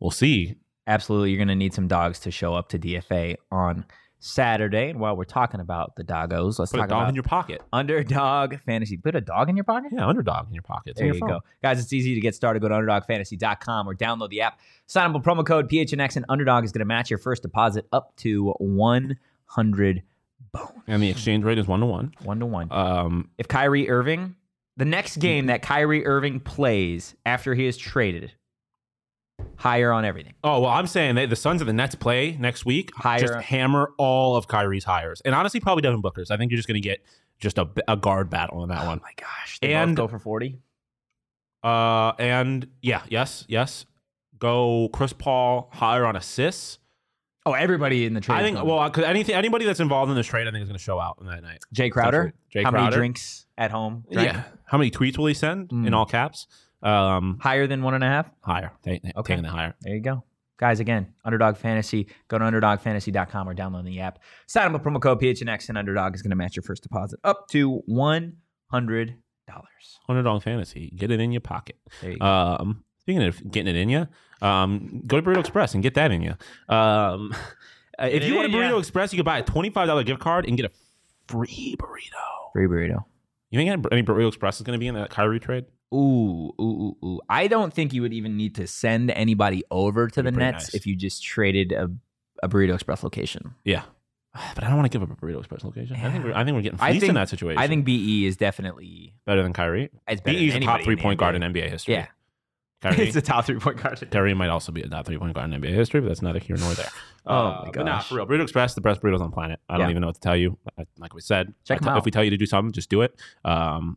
we'll 0.00 0.10
see. 0.10 0.54
Absolutely, 0.86 1.30
you're 1.30 1.38
going 1.38 1.48
to 1.48 1.54
need 1.54 1.72
some 1.74 1.88
dogs 1.88 2.18
to 2.20 2.30
show 2.30 2.54
up 2.54 2.68
to 2.70 2.78
DFA 2.78 3.36
on 3.50 3.84
Saturday. 4.18 4.90
And 4.90 5.00
while 5.00 5.16
we're 5.16 5.24
talking 5.24 5.60
about 5.60 5.96
the 5.96 6.04
doggos, 6.04 6.58
let's 6.58 6.70
Put 6.72 6.78
a 6.78 6.82
talk 6.82 6.88
dog 6.88 6.98
about 7.02 7.08
in 7.10 7.14
your 7.14 7.24
pocket. 7.24 7.62
underdog 7.72 8.58
fantasy. 8.60 8.96
Put 8.96 9.14
a 9.14 9.20
dog 9.20 9.48
in 9.50 9.56
your 9.56 9.64
pocket. 9.64 9.90
Yeah, 9.92 10.06
underdog 10.06 10.46
in 10.48 10.54
your 10.54 10.62
pocket. 10.62 10.96
There 10.96 11.06
you 11.06 11.18
phone. 11.18 11.28
go. 11.28 11.40
Guys, 11.62 11.78
it's 11.80 11.92
easy 11.92 12.14
to 12.14 12.20
get 12.20 12.34
started. 12.34 12.60
Go 12.60 12.68
to 12.68 12.74
underdogfantasy.com 12.74 13.88
or 13.88 13.94
download 13.94 14.30
the 14.30 14.40
app. 14.42 14.60
Sign 14.86 15.08
up 15.10 15.14
with 15.14 15.22
promo 15.24 15.44
code 15.46 15.68
PHNX, 15.68 16.16
and 16.16 16.24
Underdog 16.28 16.64
is 16.64 16.72
going 16.72 16.80
to 16.80 16.84
match 16.86 17.10
your 17.10 17.18
first 17.18 17.42
deposit 17.42 17.86
up 17.92 18.14
to 18.16 18.52
100 18.58 20.02
bone. 20.52 20.82
And 20.86 21.02
the 21.02 21.10
exchange 21.10 21.44
rate 21.44 21.58
is 21.58 21.66
one 21.66 21.80
to 21.80 21.86
one. 21.86 22.12
One 22.22 22.40
to 22.40 22.46
one. 22.46 22.68
Um, 22.70 23.30
if 23.38 23.48
Kyrie 23.48 23.88
Irving, 23.90 24.36
the 24.76 24.84
next 24.84 25.16
game 25.18 25.46
that 25.46 25.62
Kyrie 25.62 26.06
Irving 26.06 26.40
plays 26.40 27.14
after 27.26 27.54
he 27.54 27.66
is 27.66 27.76
traded, 27.76 28.32
higher 29.56 29.92
on 29.92 30.04
everything. 30.04 30.34
oh 30.44 30.60
well, 30.60 30.70
I'm 30.70 30.86
saying 30.86 31.14
the 31.28 31.36
Suns 31.36 31.60
of 31.60 31.66
the 31.66 31.72
Nets 31.72 31.94
play 31.94 32.36
next 32.38 32.64
week. 32.64 32.90
Hire- 32.96 33.18
Just 33.20 33.34
hammer 33.34 33.92
all 33.98 34.36
of 34.36 34.48
Kyrie's 34.48 34.84
hires, 34.84 35.20
and 35.24 35.34
honestly, 35.34 35.60
probably 35.60 35.82
Devin 35.82 36.00
Booker's. 36.00 36.30
I 36.30 36.36
think 36.36 36.50
you're 36.50 36.56
just 36.58 36.68
going 36.68 36.80
to 36.80 36.86
get 36.88 37.04
just 37.40 37.58
a, 37.58 37.68
a 37.88 37.96
guard 37.96 38.30
battle 38.30 38.60
on 38.60 38.68
that 38.68 38.86
one. 38.86 38.98
Oh 39.00 39.02
my 39.04 39.12
gosh. 39.16 39.58
They 39.60 39.74
And- 39.74 39.96
go 39.96 40.06
for 40.08 40.18
40. 40.18 40.58
Uh, 41.62 42.12
and 42.18 42.66
yeah, 42.82 43.02
yes, 43.08 43.44
yes. 43.48 43.86
Go 44.38 44.90
Chris 44.92 45.12
Paul 45.12 45.70
higher 45.72 46.04
on 46.04 46.16
assists. 46.16 46.78
Oh, 47.46 47.52
everybody 47.52 48.06
in 48.06 48.14
the 48.14 48.20
trade. 48.20 48.36
I 48.36 48.42
think 48.42 48.62
well, 48.62 48.88
because 48.88 49.04
anything 49.04 49.34
anybody 49.34 49.64
that's 49.64 49.80
involved 49.80 50.10
in 50.10 50.16
this 50.16 50.26
trade, 50.26 50.46
I 50.46 50.50
think 50.50 50.62
is 50.62 50.68
going 50.68 50.78
to 50.78 50.82
show 50.82 50.98
out 50.98 51.18
in 51.20 51.26
that 51.26 51.42
night. 51.42 51.58
Jae 51.74 51.90
Crowder. 51.90 52.32
Jae 52.54 52.64
How 52.64 52.70
many 52.70 52.82
Crowder. 52.84 52.96
drinks 52.96 53.46
at 53.58 53.70
home? 53.70 54.04
drank? 54.12 54.32
Yeah. 54.32 54.42
How 54.66 54.78
many 54.78 54.90
tweets 54.90 55.18
will 55.18 55.26
he 55.26 55.34
send 55.34 55.70
in 55.72 55.84
Mm. 55.84 55.94
all 55.94 56.06
caps? 56.06 56.46
Um, 56.84 57.38
Higher 57.40 57.66
than 57.66 57.82
one 57.82 57.94
and 57.94 58.04
a 58.04 58.06
half? 58.08 58.30
higher. 58.42 58.70
Take, 58.82 59.02
Okay. 59.16 59.34
Taking 59.34 59.44
it 59.46 59.50
higher. 59.50 59.74
There 59.80 59.94
you 59.94 60.00
go. 60.02 60.22
Guys, 60.56 60.78
again, 60.80 61.12
Underdog 61.24 61.56
Fantasy. 61.56 62.06
Go 62.28 62.38
to 62.38 62.44
UnderdogFantasy.com 62.44 63.48
or 63.48 63.54
download 63.54 63.84
the 63.86 64.00
app. 64.00 64.20
Sign 64.46 64.66
up 64.66 64.72
with 64.72 64.82
promo 64.82 65.00
code 65.02 65.20
PHNX, 65.20 65.68
and 65.68 65.76
Underdog 65.76 66.14
is 66.14 66.22
going 66.22 66.30
to 66.30 66.36
match 66.36 66.54
your 66.54 66.62
first 66.62 66.82
deposit 66.84 67.18
up 67.24 67.48
to 67.48 67.82
$100. 67.88 69.14
Underdog 70.08 70.42
fantasy. 70.42 70.92
Get 70.96 71.10
it 71.10 71.20
in 71.20 71.32
your 71.32 71.40
pocket. 71.40 71.76
There 72.00 72.12
you 72.12 72.18
go. 72.18 72.24
Um, 72.26 72.84
speaking 73.00 73.22
of 73.22 73.50
getting 73.50 73.74
it 73.74 73.78
in 73.78 73.88
you, 73.88 74.06
um, 74.42 75.02
go 75.06 75.20
to 75.20 75.26
Burrito 75.28 75.40
Express 75.40 75.74
and 75.74 75.82
get 75.82 75.94
that 75.94 76.10
in 76.12 76.22
you. 76.22 76.34
Um, 76.74 77.34
if 77.98 78.24
you 78.24 78.36
want 78.36 78.52
a 78.52 78.56
Burrito 78.56 78.70
ya. 78.70 78.76
Express, 78.78 79.12
you 79.12 79.16
can 79.18 79.24
buy 79.24 79.38
a 79.38 79.42
twenty-five 79.42 79.86
dollar 79.86 80.02
gift 80.04 80.20
card 80.20 80.46
and 80.46 80.56
get 80.56 80.66
a 80.66 80.70
free 81.28 81.76
burrito. 81.78 82.52
Free 82.52 82.66
burrito. 82.66 83.04
You 83.50 83.58
think 83.58 83.86
any 83.92 84.02
Burrito 84.02 84.28
Express 84.28 84.56
is 84.56 84.62
going 84.62 84.76
to 84.78 84.80
be 84.80 84.88
in 84.88 84.94
that 84.96 85.10
Kyrie 85.10 85.40
trade? 85.40 85.64
Ooh, 85.94 86.52
ooh, 86.60 86.62
ooh, 86.62 86.96
ooh. 87.06 87.20
I 87.28 87.46
don't 87.46 87.72
think 87.72 87.92
you 87.92 88.02
would 88.02 88.12
even 88.12 88.36
need 88.36 88.56
to 88.56 88.66
send 88.66 89.10
anybody 89.12 89.62
over 89.70 90.08
to 90.08 90.22
the 90.22 90.32
Nets 90.32 90.66
nice. 90.66 90.74
if 90.74 90.86
you 90.86 90.96
just 90.96 91.22
traded 91.22 91.70
a, 91.72 91.88
a 92.42 92.48
Burrito 92.48 92.74
Express 92.74 93.02
location. 93.02 93.54
Yeah. 93.64 93.82
But 94.56 94.64
I 94.64 94.66
don't 94.68 94.76
want 94.76 94.90
to 94.90 94.98
give 94.98 95.08
up 95.08 95.16
a 95.16 95.20
Burrito 95.24 95.38
Express 95.38 95.62
location. 95.62 95.96
I 95.96 96.10
think 96.10 96.24
we're, 96.24 96.34
I 96.34 96.44
think 96.44 96.56
we're 96.56 96.62
getting 96.62 96.78
fleeced 96.78 97.00
think 97.00 97.10
in 97.10 97.14
that 97.14 97.28
situation. 97.28 97.62
I 97.62 97.68
think 97.68 97.84
BE 97.84 98.26
is 98.26 98.36
definitely 98.36 99.14
better 99.26 99.44
than 99.44 99.52
Kyrie. 99.52 99.90
it's 100.08 100.20
better 100.20 100.36
BE's 100.36 100.54
a 100.56 100.60
top 100.60 100.82
three 100.82 100.96
point 100.96 101.20
guard 101.20 101.36
in 101.36 101.42
NBA. 101.42 101.70
History. 101.70 101.94
Yeah, 101.94 102.08
Kyrie, 102.82 103.06
it's 103.06 103.16
a 103.16 103.22
top 103.22 103.44
three 103.44 103.60
point 103.60 103.80
guard. 103.80 104.10
Kyrie 104.10 104.34
might 104.34 104.48
also 104.48 104.72
be 104.72 104.82
a 104.82 104.88
top 104.88 105.06
three 105.06 105.18
point 105.18 105.34
guard 105.34 105.52
in 105.52 105.60
NBA 105.62 105.72
history, 105.72 106.00
but 106.00 106.08
that's 106.08 106.20
neither 106.22 106.40
here 106.40 106.56
nor 106.56 106.74
there. 106.74 106.88
Oh 107.26 107.34
Uh, 107.34 107.62
my 107.64 107.70
But 107.72 107.84
nah, 107.84 108.00
for 108.00 108.16
real, 108.16 108.26
Burrito 108.26 108.42
Express, 108.42 108.74
the 108.74 108.80
best 108.82 109.00
burritos 109.00 109.20
on 109.20 109.30
the 109.30 109.34
planet. 109.34 109.58
I 109.68 109.78
don't 109.78 109.86
Yeah. 109.86 109.90
even 109.92 110.00
know 110.02 110.08
what 110.08 110.16
to 110.16 110.20
tell 110.20 110.36
you. 110.36 110.58
Like 110.98 111.14
we 111.14 111.20
said, 111.22 111.54
Check 111.64 111.86
I 111.86 111.92
out. 111.92 111.96
If 111.98 112.04
we 112.04 112.10
tell 112.10 112.22
you 112.24 112.30
to 112.30 112.36
do 112.36 112.44
something, 112.44 112.70
just 112.72 112.90
do 112.90 113.00
it. 113.02 113.18
Um, 113.46 113.96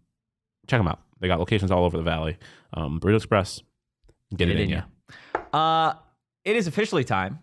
check 0.68 0.80
them 0.80 0.88
out. 0.88 1.00
They 1.20 1.28
got 1.28 1.40
locations 1.40 1.72
all 1.72 1.84
over 1.86 1.98
the 1.98 2.04
valley. 2.04 2.38
Um, 2.74 3.00
Burrito 3.00 3.16
Express, 3.18 3.62
get, 4.36 4.50
it, 4.50 4.60
in, 4.60 4.70
you. 4.70 4.82
Uh, 5.54 5.94
it 6.44 6.56
is 6.56 6.68
officially 6.68 7.04
time 7.04 7.40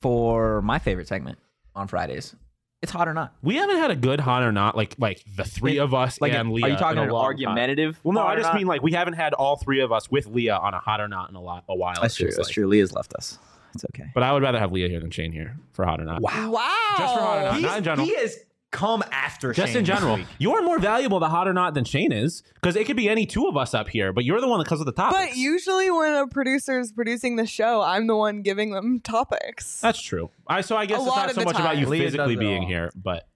for 0.00 0.60
my 0.62 0.78
favorite 0.78 1.08
segment 1.08 1.38
on 1.74 1.88
Fridays. 1.88 2.34
It's 2.82 2.92
hot 2.92 3.08
or 3.08 3.14
not. 3.14 3.34
We 3.42 3.56
haven't 3.56 3.78
had 3.78 3.90
a 3.90 3.96
good 3.96 4.20
hot 4.20 4.42
or 4.42 4.52
not 4.52 4.76
like 4.76 4.94
like 4.98 5.24
the 5.36 5.44
three 5.44 5.78
of 5.78 5.94
us 5.94 6.20
Like, 6.20 6.34
and 6.34 6.50
are 6.50 6.52
Leah. 6.52 6.68
you 6.68 6.76
talking 6.76 6.98
in 6.98 7.04
a 7.04 7.06
an 7.06 7.10
long 7.12 7.22
time. 7.22 7.26
argumentative? 7.28 7.98
Well, 8.04 8.12
no, 8.12 8.20
I 8.26 8.36
just 8.36 8.52
mean 8.52 8.66
like 8.66 8.82
we 8.82 8.92
haven't 8.92 9.14
had 9.14 9.32
all 9.32 9.56
three 9.56 9.80
of 9.80 9.90
us 9.90 10.10
with 10.10 10.26
Leah 10.26 10.56
on 10.56 10.74
a 10.74 10.78
hot 10.80 11.00
or 11.00 11.08
not 11.08 11.30
in 11.30 11.36
a 11.36 11.40
lot 11.40 11.64
a 11.68 11.74
while. 11.74 11.94
that's 12.02 12.14
true. 12.16 12.26
feels 12.26 12.36
That's 12.36 12.48
like. 12.48 12.54
true. 12.54 12.66
Leah's 12.66 12.92
left 12.92 13.14
us. 13.14 13.38
It's 13.74 13.84
okay. 13.86 14.10
But 14.12 14.22
I 14.22 14.32
would 14.34 14.42
rather 14.42 14.58
have 14.58 14.70
Leah 14.70 14.88
here 14.90 15.00
than 15.00 15.10
Shane 15.10 15.32
here 15.32 15.56
for 15.72 15.86
hot 15.86 15.98
or 15.98 16.04
not. 16.04 16.20
Wow. 16.20 16.50
Wow. 16.50 16.94
Just 16.98 17.14
for 17.14 17.20
hot 17.20 17.38
or 17.38 17.42
not, 17.52 17.60
not 17.62 17.78
in 17.78 17.84
general. 17.84 18.06
He 18.06 18.14
has 18.16 18.36
come 18.74 19.02
after 19.12 19.52
Just 19.52 19.68
Shane 19.68 19.78
in 19.78 19.84
this 19.84 19.94
general, 19.96 20.16
week. 20.16 20.26
you're 20.38 20.62
more 20.62 20.78
valuable 20.78 21.20
to 21.20 21.26
hot 21.26 21.46
or 21.48 21.52
not 21.52 21.74
than 21.74 21.84
Shane 21.84 22.12
is 22.12 22.42
because 22.54 22.76
it 22.76 22.86
could 22.86 22.96
be 22.96 23.08
any 23.08 23.24
two 23.24 23.46
of 23.46 23.56
us 23.56 23.72
up 23.72 23.88
here, 23.88 24.12
but 24.12 24.24
you're 24.24 24.40
the 24.40 24.48
one 24.48 24.58
that 24.58 24.66
comes 24.66 24.80
with 24.80 24.86
the 24.86 24.92
topics. 24.92 25.18
But 25.30 25.36
usually 25.36 25.90
when 25.90 26.14
a 26.14 26.26
producer 26.26 26.80
is 26.80 26.92
producing 26.92 27.36
the 27.36 27.46
show, 27.46 27.80
I'm 27.80 28.06
the 28.08 28.16
one 28.16 28.42
giving 28.42 28.72
them 28.72 29.00
topics. 29.00 29.80
That's 29.80 30.02
true. 30.02 30.30
I 30.46 30.60
so 30.60 30.76
I 30.76 30.86
guess 30.86 30.98
A 31.00 31.06
it's 31.06 31.16
not 31.16 31.30
so 31.30 31.40
the 31.40 31.44
much 31.46 31.54
about 31.58 31.78
you. 31.78 31.86
Leah 31.86 32.02
physically 32.04 32.36
being 32.36 32.62
all. 32.64 32.68
here, 32.68 32.90
but 32.94 33.26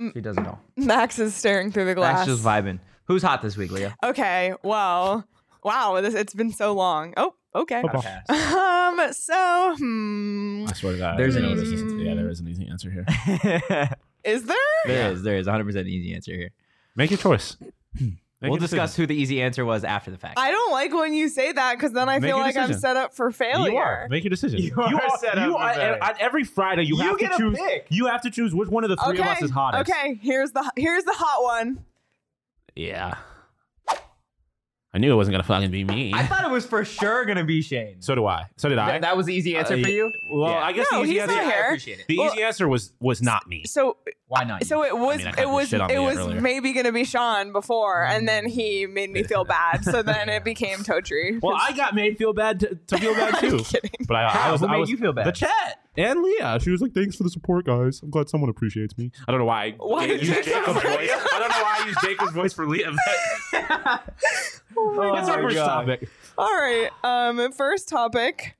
She 0.00 0.20
doesn't 0.20 0.42
know. 0.44 0.58
Max 0.76 1.18
is 1.18 1.34
staring 1.34 1.70
through 1.72 1.86
the 1.86 1.94
glass. 1.94 2.26
Max 2.26 2.26
just 2.26 2.42
vibing. 2.44 2.78
Who's 3.06 3.22
hot 3.22 3.42
this 3.42 3.56
week, 3.56 3.70
Leah? 3.70 3.94
Okay, 4.02 4.54
well, 4.62 5.26
wow, 5.62 6.00
this, 6.00 6.14
it's 6.14 6.32
been 6.34 6.52
so 6.52 6.72
long. 6.74 7.12
Oh, 7.16 7.34
okay. 7.54 7.82
Football. 7.82 8.04
Um, 8.94 9.12
so, 9.12 9.74
hmm, 9.76 10.66
I 10.68 10.72
swear 10.74 10.92
to 10.92 10.98
God, 10.98 11.18
There's 11.18 11.34
an 11.36 11.44
easy 11.46 11.54
this 11.56 11.68
is- 11.70 11.82
answer. 11.82 11.96
Yeah, 11.98 12.14
there 12.14 12.28
is 12.28 12.38
an 12.40 12.48
easy 12.48 12.68
answer 12.68 12.90
here. 12.90 13.90
is 14.24 14.44
there? 14.44 14.56
There 14.86 15.12
is, 15.12 15.22
there 15.22 15.36
is 15.36 15.46
100% 15.46 15.86
easy 15.86 16.14
answer 16.14 16.32
here. 16.32 16.50
Make 16.96 17.10
your 17.10 17.18
choice. 17.18 17.56
Make 18.40 18.50
we'll 18.50 18.60
discuss 18.60 18.94
who 18.94 19.06
the 19.06 19.14
easy 19.14 19.40
answer 19.40 19.64
was 19.64 19.84
after 19.84 20.10
the 20.10 20.18
fact. 20.18 20.38
I 20.38 20.50
don't 20.50 20.70
like 20.70 20.92
when 20.92 21.14
you 21.14 21.30
say 21.30 21.52
that 21.52 21.76
because 21.76 21.92
then 21.92 22.10
I 22.10 22.18
Make 22.18 22.28
feel 22.28 22.36
your 22.36 22.46
like 22.46 22.56
I'm 22.56 22.74
set 22.74 22.94
up 22.96 23.14
for 23.14 23.30
failure. 23.30 23.70
You 23.70 23.78
are. 23.78 24.06
Make 24.10 24.22
your 24.22 24.30
decision. 24.30 24.60
You 24.60 24.74
are 24.76 25.18
set 25.18 25.38
up 25.38 25.46
you 25.46 25.52
for 25.52 25.60
are- 25.62 25.74
failure. 25.74 25.98
on 26.02 26.10
every 26.20 26.44
Friday, 26.44 26.82
you, 26.82 26.96
You 26.96 27.02
have 27.10 27.18
get 27.18 27.28
to 27.30 27.34
a 27.34 27.38
choose. 27.38 27.58
pick. 27.58 27.86
You 27.88 28.06
have 28.06 28.20
to 28.22 28.30
choose 28.30 28.54
which 28.54 28.68
one 28.68 28.84
of 28.84 28.90
the 28.90 28.96
three 28.96 29.18
okay. 29.18 29.22
of 29.22 29.28
us 29.28 29.42
is 29.42 29.50
hottest. 29.50 29.90
Okay, 29.90 30.18
here's 30.20 30.50
the 30.50 30.70
here's 30.76 31.04
the 31.04 31.14
hot 31.16 31.42
one. 31.42 31.84
Yeah. 32.76 33.14
I 34.94 34.98
knew 34.98 35.12
it 35.12 35.16
wasn't 35.16 35.32
gonna 35.34 35.42
fucking 35.42 35.72
be 35.72 35.82
me. 35.82 36.12
I 36.14 36.24
thought 36.24 36.44
it 36.44 36.50
was 36.52 36.64
for 36.64 36.84
sure 36.84 37.24
going 37.24 37.36
to 37.36 37.42
be 37.44 37.60
Shane. 37.62 38.00
so 38.00 38.14
do 38.14 38.26
I. 38.26 38.44
So 38.56 38.68
did 38.68 38.78
I. 38.78 38.90
Th- 38.92 39.00
that 39.02 39.16
was 39.16 39.26
the 39.26 39.34
easy 39.34 39.56
answer 39.56 39.74
Uh, 39.74 39.82
for 39.82 39.88
you? 39.88 40.12
Well, 40.30 40.52
Yeah. 40.52 40.58
I 40.58 40.72
guess 40.72 40.86
No, 40.92 40.98
the 40.98 41.04
easy 41.04 41.12
he's 41.14 41.22
answer. 41.22 41.34
not 41.34 41.44
I 41.44 41.58
appreciate 41.66 41.98
it. 41.98 42.06
The 42.06 42.18
Well- 42.18 42.32
easy 42.32 42.42
answer 42.44 42.68
was 42.68 42.92
was 43.00 43.20
not 43.20 43.48
me. 43.48 43.64
So 43.66 43.96
Why 44.28 44.44
not? 44.44 44.64
so 44.64 44.84
it 44.84 44.96
was 44.96 45.18
mean, 45.18 45.26
I 45.36 45.42
it 45.42 45.48
was 45.48 45.72
it 45.72 45.80
was 46.00 46.16
earlier. 46.18 46.40
maybe 46.40 46.72
gonna 46.72 46.92
be 46.92 47.02
Sean 47.04 47.52
before, 47.52 48.04
and 48.04 48.28
then 48.28 48.48
he 48.48 48.86
made 48.86 49.10
me 49.10 49.24
feel 49.24 49.44
bad. 49.44 49.84
So 49.84 50.02
then 50.04 50.28
it 50.28 50.44
became 50.44 50.78
Totri. 50.78 51.40
Well, 51.42 51.58
I 51.60 51.72
got 51.72 51.96
made 51.96 52.16
feel 52.16 52.32
bad 52.32 52.60
to, 52.60 52.76
to 52.86 52.96
feel 52.98 53.14
bad 53.14 53.34
too. 53.40 53.58
kidding. 53.64 53.90
But 54.06 54.16
I, 54.18 54.48
I 54.48 54.52
was. 54.52 54.60
Who 54.60 54.68
I 54.68 54.70
made 54.72 54.78
was- 54.80 54.90
you 54.90 54.96
feel 54.96 55.12
bad? 55.12 55.26
The 55.26 55.32
chat 55.32 55.80
and 55.96 56.22
Leah. 56.22 56.58
She 56.62 56.70
was 56.70 56.80
like, 56.80 56.92
"Thanks 56.94 57.16
for 57.16 57.24
the 57.24 57.30
support, 57.30 57.66
guys. 57.66 58.00
I'm 58.02 58.10
glad 58.10 58.28
someone 58.28 58.48
appreciates 58.48 58.96
me." 58.96 59.10
I 59.26 59.32
don't 59.32 59.40
know 59.40 59.46
why. 59.46 59.64
I 59.64 59.70
Why 59.78 60.04
used 60.04 60.20
did 60.20 60.28
you 60.46 60.52
Jacob's 60.54 60.66
go 60.66 60.72
voice. 60.74 61.10
I 61.10 61.38
don't 61.40 61.48
know 61.48 61.62
why 61.62 61.78
I 61.80 61.86
used 61.86 62.00
Jacob's 62.00 62.32
voice 62.32 62.52
for 62.52 62.66
Leah. 62.68 62.92
But 64.74 64.80
Oh 64.80 65.12
What's 65.12 65.28
our 65.28 65.42
first 65.42 65.56
topic? 65.56 66.08
All 66.38 66.46
right. 66.46 66.90
Um, 67.02 67.52
first 67.52 67.88
topic: 67.88 68.56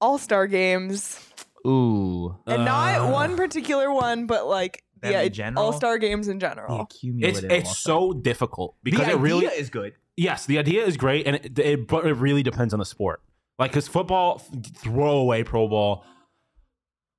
All 0.00 0.18
Star 0.18 0.46
games, 0.46 1.20
Ooh. 1.66 2.36
and 2.46 2.64
not 2.64 3.10
one 3.10 3.36
particular 3.36 3.92
one, 3.92 4.26
but 4.26 4.46
like 4.46 4.82
Them 5.00 5.12
yeah, 5.12 5.28
general? 5.28 5.66
All 5.66 5.72
Star 5.72 5.98
games 5.98 6.28
in 6.28 6.38
The 6.38 6.46
general. 6.46 6.82
It's 6.82 6.94
accumulative 6.96 7.50
it's 7.50 7.78
so 7.78 8.12
difficult 8.12 8.76
The 8.82 8.90
because 8.90 9.06
idea 9.06 9.16
it 9.16 9.20
really 9.20 9.46
is 9.46 9.70
good. 9.70 9.94
yes 10.16 10.46
the 10.46 10.58
idea 10.58 10.84
is 10.84 10.96
great 10.96 11.26
and 11.26 11.36
it, 11.36 11.58
it 11.58 11.86
but 11.88 12.06
it 12.06 12.14
really 12.14 12.42
depends 12.42 12.72
on 12.72 12.78
the 12.78 12.84
sport 12.84 13.20
like 13.58 13.70
because 13.72 13.88
football 13.88 14.38
throwaway 14.76 15.42
Pro 15.42 15.66
Bowl. 15.68 16.04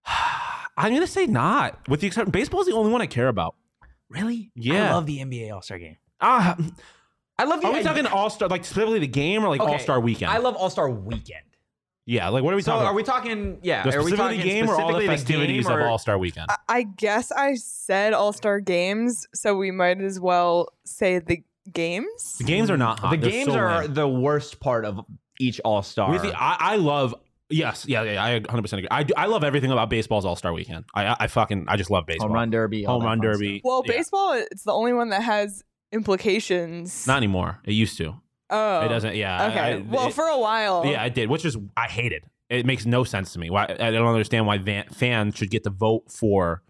I'm 0.77 0.93
gonna 0.93 1.07
say 1.07 1.25
not 1.25 1.79
with 1.87 2.01
the 2.01 2.07
exception 2.07 2.31
baseball 2.31 2.61
is 2.61 2.67
the 2.67 2.73
only 2.73 2.91
one 2.91 3.01
I 3.01 3.05
care 3.07 3.27
about. 3.27 3.55
Really? 4.09 4.51
Yeah. 4.55 4.91
I 4.91 4.93
love 4.93 5.05
the 5.05 5.19
NBA 5.19 5.51
All 5.53 5.61
Star 5.61 5.77
game. 5.79 5.97
Ah, 6.21 6.57
I 7.37 7.43
love 7.45 7.61
the 7.61 7.67
are 7.67 7.71
we 7.73 7.79
idea- 7.79 7.89
talking 7.91 8.07
All 8.07 8.29
Star 8.29 8.47
like 8.49 8.63
specifically 8.65 8.99
the 8.99 9.07
game 9.07 9.43
or 9.43 9.49
like 9.49 9.61
Okay, 9.61 9.71
All 9.73 9.79
Star 9.79 9.99
Weekend? 9.99 10.31
I 10.31 10.37
love 10.37 10.55
All 10.55 10.69
Star 10.69 10.89
Weekend. 10.89 11.41
Yeah, 12.07 12.29
like 12.29 12.43
what 12.43 12.53
are 12.53 12.55
we 12.55 12.61
So 12.61 12.71
talking? 12.71 12.81
are 12.85 12.89
about? 12.91 12.95
we 12.95 13.03
talking? 13.03 13.59
Yeah, 13.63 13.83
the 13.83 13.89
are 13.97 14.03
we 14.03 14.11
specifically 14.11 14.37
talking 14.37 14.39
game 14.41 14.69
or 14.69 14.73
all 14.79 14.87
the 14.93 14.93
specifically 15.01 15.07
festivities 15.07 15.65
game 15.67 15.73
of 15.73 15.79
or- 15.79 15.87
All 15.87 15.97
Star 15.97 16.17
Weekend? 16.17 16.47
I- 16.49 16.57
I 16.69 16.83
guess 16.83 17.31
I 17.31 17.55
said 17.55 18.13
All 18.13 18.31
Star 18.31 18.59
Games, 18.59 19.25
so 19.33 19.55
we 19.55 19.71
might 19.71 19.99
as 20.01 20.19
well 20.19 20.69
say 20.85 21.19
the 21.19 21.41
games. 21.73 22.37
the 22.37 22.43
games 22.43 22.69
are 22.69 22.77
not 22.77 22.99
hot. 22.99 23.11
The 23.11 23.17
They're 23.17 23.29
games 23.31 23.51
so 23.53 23.57
are 23.59 23.81
lame. 23.81 23.93
the 23.95 24.07
worst 24.07 24.59
part 24.59 24.85
of 24.85 25.01
each 25.39 25.59
All 25.65 25.81
Star. 25.83 26.11
With 26.11 26.21
the- 26.21 26.33
I, 26.41 26.57
I 26.59 26.75
love. 26.77 27.15
Yes, 27.49 27.85
yeah, 27.87 28.01
yeah, 28.03 28.23
I 28.23 28.33
100 28.39 28.61
percent 28.63 28.79
agree. 28.79 28.87
I, 28.89 29.03
do, 29.03 29.13
I 29.17 29.25
love 29.27 29.43
everything 29.43 29.71
about 29.71 29.89
baseball's 29.89 30.25
All 30.25 30.35
Star 30.35 30.53
Weekend. 30.53 30.85
I, 30.95 31.05
I, 31.07 31.15
I 31.21 31.27
fucking, 31.27 31.65
I 31.67 31.75
just 31.75 31.91
love 31.91 32.05
baseball. 32.07 32.27
home 32.29 32.35
run 32.35 32.49
derby, 32.49 32.85
all 32.85 32.93
home 32.95 33.01
that 33.01 33.07
run 33.07 33.19
fun 33.19 33.31
derby. 33.31 33.61
Well, 33.63 33.83
Yeah. 33.85 33.93
baseball, 33.97 34.33
it's 34.33 34.63
the 34.63 34.71
only 34.73 34.93
one 34.93 35.09
that 35.09 35.21
has 35.23 35.63
implications. 35.95 37.07
Not 37.07 37.17
anymore. 37.17 37.59
It 37.63 37.73
used 37.73 37.97
to. 37.97 38.15
oh, 38.51 38.85
It 38.85 38.89
doesn't. 38.89 39.15
Yeah. 39.15 39.47
Okay. 39.47 39.59
I- 39.59 39.77
well, 39.77 40.07
it- 40.09 40.13
for 40.13 40.27
a 40.27 40.37
while. 40.37 40.85
Yeah, 40.85 41.01
I 41.01 41.09
did, 41.09 41.29
which 41.29 41.45
is 41.45 41.57
I 41.75 41.87
hated. 41.87 42.23
It 42.49 42.65
makes 42.65 42.85
no 42.85 43.03
sense 43.03 43.33
to 43.33 43.39
me. 43.39 43.49
Why 43.49 43.63
I 43.63 43.89
don't 43.91 44.05
understand 44.07 44.45
why 44.45 44.59
van, 44.59 44.85
fans 44.89 45.35
should 45.35 45.49
get 45.49 45.63
to 45.63 45.71
vote 45.71 46.11
for 46.11 46.61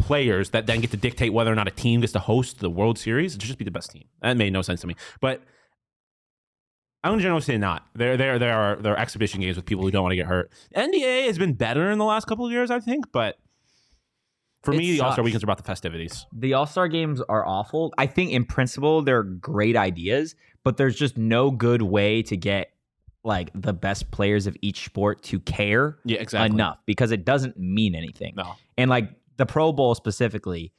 players 0.00 0.50
that 0.50 0.66
then 0.66 0.80
get 0.80 0.90
to 0.90 0.96
dictate 0.96 1.32
whether 1.32 1.52
or 1.52 1.54
not 1.54 1.68
a 1.68 1.70
team 1.70 2.00
gets 2.00 2.12
to 2.14 2.18
host 2.18 2.58
the 2.58 2.68
World 2.68 2.98
Series. 2.98 3.34
It 3.34 3.40
should 3.40 3.46
just 3.46 3.58
be 3.58 3.64
the 3.64 3.70
best 3.70 3.92
team. 3.92 4.04
That 4.20 4.36
made 4.36 4.52
no 4.52 4.62
sense 4.62 4.80
to 4.80 4.88
me. 4.88 4.96
But 5.20 5.42
I 7.04 7.10
would 7.10 7.20
generally 7.20 7.42
say 7.42 7.56
not. 7.58 7.86
There, 7.94 8.16
there, 8.16 8.38
there 8.38 8.54
are 8.58 8.76
there 8.76 8.94
are 8.94 8.98
exhibition 8.98 9.40
games 9.40 9.56
with 9.56 9.66
people 9.66 9.84
who 9.84 9.90
don't 9.92 10.02
want 10.02 10.12
to 10.12 10.16
get 10.16 10.26
hurt. 10.26 10.50
NBA 10.74 11.26
has 11.26 11.38
been 11.38 11.52
better 11.52 11.90
in 11.90 11.98
the 11.98 12.04
last 12.04 12.26
couple 12.26 12.44
of 12.46 12.50
years, 12.52 12.70
I 12.70 12.80
think, 12.80 13.12
but. 13.12 13.38
For 14.64 14.72
It 14.72 14.78
me, 14.78 14.92
the 14.92 15.00
All 15.00 15.12
Star. 15.12 15.24
Weekends 15.24 15.44
are 15.44 15.46
about 15.46 15.58
the 15.58 15.62
festivities. 15.64 16.26
the 16.32 16.54
All 16.54 16.66
Star 16.66 16.88
games 16.88 17.20
are 17.28 17.46
awful. 17.46 17.92
I 17.98 18.06
think 18.06 18.32
in 18.32 18.44
principle 18.44 19.02
they're 19.02 19.22
great 19.22 19.76
ideas, 19.76 20.34
but 20.64 20.76
there's 20.76 20.96
just 20.96 21.16
no 21.18 21.50
good 21.50 21.82
way 21.82 22.22
to 22.22 22.36
get 22.36 22.70
like 23.22 23.50
the 23.54 23.72
best 23.72 24.10
players 24.10 24.46
of 24.46 24.56
each 24.60 24.84
sport 24.84 25.22
to 25.24 25.40
care 25.40 25.98
Yeah, 26.04 26.18
exactly. 26.20 26.54
enough 26.54 26.78
because 26.86 27.10
it 27.10 27.24
doesn't 27.24 27.58
mean 27.58 27.94
anything. 27.94 28.34
No. 28.36 28.54
And 28.76 28.90
like 28.90 29.10
the 29.36 29.46
Pro 29.46 29.72
Bowl 29.72 29.94
specifically 29.94 30.72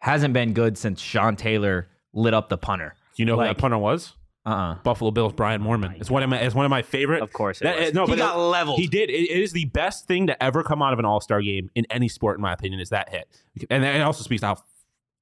hasn't 0.00 0.34
been 0.34 0.52
good 0.52 0.76
since 0.78 1.00
Sean 1.00 1.34
Taylor 1.36 1.88
lit 2.12 2.34
up 2.34 2.48
the 2.50 2.58
punter. 2.58 2.94
You 3.16 3.24
know 3.24 3.34
who 3.34 3.38
Like- 3.40 3.56
that 3.56 3.60
punter 3.60 3.78
was? 3.78 4.14
Uh-uh. 4.50 4.74
Buffalo 4.82 5.10
Bills 5.10 5.32
Brian 5.32 5.62
Moorman. 5.62 6.00
It's 6.00 6.10
one 6.10 6.22
of 6.22 6.30
my 6.30 6.38
it's 6.38 6.54
one 6.54 6.64
of 6.64 6.70
my 6.70 6.82
favorite. 6.82 7.22
Of 7.22 7.32
course 7.32 7.60
it 7.60 7.64
That- 7.64 7.78
was. 7.80 7.94
no, 7.94 8.06
He 8.06 8.12
but 8.12 8.18
got 8.18 8.36
it- 8.36 8.40
leveled. 8.40 8.78
He 8.80 8.86
did. 8.86 9.10
It, 9.10 9.30
it 9.30 9.40
is 9.42 9.52
the 9.52 9.66
best 9.66 10.06
thing 10.06 10.26
to 10.28 10.42
ever 10.42 10.62
come 10.62 10.82
out 10.82 10.92
of 10.92 10.98
an 10.98 11.04
All 11.04 11.20
Star 11.20 11.40
game 11.42 11.70
in 11.74 11.86
any 11.90 12.08
sport, 12.08 12.36
in 12.38 12.42
my 12.42 12.52
opinion. 12.52 12.80
Is 12.80 12.90
that 12.90 13.08
hit, 13.10 13.28
and 13.70 13.84
it 13.84 14.00
also 14.02 14.22
speaks 14.22 14.40
to 14.40 14.46
how 14.48 14.56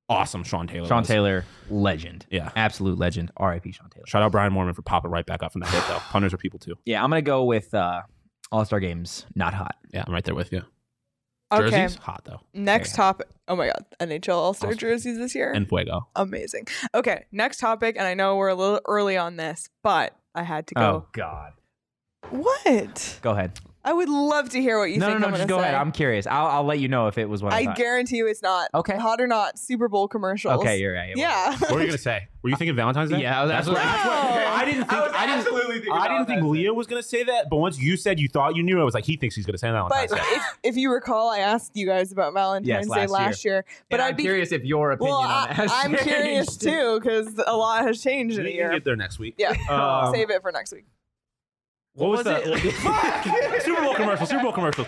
awesome 0.08 0.44
Sean 0.44 0.66
Taylor. 0.68 0.86
Sean 0.86 0.98
was. 1.00 1.08
Taylor, 1.08 1.44
legend. 1.68 2.26
Yeah. 2.30 2.50
Absolute 2.54 2.96
legend. 2.98 3.32
R.I.P. 3.36 3.72
Sean 3.72 3.90
Taylor. 3.90 4.06
Shout 4.06 4.22
out 4.22 4.30
Brian 4.32 4.52
Moorman 4.52 4.74
for 4.76 4.82
popping 4.82 5.10
right 5.10 5.26
back 5.26 5.42
up 5.42 5.50
from 5.52 5.62
that 5.62 5.70
hit, 5.70 5.82
though. 5.88 5.98
Punters 6.10 6.32
are 6.32 6.36
people 6.38 6.58
too. 6.60 6.76
Yeah, 6.84 7.02
I'm 7.02 7.10
gonna 7.10 7.22
go 7.22 7.44
with 7.44 7.74
uh 7.74 8.02
All 8.52 8.64
Star 8.64 8.80
games, 8.80 9.26
not 9.34 9.52
hot. 9.54 9.76
Yeah, 9.92 10.04
I'm 10.06 10.12
right 10.12 10.24
there 10.24 10.34
with 10.36 10.52
you. 10.52 10.62
Okay. 11.52 11.70
Jerseys 11.70 11.96
hot 11.98 12.22
though, 12.24 12.40
Next 12.54 12.90
Okay. 12.90 12.96
topic. 12.96 13.28
Oh 13.48 13.54
my 13.56 13.66
God. 13.66 13.84
NHL 14.00 14.34
All 14.34 14.54
Star 14.54 14.74
jerseys 14.74 15.16
this 15.18 15.34
year. 15.34 15.52
and 15.52 15.68
Fuego. 15.68 16.08
Amazing. 16.16 16.66
Okay. 16.94 17.24
Next 17.30 17.58
topic. 17.58 17.96
And 17.96 18.06
I 18.06 18.14
know 18.14 18.36
we're 18.36 18.48
a 18.48 18.54
little 18.54 18.80
early 18.86 19.16
on 19.16 19.36
this, 19.36 19.68
but 19.82 20.16
I 20.34 20.42
had 20.42 20.66
to 20.68 20.74
go. 20.74 20.80
Oh 20.82 21.06
God. 21.12 21.52
What? 22.30 23.18
Go 23.22 23.30
ahead. 23.30 23.58
I 23.86 23.92
would 23.92 24.08
love 24.08 24.48
to 24.50 24.60
hear 24.60 24.78
what 24.78 24.90
you 24.90 24.98
no, 24.98 25.06
think 25.06 25.20
no, 25.20 25.26
I'm 25.26 25.30
no. 25.32 25.36
Just 25.38 25.48
go 25.48 25.58
say. 25.58 25.62
ahead. 25.62 25.74
I'm 25.76 25.92
curious. 25.92 26.26
I'll, 26.26 26.46
I'll 26.48 26.64
let 26.64 26.80
you 26.80 26.88
know 26.88 27.06
if 27.06 27.16
it 27.18 27.28
was 27.28 27.42
what 27.42 27.52
I, 27.52 27.58
I 27.60 27.64
thought. 27.66 27.76
guarantee 27.76 28.16
you 28.16 28.26
it's 28.26 28.42
not. 28.42 28.68
Okay. 28.74 28.96
Hot 28.98 29.20
or 29.20 29.26
not, 29.28 29.58
Super 29.58 29.88
Bowl 29.88 30.08
commercials. 30.08 30.60
Okay, 30.60 30.80
you're 30.80 30.92
right. 30.92 31.16
Yeah. 31.16 31.56
What 31.56 31.70
were 31.70 31.80
you 31.80 31.86
gonna 31.86 31.98
say? 31.98 32.26
Were 32.42 32.50
you 32.50 32.56
thinking 32.56 32.76
Valentine's 32.76 33.10
Day? 33.10 33.20
Yeah, 33.22 33.44
that's 33.46 33.66
what, 33.66 33.74
what- 33.76 33.82
that's 33.84 34.04
what- 34.04 34.34
No. 34.40 34.46
I 34.56 34.64
didn't 34.64 34.80
think. 34.88 34.92
I 34.92 35.04
I, 35.06 35.26
didn't. 35.26 35.38
absolutely 35.38 35.74
thinking 35.76 35.92
I 35.92 36.08
didn't 36.08 36.26
think 36.26 36.40
Valentine's 36.40 36.50
Leah 36.52 36.74
was 36.74 36.86
gonna 36.88 37.02
say 37.02 37.22
that, 37.24 37.48
but 37.50 37.56
once 37.56 37.78
you 37.78 37.96
said 37.96 38.18
you 38.20 38.28
thought 38.28 38.56
you 38.56 38.62
knew, 38.62 38.80
I 38.80 38.84
was 38.84 38.94
like, 38.94 39.04
he 39.04 39.16
thinks 39.16 39.34
he's 39.36 39.46
gonna 39.46 39.58
say 39.58 39.70
Valentine's 39.70 40.10
But 40.10 40.18
Day. 40.18 40.24
if, 40.30 40.42
if 40.64 40.76
you 40.76 40.92
recall, 40.92 41.30
I 41.30 41.38
asked 41.38 41.72
you 41.76 41.86
guys 41.86 42.10
about 42.12 42.34
Valentine's 42.34 42.86
Day 42.88 42.90
last 42.90 43.10
last 43.10 43.44
year. 43.44 43.64
But 43.88 44.00
And 44.00 44.02
I'd 44.02 44.10
I'm 44.10 44.16
be 44.16 44.22
curious 44.24 44.50
if 44.52 44.64
your 44.64 44.92
opinion 44.92 45.12
well. 45.14 45.22
on 45.22 45.28
that 45.48 45.50
I, 45.50 45.54
has 45.54 45.70
I'm 45.72 45.94
curious 45.96 46.56
too 46.56 46.98
because 47.00 47.40
a 47.46 47.56
lot 47.56 47.84
has 47.84 48.02
changed 48.02 48.36
in 48.38 48.42
a 48.42 48.44
We 48.44 48.50
can 48.50 48.56
year. 48.58 48.70
get 48.72 48.84
there 48.84 48.96
next 48.96 49.18
week. 49.20 49.34
Yeah. 49.38 49.54
Um, 49.70 50.12
Save 50.14 50.30
it 50.30 50.42
for 50.42 50.50
next 50.52 50.72
week. 50.72 50.86
What, 51.96 52.10
was, 52.10 52.24
was 52.24 52.62
the 52.62 53.60
Super 53.64 53.82
Bowl 53.82 53.94
commercial? 53.94 54.26
Super 54.26 54.42
Bowl 54.42 54.52
commercial. 54.52 54.86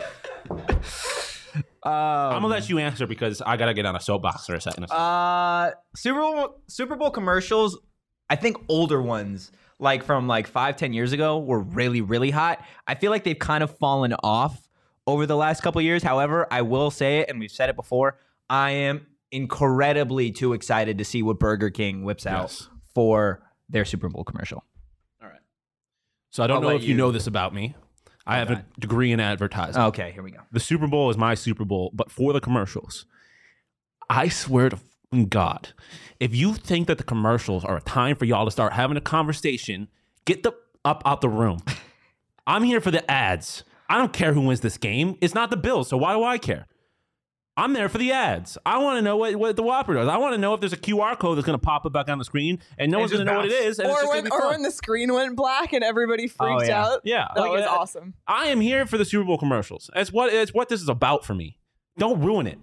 Um, 1.82 1.92
I'm 1.92 2.42
gonna 2.42 2.48
let 2.48 2.68
you 2.68 2.78
answer 2.78 3.06
because 3.06 3.40
I 3.40 3.56
gotta 3.56 3.72
get 3.72 3.86
on 3.86 3.96
a 3.96 4.00
soapbox 4.00 4.46
for 4.46 4.54
a 4.54 4.60
second. 4.60 4.90
Uh, 4.90 5.70
Super 5.96 6.20
Bowl 6.20 6.60
Super 6.66 6.96
Bowl 6.96 7.10
commercials. 7.10 7.78
I 8.28 8.36
think 8.36 8.58
older 8.68 9.00
ones, 9.00 9.52
like 9.78 10.04
from 10.04 10.28
like 10.28 10.46
five 10.46 10.76
ten 10.76 10.92
years 10.92 11.12
ago, 11.12 11.38
were 11.38 11.60
really 11.60 12.02
really 12.02 12.30
hot. 12.30 12.62
I 12.86 12.94
feel 12.94 13.10
like 13.10 13.24
they've 13.24 13.38
kind 13.38 13.64
of 13.64 13.76
fallen 13.78 14.14
off 14.22 14.68
over 15.06 15.24
the 15.24 15.36
last 15.36 15.62
couple 15.62 15.78
of 15.78 15.86
years. 15.86 16.02
However, 16.02 16.46
I 16.50 16.60
will 16.60 16.90
say 16.90 17.20
it, 17.20 17.30
and 17.30 17.40
we've 17.40 17.50
said 17.50 17.70
it 17.70 17.76
before. 17.76 18.18
I 18.50 18.72
am 18.72 19.06
incredibly 19.32 20.30
too 20.30 20.52
excited 20.52 20.98
to 20.98 21.04
see 21.04 21.22
what 21.22 21.38
Burger 21.38 21.70
King 21.70 22.04
whips 22.04 22.26
out 22.26 22.68
for 22.94 23.42
their 23.70 23.86
Super 23.86 24.10
Bowl 24.10 24.24
commercial. 24.24 24.62
So 26.30 26.42
I 26.42 26.46
don't 26.46 26.56
I'll 26.56 26.62
know 26.62 26.68
let 26.68 26.76
if 26.76 26.82
you 26.82 26.90
you- 26.90 26.94
know 26.96 27.10
this 27.12 27.26
about 27.26 27.54
me. 27.54 27.74
I 28.26 28.36
have 28.36 28.50
a 28.50 28.64
degree 28.78 29.10
in 29.12 29.20
advertising. 29.20 29.80
Okay, 29.80 30.10
here 30.12 30.22
we 30.22 30.30
go. 30.32 30.40
The 30.52 30.60
Super 30.60 30.86
Bowl 30.86 31.08
is 31.08 31.16
my 31.16 31.34
Super 31.34 31.64
Bowl, 31.64 31.90
but 31.94 32.10
for 32.10 32.34
the 32.34 32.40
commercials, 32.42 33.06
I 34.10 34.28
swear 34.28 34.68
to 34.68 34.78
God, 35.30 35.70
if 36.20 36.34
you 36.34 36.52
think 36.52 36.88
that 36.88 36.98
the 36.98 37.04
commercials 37.04 37.64
are 37.64 37.78
a 37.78 37.80
time 37.80 38.16
for 38.16 38.26
y'all 38.26 38.44
to 38.44 38.50
start 38.50 38.74
having 38.74 38.98
a 38.98 39.00
conversation, 39.00 39.88
get 40.26 40.42
the 40.42 40.52
up 40.84 41.02
out 41.06 41.22
the 41.22 41.28
room. 41.30 41.60
I'm 42.46 42.64
here 42.64 42.82
for 42.82 42.90
the 42.90 43.08
ads. 43.10 43.64
I 43.88 43.96
don't 43.96 44.12
care 44.12 44.34
who 44.34 44.42
wins 44.42 44.60
this 44.60 44.76
game. 44.76 45.16
It's 45.22 45.34
not 45.34 45.48
the 45.48 45.56
Bills, 45.56 45.88
so 45.88 45.96
why 45.96 46.12
do 46.12 46.22
I 46.22 46.36
care? 46.36 46.66
I'm 47.58 47.72
there 47.72 47.88
for 47.88 47.98
the 47.98 48.12
ads. 48.12 48.56
I 48.64 48.78
want 48.78 48.98
to 48.98 49.02
know 49.02 49.16
what, 49.16 49.34
what 49.36 49.56
the 49.56 49.64
Whopper 49.64 49.94
does. 49.94 50.06
I 50.08 50.16
want 50.16 50.32
to 50.34 50.38
know 50.38 50.54
if 50.54 50.60
there's 50.60 50.72
a 50.72 50.76
QR 50.78 51.18
code 51.18 51.36
that's 51.36 51.44
going 51.46 51.58
to 51.58 51.62
pop 51.64 51.84
up 51.84 51.92
back 51.92 52.08
on 52.08 52.16
the 52.18 52.24
screen, 52.24 52.60
and 52.78 52.90
no 52.92 52.98
And 52.98 53.02
one's 53.02 53.12
going 53.12 53.26
to 53.26 53.32
know 53.32 53.38
what 53.40 53.46
it 53.46 53.50
bounce. 53.50 53.64
is. 53.64 53.78
And 53.80 53.88
it's 53.90 53.98
Or 53.98 54.02
just 54.02 54.12
when, 54.12 54.32
or 54.32 54.46
when 54.50 54.62
the 54.62 54.70
screen 54.70 55.12
went 55.12 55.34
black 55.36 55.72
and 55.72 55.82
everybody 55.82 56.26
oh, 56.26 56.28
freaked 56.28 56.62
Oh, 56.62 56.64
yeah. 56.64 56.84
out. 56.86 57.00
yeah, 57.04 57.26
Like, 57.36 57.50
oh, 57.50 57.54
it's 57.56 57.66
yeah. 57.66 57.72
awesome. 57.74 58.14
I 58.28 58.46
am 58.46 58.60
here 58.60 58.86
for 58.86 58.96
the 58.96 59.04
Super 59.04 59.24
Bowl 59.24 59.38
commercials. 59.38 59.90
That's 59.92 60.12
what 60.12 60.32
it's 60.32 60.54
what 60.54 60.68
this 60.68 60.80
is 60.80 60.88
about 60.88 61.24
for 61.24 61.34
me. 61.34 61.58
Don't 61.98 62.20
ruin 62.22 62.46
it. 62.46 62.58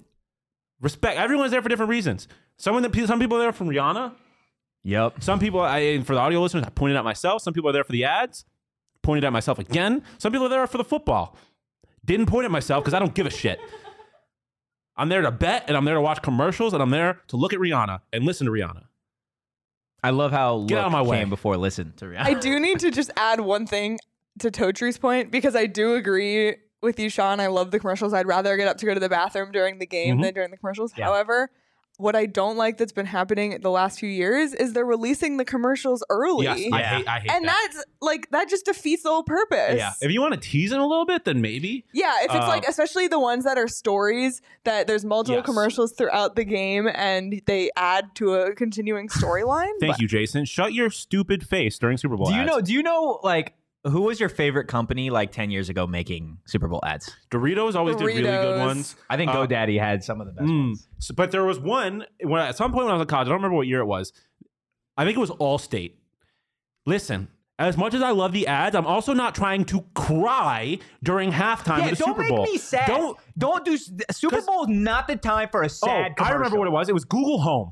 Respect. 0.80 1.18
Everyone's 1.20 1.52
there 1.52 1.62
for 1.62 1.68
different 1.70 1.89
reasons. 1.89 2.28
Some 2.58 2.76
of 2.78 2.89
the 2.89 3.08
some 3.08 3.20
people 3.20 3.38
are 3.38 3.41
there 3.41 3.52
from 3.54 3.68
Rihanna. 3.68 4.14
Yep. 4.84 5.24
Some 5.24 5.39
people, 5.39 5.60
I 5.62 5.80
and 5.80 6.08
for 6.08 6.14
the 6.14 6.22
audio 6.22 6.41
listeners, 6.41 6.64
I 6.66 6.70
pointed 6.70 6.96
out 6.96 7.04
myself. 7.04 7.41
Some 7.41 7.54
people 7.54 7.70
are 7.70 7.74
there 7.74 7.84
for 7.84 7.91
the 7.91 8.06
ads. 8.06 8.46
Pointed 9.02 9.24
at 9.26 9.34
myself 9.34 9.60
again. 9.60 10.04
Some 10.20 10.32
people 10.32 10.46
are 10.46 10.50
there 10.50 10.68
for 10.68 10.78
the 10.78 10.84
football. 10.84 11.36
Didn't 12.06 12.28
point 12.28 12.46
at 12.46 12.52
myself 12.52 12.84
because 12.84 12.93
I 12.93 13.00
don't 13.00 13.14
give 13.14 13.26
a 13.26 13.32
shit. 13.32 13.60
I'm 14.98 15.10
there 15.10 15.22
to 15.22 15.32
bet 15.32 15.66
and 15.68 15.76
I'm 15.76 15.86
there 15.86 15.96
to 15.96 16.02
watch 16.02 16.22
commercials 16.22 16.74
and 16.74 16.82
I'm 16.82 16.89
there 16.89 17.22
to 17.28 17.38
look 17.38 17.54
at 17.54 17.60
Rihanna 17.60 18.02
and 18.14 18.24
listen 18.24 18.46
to 18.46 18.52
Rihanna. 18.52 18.84
I 20.04 20.12
love 20.12 20.32
how 20.32 20.66
Get 20.66 20.78
out 20.78 20.86
of 20.86 20.91
my 20.91 21.02
way. 21.02 21.18
came 21.20 21.30
before 21.30 21.58
listen 21.58 21.93
to 21.98 22.06
Rihanna. 22.06 22.20
I 22.26 22.34
do 22.36 22.60
need 22.60 22.80
to 22.80 22.91
just 22.91 23.12
add 23.18 23.39
one 23.41 23.66
thing 23.66 24.00
to 24.39 24.52
Totri's 24.52 24.98
point 24.98 25.32
because 25.32 25.56
I 25.56 25.66
do 25.66 25.96
agree 25.96 26.56
with 26.82 27.00
you, 27.00 27.10
Sean. 27.10 27.39
I 27.39 27.48
love 27.48 27.72
the 27.72 27.80
commercials. 27.80 28.14
I'd 28.14 28.28
rather 28.28 28.56
get 28.58 28.68
up 28.68 28.78
to 28.78 28.86
go 28.86 28.93
to 28.93 29.00
the 29.00 29.10
bathroom 29.10 29.52
during 29.52 29.80
the 29.80 29.88
game 29.88 30.18
Mhm. 30.20 30.24
than 30.24 30.34
during 30.34 30.52
the 30.52 30.58
commercials. 30.58 30.93
Yeah. 30.96 31.06
However, 31.06 31.50
what 31.98 32.16
I 32.16 32.26
don't 32.26 32.58
like 32.58 32.78
that's 32.78 32.91
been 32.91 33.06
happening 33.06 33.58
the 33.62 33.72
last 33.72 34.00
few 34.00 34.10
years 34.10 34.54
is 34.54 34.74
they're 34.74 34.84
releasing 34.86 35.38
the 35.38 35.46
commercials 35.46 36.04
early. 36.10 36.46
Yes, 36.46 36.60
I 36.74 36.82
hate. 36.82 37.08
I 37.08 37.20
hate 37.20 37.32
and 37.32 37.46
that. 37.46 37.70
that's 37.74 37.86
like 38.02 38.30
that 38.32 38.50
just 38.50 38.66
defeats 38.66 39.04
the 39.04 39.10
whole 39.10 39.24
purpose. 39.24 39.76
yeah. 39.78 39.93
If 40.02 40.12
you 40.12 40.22
want 40.22 40.34
to 40.34 40.39
tease 40.39 40.72
it 40.72 40.80
a 40.80 40.86
little 40.86 41.06
bit, 41.06 41.26
then 41.26 41.41
maybe. 41.41 41.86
Yeah, 41.93 42.12
if 42.20 42.26
it's 42.26 42.34
Uh, 42.36 42.48
like 42.48 42.68
especially 42.68 43.08
the 43.08 43.20
ones 43.20 43.46
that 43.46 43.58
are 43.58 43.68
stories 43.68 44.41
that 44.66 44.88
there's 44.88 45.06
multiple 45.06 45.38
Yes. 45.38 45.46
commercials 45.46 45.93
throughout 45.93 46.36
the 46.36 46.43
game 46.43 46.89
and 46.93 47.41
they 47.46 47.72
add 47.78 48.14
to 48.16 48.34
a 48.36 48.54
continuing 48.54 49.08
storyline. 49.08 49.72
Thank 49.80 49.93
but- 49.93 50.02
you, 50.02 50.08
Jason. 50.08 50.46
Shut 50.46 50.74
your 50.74 50.89
stupid 50.89 51.48
face 51.48 51.80
during 51.80 51.98
Super 51.98 52.18
Bowl. 52.18 52.28
Do 52.28 52.34
you 52.34 52.41
ads. 52.41 52.48
know? 52.50 52.62
Do 52.62 52.74
you 52.74 52.84
know 52.84 53.20
like 53.24 53.54
who 53.86 54.02
was 54.02 54.20
your 54.20 54.30
favorite 54.30 54.68
company 54.68 55.10
like 55.10 55.32
ten 55.32 55.50
years 55.52 55.70
ago 55.70 55.86
making 55.88 56.40
Super 56.46 56.68
Bowl 56.68 56.82
ads? 56.86 57.16
Doritos 57.32 57.76
always 57.76 57.96
did 57.96 58.06
really 58.06 58.22
good 58.24 58.30
Doritos. 58.34 58.60
ones. 58.60 58.96
I 59.10 59.18
think 59.18 59.32
Uh, 59.32 59.36
GoDaddy 59.48 59.80
had 59.80 60.04
some 60.04 60.20
of 60.22 60.28
the 60.28 60.34
best 60.34 60.48
Mm. 60.48 60.66
ones. 60.68 60.88
So- 61.00 61.14
but 61.16 61.32
there 61.32 61.44
was 61.46 61.60
one 61.60 62.06
when 62.24 62.42
at 62.42 62.58
some 62.58 62.72
point 62.72 62.86
when 62.86 62.92
I 62.94 62.98
was 62.98 63.02
in 63.02 63.08
college, 63.08 63.28
I 63.28 63.30
don't 63.30 63.38
remember 63.38 63.56
what 63.58 63.68
year 63.68 63.80
it 63.80 63.86
was. 63.86 64.12
I 64.98 65.06
think 65.06 65.18
it 65.18 65.20
was 65.22 65.32
Allstate. 65.32 65.94
Listen, 66.86 67.28
as 67.58 67.78
much 67.78 67.94
as 67.94 68.02
I 68.02 68.12
love 68.12 68.32
the 68.34 68.48
ads, 68.48 68.76
I'm 68.76 68.86
also 68.86 69.14
not 69.14 69.34
trying 69.34 69.66
to 69.66 69.82
cry 69.94 70.78
during 71.04 71.32
halftime 71.32 71.80
Yeah, 71.80 71.86
of 71.86 71.90
the 71.92 71.96
don't 72.04 72.10
Super 72.10 72.22
make 72.22 72.30
Bowl. 72.30 72.44
me 72.44 72.58
sad. 72.58 72.88
Don't. 72.88 73.18
Don't 73.38 73.66
do 73.66 73.78
Super 73.78 74.36
'Cause- 74.38 74.46
Bowl 74.46 74.64
is 74.64 74.70
not 74.70 75.08
the 75.08 75.16
time 75.16 75.50
for 75.50 75.62
a 75.62 75.66
Oh, 75.66 75.70
sad. 75.70 76.14
I 76.20 76.32
remember 76.32 76.58
what 76.58 76.68
it 76.68 76.72
was. 76.72 76.90
It 76.90 76.94
was 76.94 77.06
Google 77.06 77.40
Home. 77.42 77.72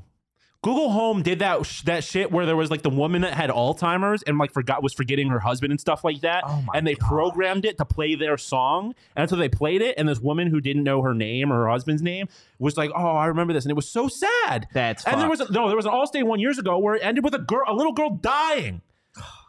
Google 0.64 0.88
Home 0.92 1.20
did 1.22 1.40
that 1.40 1.66
sh- 1.66 1.82
that 1.82 2.04
shit 2.04 2.32
where 2.32 2.46
there 2.46 2.56
was 2.56 2.70
like 2.70 2.80
the 2.80 2.88
woman 2.88 3.20
that 3.20 3.34
had 3.34 3.50
Alzheimer's 3.50 4.22
and 4.22 4.38
like 4.38 4.50
forgot 4.50 4.82
was 4.82 4.94
forgetting 4.94 5.28
her 5.28 5.38
husband 5.38 5.70
and 5.72 5.78
stuff 5.78 6.02
like 6.04 6.22
that. 6.22 6.42
Oh 6.46 6.64
and 6.72 6.86
they 6.86 6.94
gosh. 6.94 7.06
programmed 7.06 7.66
it 7.66 7.76
to 7.76 7.84
play 7.84 8.14
their 8.14 8.38
song, 8.38 8.94
and 9.14 9.28
so 9.28 9.36
they 9.36 9.50
played 9.50 9.82
it. 9.82 9.94
And 9.98 10.08
this 10.08 10.20
woman 10.20 10.48
who 10.48 10.62
didn't 10.62 10.82
know 10.82 11.02
her 11.02 11.12
name 11.12 11.52
or 11.52 11.56
her 11.64 11.68
husband's 11.68 12.00
name 12.00 12.28
was 12.58 12.78
like, 12.78 12.90
"Oh, 12.96 13.14
I 13.14 13.26
remember 13.26 13.52
this," 13.52 13.66
and 13.66 13.70
it 13.70 13.74
was 13.76 13.90
so 13.90 14.08
sad. 14.08 14.66
That's 14.72 15.04
and 15.04 15.20
there 15.20 15.28
was 15.28 15.42
a, 15.42 15.52
no, 15.52 15.68
there 15.68 15.76
was 15.76 15.84
an 15.84 15.92
Allstate 15.92 16.24
one 16.24 16.40
years 16.40 16.58
ago 16.58 16.78
where 16.78 16.94
it 16.94 17.04
ended 17.04 17.24
with 17.24 17.34
a 17.34 17.40
girl, 17.40 17.64
a 17.68 17.74
little 17.74 17.92
girl 17.92 18.08
dying. 18.08 18.80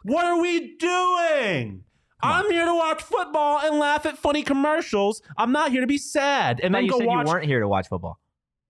What 0.02 0.26
are 0.26 0.38
we 0.38 0.76
doing? 0.76 1.84
I'm 2.20 2.50
here 2.50 2.66
to 2.66 2.74
watch 2.74 3.02
football 3.02 3.60
and 3.64 3.78
laugh 3.78 4.04
at 4.04 4.18
funny 4.18 4.42
commercials. 4.42 5.22
I'm 5.38 5.50
not 5.52 5.70
here 5.70 5.80
to 5.80 5.86
be 5.86 5.98
sad 5.98 6.60
and 6.62 6.74
then 6.74 6.84
you 6.84 6.90
go 6.90 6.98
said 6.98 7.06
watch. 7.06 7.26
you 7.26 7.32
weren't 7.32 7.46
here 7.46 7.60
to 7.60 7.68
watch 7.68 7.88
football. 7.88 8.18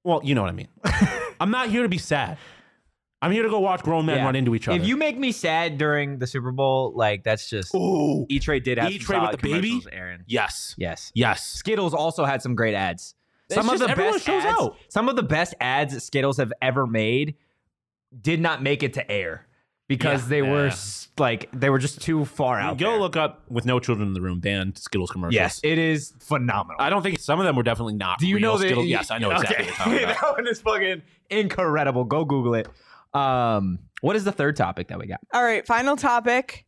well, 0.05 0.21
you 0.23 0.37
know 0.37 0.43
what 0.43 0.51
I 0.51 0.53
mean. 0.53 0.69
I'm 1.41 1.51
not 1.51 1.69
here 1.71 1.83
to 1.83 1.89
be 1.89 1.99
sad. 1.99 2.39
I'm 3.23 3.33
here 3.33 3.43
to 3.43 3.49
go 3.49 3.59
watch 3.61 3.83
grown 3.83 4.07
men 4.07 4.19
Yeah. 4.19 4.25
run 4.25 4.37
into 4.37 4.55
each 4.55 4.69
other. 4.69 4.79
If 4.79 4.87
you 4.87 4.97
make 4.97 5.19
me 5.19 5.33
sad 5.33 5.79
during 5.79 6.19
the 6.19 6.27
Super 6.27 6.53
Bowl, 6.53 6.93
like 6.95 7.25
that's 7.25 7.49
just 7.49 7.75
Ooh. 7.75 8.27
E 8.29 8.39
Trade 8.39 8.63
did 8.63 8.79
have 8.79 8.89
some 8.89 8.95
E-Trade 8.95 9.17
with 9.21 9.27
solid 9.29 9.41
the 9.41 9.43
baby? 9.53 9.69
commercials, 9.71 9.93
Aaron. 9.93 10.25
Yes. 10.27 10.75
Yes. 10.77 11.13
Yes. 11.15 11.47
Skittles 11.47 11.95
also 11.95 12.25
had 12.25 12.43
some 12.43 12.55
great 12.55 12.75
ads. 12.75 13.15
It's 13.49 13.55
Some 13.55 13.67
of 13.69 13.75
just 13.75 13.85
the 13.85 13.91
everyone 13.91 14.13
best 14.15 14.27
shows 14.27 14.45
ads, 14.45 14.61
out. 14.61 14.77
some 14.89 15.09
of 15.09 15.17
the 15.17 15.23
best 15.23 15.55
ads 15.61 15.95
that 15.95 16.01
Skittles 16.01 16.37
have 16.39 16.53
ever 16.61 16.87
made 16.87 17.37
did 18.21 18.41
not 18.41 18.63
make 18.63 18.83
it 18.83 18.93
to 18.95 19.11
air 19.11 19.47
because 19.89 20.23
Yeah. 20.25 20.29
they 20.29 20.43
were 20.43 20.67
Yeah. 20.69 20.75
like 21.19 21.49
they 21.53 21.71
were 21.71 21.79
just 21.79 22.01
too 22.03 22.25
far 22.25 22.59
out. 22.59 22.79
Go 22.79 22.91
there. 22.93 23.01
look 23.01 23.17
up 23.17 23.43
with 23.49 23.65
no 23.67 23.79
children 23.81 24.09
in 24.09 24.15
the 24.15 24.21
room 24.21 24.41
banned 24.41 24.79
Skittles 24.79 25.11
commercials. 25.11 25.35
Yes, 25.35 25.61
it 25.63 25.79
is 25.79 26.13
phenomenal. 26.21 26.77
I 26.81 26.91
don't 26.91 27.03
think 27.03 27.19
some 27.21 27.39
of 27.41 27.47
them 27.47 27.57
were 27.57 27.63
definitely 27.63 27.95
not. 27.95 28.19
Do 28.19 28.27
you 28.27 28.37
real 28.37 28.43
know 28.53 28.59
that? 28.59 28.67
Skittles. 28.67 28.87
Yes, 28.87 29.11
I 29.11 29.19
know 29.19 29.31
exactly. 29.31 29.67
Okay. 29.69 29.73
What 29.87 29.95
you're 29.95 29.95
talking 29.95 30.05
about. 30.11 30.21
that 30.21 30.33
one 30.37 30.47
is 30.49 30.61
fucking 30.61 31.03
incredible. 31.31 32.05
Go 32.05 32.25
Google 32.25 32.55
it. 32.55 32.69
Um, 33.15 33.79
what 34.03 34.15
is 34.17 34.25
the 34.25 34.33
third 34.33 34.57
topic 34.57 34.89
that 34.89 34.99
we 34.99 35.07
got? 35.07 35.21
All 35.33 35.43
right, 35.43 35.67
final 35.67 35.97
topic. 35.97 36.65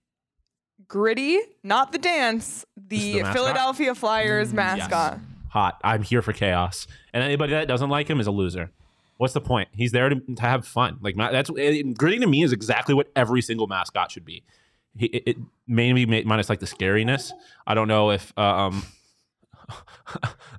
Gritty, 0.86 1.38
not 1.62 1.92
the 1.92 1.98
dance, 1.98 2.64
the, 2.76 2.98
the 2.98 3.22
mascot? 3.22 3.34
Philadelphia 3.34 3.92
Mm, 3.92 3.96
Flyers 3.96 4.52
mascot. 4.54 5.18
Hot. 5.50 5.78
I'm 5.84 6.02
here 6.02 6.22
for 6.22 6.32
chaos, 6.32 6.86
and 7.12 7.22
anybody 7.22 7.52
that 7.52 7.68
doesn't 7.68 7.90
like 7.90 8.08
him 8.08 8.20
is 8.20 8.26
a 8.26 8.30
loser. 8.30 8.70
What's 9.18 9.34
the 9.34 9.40
point? 9.40 9.68
He's 9.72 9.92
there 9.92 10.08
to, 10.08 10.20
to 10.20 10.42
have 10.42 10.66
fun. 10.66 10.98
Like 11.00 11.16
that's 11.16 11.50
it, 11.56 11.96
gritty 11.98 12.20
to 12.20 12.26
me 12.26 12.42
is 12.42 12.52
exactly 12.52 12.94
what 12.94 13.10
every 13.14 13.42
single 13.42 13.66
mascot 13.66 14.10
should 14.10 14.24
be. 14.24 14.44
He, 14.96 15.06
it, 15.06 15.22
it 15.26 15.36
maybe 15.66 16.06
ma- 16.06 16.22
minus 16.24 16.48
like 16.48 16.60
the 16.60 16.66
scariness. 16.66 17.32
I 17.66 17.74
don't 17.74 17.88
know 17.88 18.10
if 18.10 18.32
uh, 18.36 18.40
um. 18.40 18.84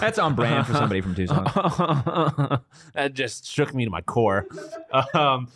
That's 0.00 0.18
on 0.18 0.34
brand 0.34 0.66
for 0.66 0.72
somebody 0.72 1.00
from 1.00 1.14
Tucson. 1.14 1.44
that 2.94 3.12
just 3.14 3.46
shook 3.46 3.72
me 3.72 3.84
to 3.84 3.90
my 3.90 4.00
core. 4.00 4.48
Um, 5.14 5.48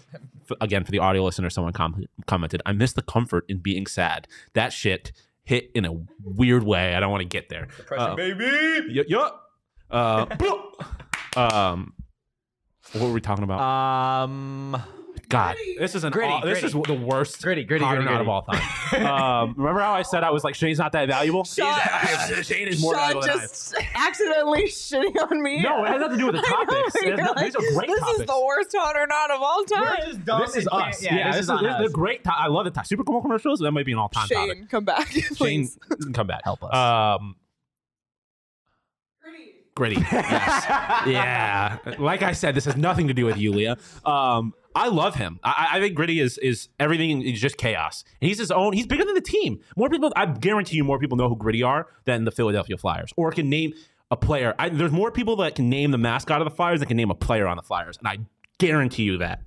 f- 0.49 0.57
again, 0.61 0.85
for 0.85 0.93
the 0.93 1.01
audio 1.01 1.25
listener, 1.25 1.51
someone 1.51 1.73
com- 1.73 2.05
commented, 2.27 2.63
"I 2.65 2.71
miss 2.73 2.93
the 2.93 3.03
comfort 3.03 3.45
in 3.49 3.59
being 3.59 3.87
sad." 3.87 4.29
That 4.53 4.73
shit 4.73 5.11
hit 5.43 5.71
in 5.75 5.85
a 5.85 5.97
weird 6.23 6.63
way. 6.63 6.95
I 6.95 7.01
don't 7.01 7.11
want 7.11 7.23
to 7.23 7.29
get 7.29 7.49
there. 7.49 7.67
Uh, 7.91 8.15
baby. 8.15 8.47
yeah, 8.91 9.03
yeah. 9.09 9.31
Uh, 9.91 10.27
um, 11.37 11.95
what 12.93 13.03
were 13.05 13.13
we 13.13 13.21
talking 13.21 13.45
about? 13.45 13.61
Um, 13.61 14.83
God, 15.29 15.57
this 15.79 15.95
is 15.95 16.05
an 16.05 16.13
Gritty, 16.13 16.31
aw- 16.31 16.41
this 16.41 16.61
gritty. 16.61 16.79
is 16.79 16.85
the 16.87 16.93
worst 16.95 17.41
Gritty, 17.43 17.65
gritty, 17.65 17.83
hot 17.85 17.95
or 17.97 18.01
gritty, 18.03 18.13
not 18.13 18.21
of 18.21 18.29
all 18.29 18.43
time. 18.43 19.07
um, 19.07 19.55
remember 19.57 19.81
how 19.81 19.95
I 19.95 20.03
said 20.03 20.25
I 20.25 20.31
was 20.31 20.45
like 20.45 20.55
Shane's 20.55 20.79
not 20.79 20.93
that 20.93 21.09
valuable? 21.09 21.45
Sean- 21.45 21.81
Shane 22.43 22.69
is 22.69 22.83
more 22.83 22.95
Sean 22.95 23.01
valuable 23.01 23.21
than 23.23 23.31
I 23.31 23.35
am. 23.35 23.41
just 23.41 23.75
accidentally 23.95 24.63
shitting 24.69 25.31
on 25.31 25.43
me. 25.43 25.63
No, 25.63 25.85
it 25.85 25.89
has 25.89 26.01
nothing 26.01 26.19
to 26.19 26.21
do 26.21 26.27
with 26.27 26.35
the 26.35 26.43
I 26.47 26.65
know, 26.65 26.65
topics. 26.83 27.03
you're 27.03 27.15
It 27.15 27.21
has 27.21 27.31
no- 27.35 27.43
these 27.43 27.55
are 27.57 27.75
great 27.75 27.89
This 27.89 28.01
topics. 28.01 28.21
is 28.21 28.27
the 28.27 28.43
worst 28.47 28.75
hot 28.77 28.97
or 28.97 29.07
not 29.07 29.31
of 29.31 29.41
all 29.41 29.65
time. 29.65 30.41
This 30.43 30.57
is 30.57 30.69
us. 30.71 31.03
Yeah, 31.03 31.31
this, 31.33 31.41
is, 31.43 31.47
this 31.49 31.61
is 31.81 31.87
a 31.87 31.89
great. 31.91 32.25
To- 32.25 32.35
I 32.37 32.49
love 32.49 32.65
the 32.67 32.71
to- 32.73 32.85
Super 32.85 33.05
Bowl 33.05 33.23
commercials. 33.23 33.61
That 33.61 33.73
might 33.73 33.87
be 33.87 33.93
an 33.93 33.99
all-time 33.99 34.27
Shane, 34.27 34.49
topic. 34.49 34.69
come 34.69 34.85
back, 34.85 35.09
Shane, 35.37 35.69
come 36.13 36.27
back. 36.27 36.43
Help 36.45 36.63
us. 36.65 36.75
Um, 36.75 37.37
gritty. 39.83 40.01
Yes. 40.13 40.65
yeah. 41.07 41.79
Like 41.99 42.23
I 42.23 42.33
said, 42.33 42.55
this 42.55 42.65
has 42.67 42.77
nothing 42.77 43.09
to 43.09 43.15
do 43.15 43.25
with 43.25 43.37
Yulia. 43.37 43.77
Um, 44.05 44.55
I 44.75 44.89
love 44.89 45.15
him. 45.15 45.41
I, 45.43 45.69
I 45.73 45.81
think 45.81 45.95
Gritty 45.95 46.21
is 46.21 46.39
is 46.39 46.69
everything. 46.79 47.23
Is 47.23 47.41
just 47.41 47.57
chaos. 47.57 48.05
And 48.21 48.29
he's 48.29 48.39
his 48.39 48.51
own. 48.51 48.73
He's 48.73 48.87
bigger 48.87 49.05
than 49.05 49.15
the 49.15 49.21
team. 49.21 49.61
More 49.77 49.91
people. 49.91 50.13
I 50.17 50.27
guarantee 50.27 50.77
you, 50.77 50.85
more 50.85 50.99
people 50.99 51.17
know 51.17 51.29
who 51.29 51.37
Gritty 51.37 51.63
are 51.63 51.89
than 52.05 52.25
the 52.25 52.31
Philadelphia 52.31 52.77
Flyers, 52.77 53.13
or 53.17 53.33
can 53.33 53.51
name 53.51 53.75
a 54.11 54.17
player. 54.17 54.55
I, 54.59 54.69
there's 54.69 54.93
more 54.93 55.11
people 55.11 55.37
that 55.37 55.55
can 55.55 55.69
name 55.69 55.91
the 55.91 55.99
mascot 55.99 56.41
of 56.41 56.47
the 56.47 56.55
Flyers 56.55 56.81
than 56.81 56.89
can 56.89 56.97
name 56.97 57.11
a 57.11 57.15
player 57.15 57.47
on 57.47 57.57
the 57.57 57.63
Flyers, 57.63 57.99
and 57.99 58.09
I 58.09 58.19
guarantee 58.59 59.03
you 59.03 59.19
that. 59.19 59.43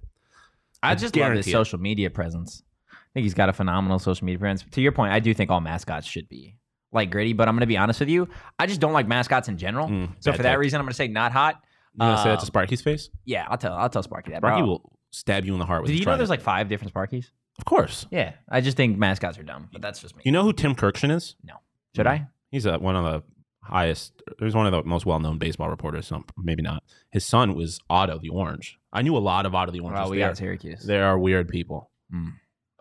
I 0.84 0.94
just 0.94 1.16
love 1.16 1.34
his 1.34 1.48
it. 1.48 1.52
social 1.52 1.80
media 1.80 2.12
presence. 2.12 2.62
I 2.92 2.96
think 3.16 3.24
he's 3.24 3.34
got 3.34 3.50
a 3.50 3.54
phenomenal 3.54 3.98
social 3.98 4.26
media 4.26 4.40
presence. 4.40 4.70
To 4.72 4.82
your 4.82 4.92
point, 4.92 5.14
I 5.14 5.20
do 5.20 5.34
think 5.34 5.50
all 5.50 5.62
mascots 5.62 6.06
should 6.06 6.30
be 6.30 6.58
like 6.96 7.12
gritty, 7.12 7.34
but 7.34 7.48
I'm 7.48 7.60
to 7.60 7.66
be 7.68 7.78
honest 7.78 8.00
with 8.00 8.10
you. 8.10 8.28
I 8.58 8.66
just 8.66 8.82
don't 8.82 8.94
like 8.94 9.08
mascots 9.08 9.48
in 9.48 9.58
general. 9.58 9.88
Mm, 9.88 10.10
so 10.20 10.34
for 10.34 10.44
that 10.44 10.58
reason, 10.58 10.80
I'm 10.80 10.88
to 10.88 10.94
say 10.94 11.08
not 11.08 11.32
hot. 11.32 11.62
You 11.94 12.00
gonna 12.00 12.18
say 12.18 12.30
that 12.30 12.36
to 12.36 12.42
Um, 12.42 12.48
Sparky's 12.48 12.82
face? 12.82 13.10
Yeah, 13.26 13.46
I'll 13.50 13.58
tell. 13.58 13.74
I'll 13.74 13.90
tell 13.90 14.04
Sparky 14.04 14.32
that. 14.32 14.40
Sparky 14.40 14.62
bro. 14.62 14.68
will 14.68 14.98
stab 15.12 15.46
you 15.46 15.54
in 15.54 15.60
the 15.60 15.66
heart 15.66 15.84
with. 15.84 15.92
Did 15.92 16.00
you 16.00 16.06
know 16.06 16.18
there's 16.18 16.30
like 16.30 16.42
five 16.42 16.68
different 16.68 16.94
Sparkies? 16.94 17.28
Of 17.58 17.66
course. 17.66 18.06
Yeah, 18.12 18.34
I 18.50 18.60
just 18.60 18.76
think 18.76 18.98
mascots 18.98 19.38
are 19.38 19.44
dumb, 19.44 19.70
but 19.72 19.82
that's 19.82 20.00
just 20.00 20.16
me. 20.16 20.24
You 20.26 20.32
know 20.32 20.44
who 20.44 20.52
Tim 20.52 20.76
Kurkjian 20.76 21.12
is? 21.12 21.36
no, 21.44 21.54
should 21.96 22.08
I? 22.08 22.28
He's 22.52 22.66
uh 22.66 22.80
one 22.80 22.96
of 22.96 23.06
the 23.06 23.24
highest. 23.64 24.22
He's 24.40 24.54
one 24.56 24.66
of 24.68 24.72
the 24.74 24.84
most 24.84 25.06
well-known 25.06 25.38
baseball 25.38 25.70
reporters. 25.70 26.08
So 26.08 26.24
maybe 26.38 26.62
not. 26.62 26.84
His 27.12 27.26
son 27.26 27.56
was 27.56 27.80
Otto 27.90 28.20
the 28.20 28.30
Orange. 28.30 28.78
I 28.92 29.02
knew 29.02 29.16
a 29.16 29.20
lot 29.20 29.46
of 29.46 29.56
Otto 29.56 29.72
the 29.72 29.80
Orange. 29.80 29.98
Well, 30.00 30.10
we 30.10 30.18
they, 30.18 30.22
got 30.24 30.34
are, 30.34 30.36
Syracuse. 30.36 30.84
they 30.84 31.00
are 31.00 31.18
weird 31.18 31.48
people. 31.50 31.90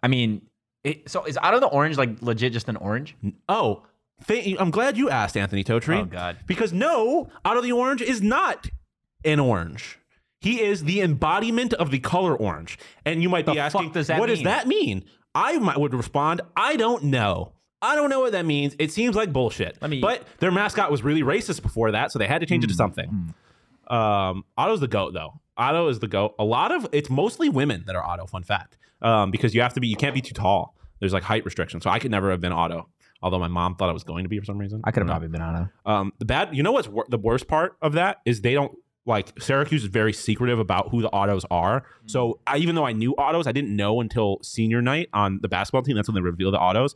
I 0.02 0.08
mean, 0.08 0.42
it, 0.84 1.08
so 1.08 1.24
is 1.24 1.38
Otto 1.40 1.60
the 1.60 1.66
Orange 1.66 1.96
like 1.96 2.20
legit 2.20 2.52
just 2.52 2.68
an 2.68 2.76
orange? 2.76 3.16
Oh, 3.48 3.84
th- 4.26 4.56
I'm 4.58 4.70
glad 4.70 4.96
you 4.96 5.10
asked, 5.10 5.36
Anthony 5.36 5.64
Totri. 5.64 6.00
Oh, 6.00 6.04
God. 6.04 6.38
Because 6.46 6.72
no, 6.72 7.30
Otto 7.44 7.60
the 7.60 7.72
Orange 7.72 8.02
is 8.02 8.22
not 8.22 8.68
an 9.24 9.40
orange. 9.40 9.98
He 10.40 10.60
is 10.60 10.84
the 10.84 11.00
embodiment 11.00 11.72
of 11.74 11.90
the 11.90 11.98
color 11.98 12.36
orange. 12.36 12.78
And 13.06 13.22
you 13.22 13.28
might 13.30 13.46
be 13.46 13.58
asking, 13.58 13.92
does 13.92 14.08
what 14.10 14.26
does 14.26 14.42
that 14.42 14.66
mean? 14.68 15.04
I 15.34 15.58
might 15.58 15.78
would 15.80 15.94
respond, 15.94 16.42
I 16.56 16.76
don't 16.76 17.04
know. 17.04 17.52
I 17.80 17.94
don't 17.96 18.08
know 18.10 18.20
what 18.20 18.32
that 18.32 18.44
means. 18.46 18.76
It 18.78 18.92
seems 18.92 19.16
like 19.16 19.32
bullshit. 19.32 19.76
Let 19.80 19.90
me- 19.90 20.00
but 20.00 20.22
their 20.38 20.50
mascot 20.52 20.90
was 20.90 21.02
really 21.02 21.22
racist 21.22 21.62
before 21.62 21.90
that, 21.92 22.12
so 22.12 22.18
they 22.18 22.26
had 22.26 22.40
to 22.40 22.46
change 22.46 22.62
it 22.64 22.68
Hmm, 22.68 22.72
to 22.72 22.76
something. 22.76 23.34
Um, 23.88 24.44
Otto's 24.56 24.80
the 24.80 24.88
goat, 24.88 25.12
though. 25.12 25.40
Otto 25.56 25.88
is 25.88 25.98
the 25.98 26.08
goat. 26.08 26.34
A 26.38 26.44
lot 26.44 26.72
of 26.72 26.86
it's 26.92 27.10
mostly 27.10 27.48
women 27.48 27.84
that 27.86 27.94
are 27.96 28.04
Otto. 28.04 28.26
Fun 28.26 28.42
fact, 28.42 28.76
um, 29.02 29.30
because 29.30 29.54
you 29.54 29.60
have 29.60 29.74
to 29.74 29.80
be, 29.80 29.88
you 29.88 29.96
can't 29.96 30.14
be 30.14 30.20
too 30.20 30.34
tall. 30.34 30.74
There's 31.00 31.12
like 31.12 31.22
height 31.22 31.44
restrictions, 31.44 31.84
so 31.84 31.90
I 31.90 31.98
could 31.98 32.10
never 32.10 32.30
have 32.30 32.40
been 32.40 32.52
Otto. 32.52 32.88
Although 33.22 33.38
my 33.38 33.48
mom 33.48 33.76
thought 33.76 33.88
I 33.88 33.92
was 33.92 34.04
going 34.04 34.24
to 34.24 34.28
be 34.28 34.38
for 34.38 34.44
some 34.44 34.58
reason. 34.58 34.80
I 34.84 34.90
could 34.90 35.00
have 35.02 35.08
probably 35.08 35.28
been 35.28 35.40
on 35.40 35.54
a. 35.86 35.90
Um, 35.90 36.12
the 36.18 36.24
bad, 36.26 36.54
you 36.54 36.62
know 36.62 36.72
what's 36.72 36.88
wor- 36.88 37.06
the 37.08 37.18
worst 37.18 37.48
part 37.48 37.76
of 37.80 37.94
that 37.94 38.18
is 38.26 38.42
they 38.42 38.52
don't 38.54 38.76
like 39.06 39.32
Syracuse 39.40 39.82
is 39.82 39.88
very 39.88 40.12
secretive 40.12 40.58
about 40.58 40.90
who 40.90 41.00
the 41.02 41.10
Ottos 41.10 41.44
are. 41.50 41.84
So 42.06 42.40
I, 42.46 42.58
even 42.58 42.74
though 42.74 42.86
I 42.86 42.92
knew 42.92 43.14
Ottos, 43.18 43.46
I 43.46 43.52
didn't 43.52 43.74
know 43.74 44.00
until 44.00 44.38
senior 44.42 44.80
night 44.82 45.08
on 45.12 45.38
the 45.42 45.48
basketball 45.48 45.82
team. 45.82 45.96
That's 45.96 46.08
when 46.08 46.14
they 46.14 46.20
reveal 46.22 46.50
the 46.50 46.58
Ottos. 46.58 46.94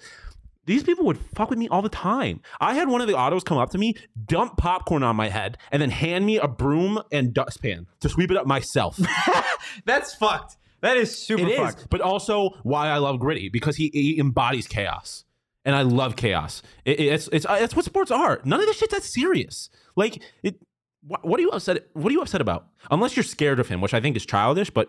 These 0.67 0.83
people 0.83 1.07
would 1.07 1.19
fuck 1.19 1.49
with 1.49 1.59
me 1.59 1.67
all 1.69 1.81
the 1.81 1.89
time. 1.89 2.43
I 2.61 2.75
had 2.75 2.89
one 2.89 3.01
of 3.01 3.07
the 3.09 3.15
Ottos 3.15 3.43
come 3.43 3.57
up 3.57 3.71
to 3.71 3.79
me, 3.79 3.95
dump 4.27 4.59
popcorn 4.59 5.03
on 5.03 5.17
my 5.17 5.31
head, 5.31 5.57
and 5.73 5.81
then 5.81 5.89
hand 5.91 6.27
me 6.27 6.37
a 6.37 6.47
broom 6.47 7.01
and 7.11 7.33
dustpan 7.33 7.87
to 8.01 8.09
sweep 8.11 8.31
it 8.31 8.37
up 8.37 8.47
myself. 8.47 8.99
That's 9.87 10.15
fucked. 10.15 10.57
That 10.83 10.97
is 10.97 11.17
super 11.17 11.43
It 11.43 11.49
is, 11.53 11.59
fucked. 11.59 11.87
but 11.91 12.01
also 12.03 12.51
why 12.63 12.89
I 12.89 12.99
love 12.99 13.19
Gritty 13.19 13.49
because 13.49 13.77
he, 13.77 13.91
he 13.95 14.19
embodies 14.21 14.67
chaos, 14.67 15.25
and 15.69 15.77
I 15.77 15.83
love 15.83 16.17
chaos. 16.17 16.63
It, 16.87 16.99
it's 16.99 17.29
it's 17.31 17.45
it's 17.47 17.77
what 17.77 17.85
sports 17.85 18.11
are. 18.11 18.41
None 18.43 18.59
of 18.59 18.65
this 18.65 18.79
shit's 18.79 18.95
that 18.95 19.03
serious. 19.03 19.69
Like 19.97 20.23
it. 20.43 20.57
What, 21.03 21.27
what 21.27 21.39
are 21.39 21.43
you 21.43 21.51
upset? 21.51 21.87
What 21.93 22.09
are 22.09 22.13
you 22.13 22.23
upset 22.23 22.41
about? 22.41 22.69
Unless 22.91 23.17
you're 23.17 23.23
scared 23.23 23.61
of 23.61 23.69
him, 23.69 23.83
which 23.83 23.93
I 23.93 24.01
think 24.01 24.17
is 24.17 24.25
childish, 24.25 24.71
but 24.71 24.89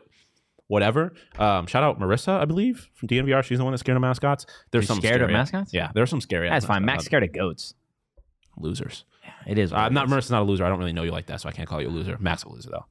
whatever. 0.68 1.12
Um, 1.38 1.68
shout 1.68 1.84
out 1.84 2.00
Marissa, 2.00 2.40
I 2.40 2.46
believe 2.46 2.90
from 2.94 3.10
DNVR. 3.10 3.44
She's 3.44 3.58
the 3.58 3.66
one 3.66 3.74
that's 3.74 3.82
scared 3.82 3.98
of 3.98 4.02
mascots. 4.02 4.46
There's 4.72 4.88
some 4.88 5.00
scared 5.00 5.22
of 5.22 5.30
mascots? 5.30 5.74
Yeah, 5.74 5.92
there's 5.94 6.10
some 6.10 6.22
scary. 6.22 6.48
That's 6.50 6.66
fine. 6.66 6.86
Max 6.86 7.04
scared 7.04 7.24
of 7.24 7.34
goats. 7.34 7.74
losers. 8.58 9.04
Yeah, 9.26 9.52
it 9.52 9.58
is. 9.60 9.74
I'm 9.74 9.92
it 9.92 9.94
not 9.94 10.08
is. 10.08 10.14
Marissa's 10.14 10.32
not 10.32 10.44
a 10.44 10.46
loser. 10.46 10.64
I 10.64 10.70
don't 10.70 10.80
really 10.80 10.94
know 10.94 11.04
you 11.04 11.12
like 11.12 11.26
that, 11.26 11.42
so 11.42 11.50
I 11.50 11.52
can't 11.52 11.68
call 11.68 11.82
you 11.82 11.90
a 11.90 11.92
loser. 11.92 12.18
Max 12.22 12.44
a 12.44 12.50
loser 12.50 12.70
though. 12.70 12.86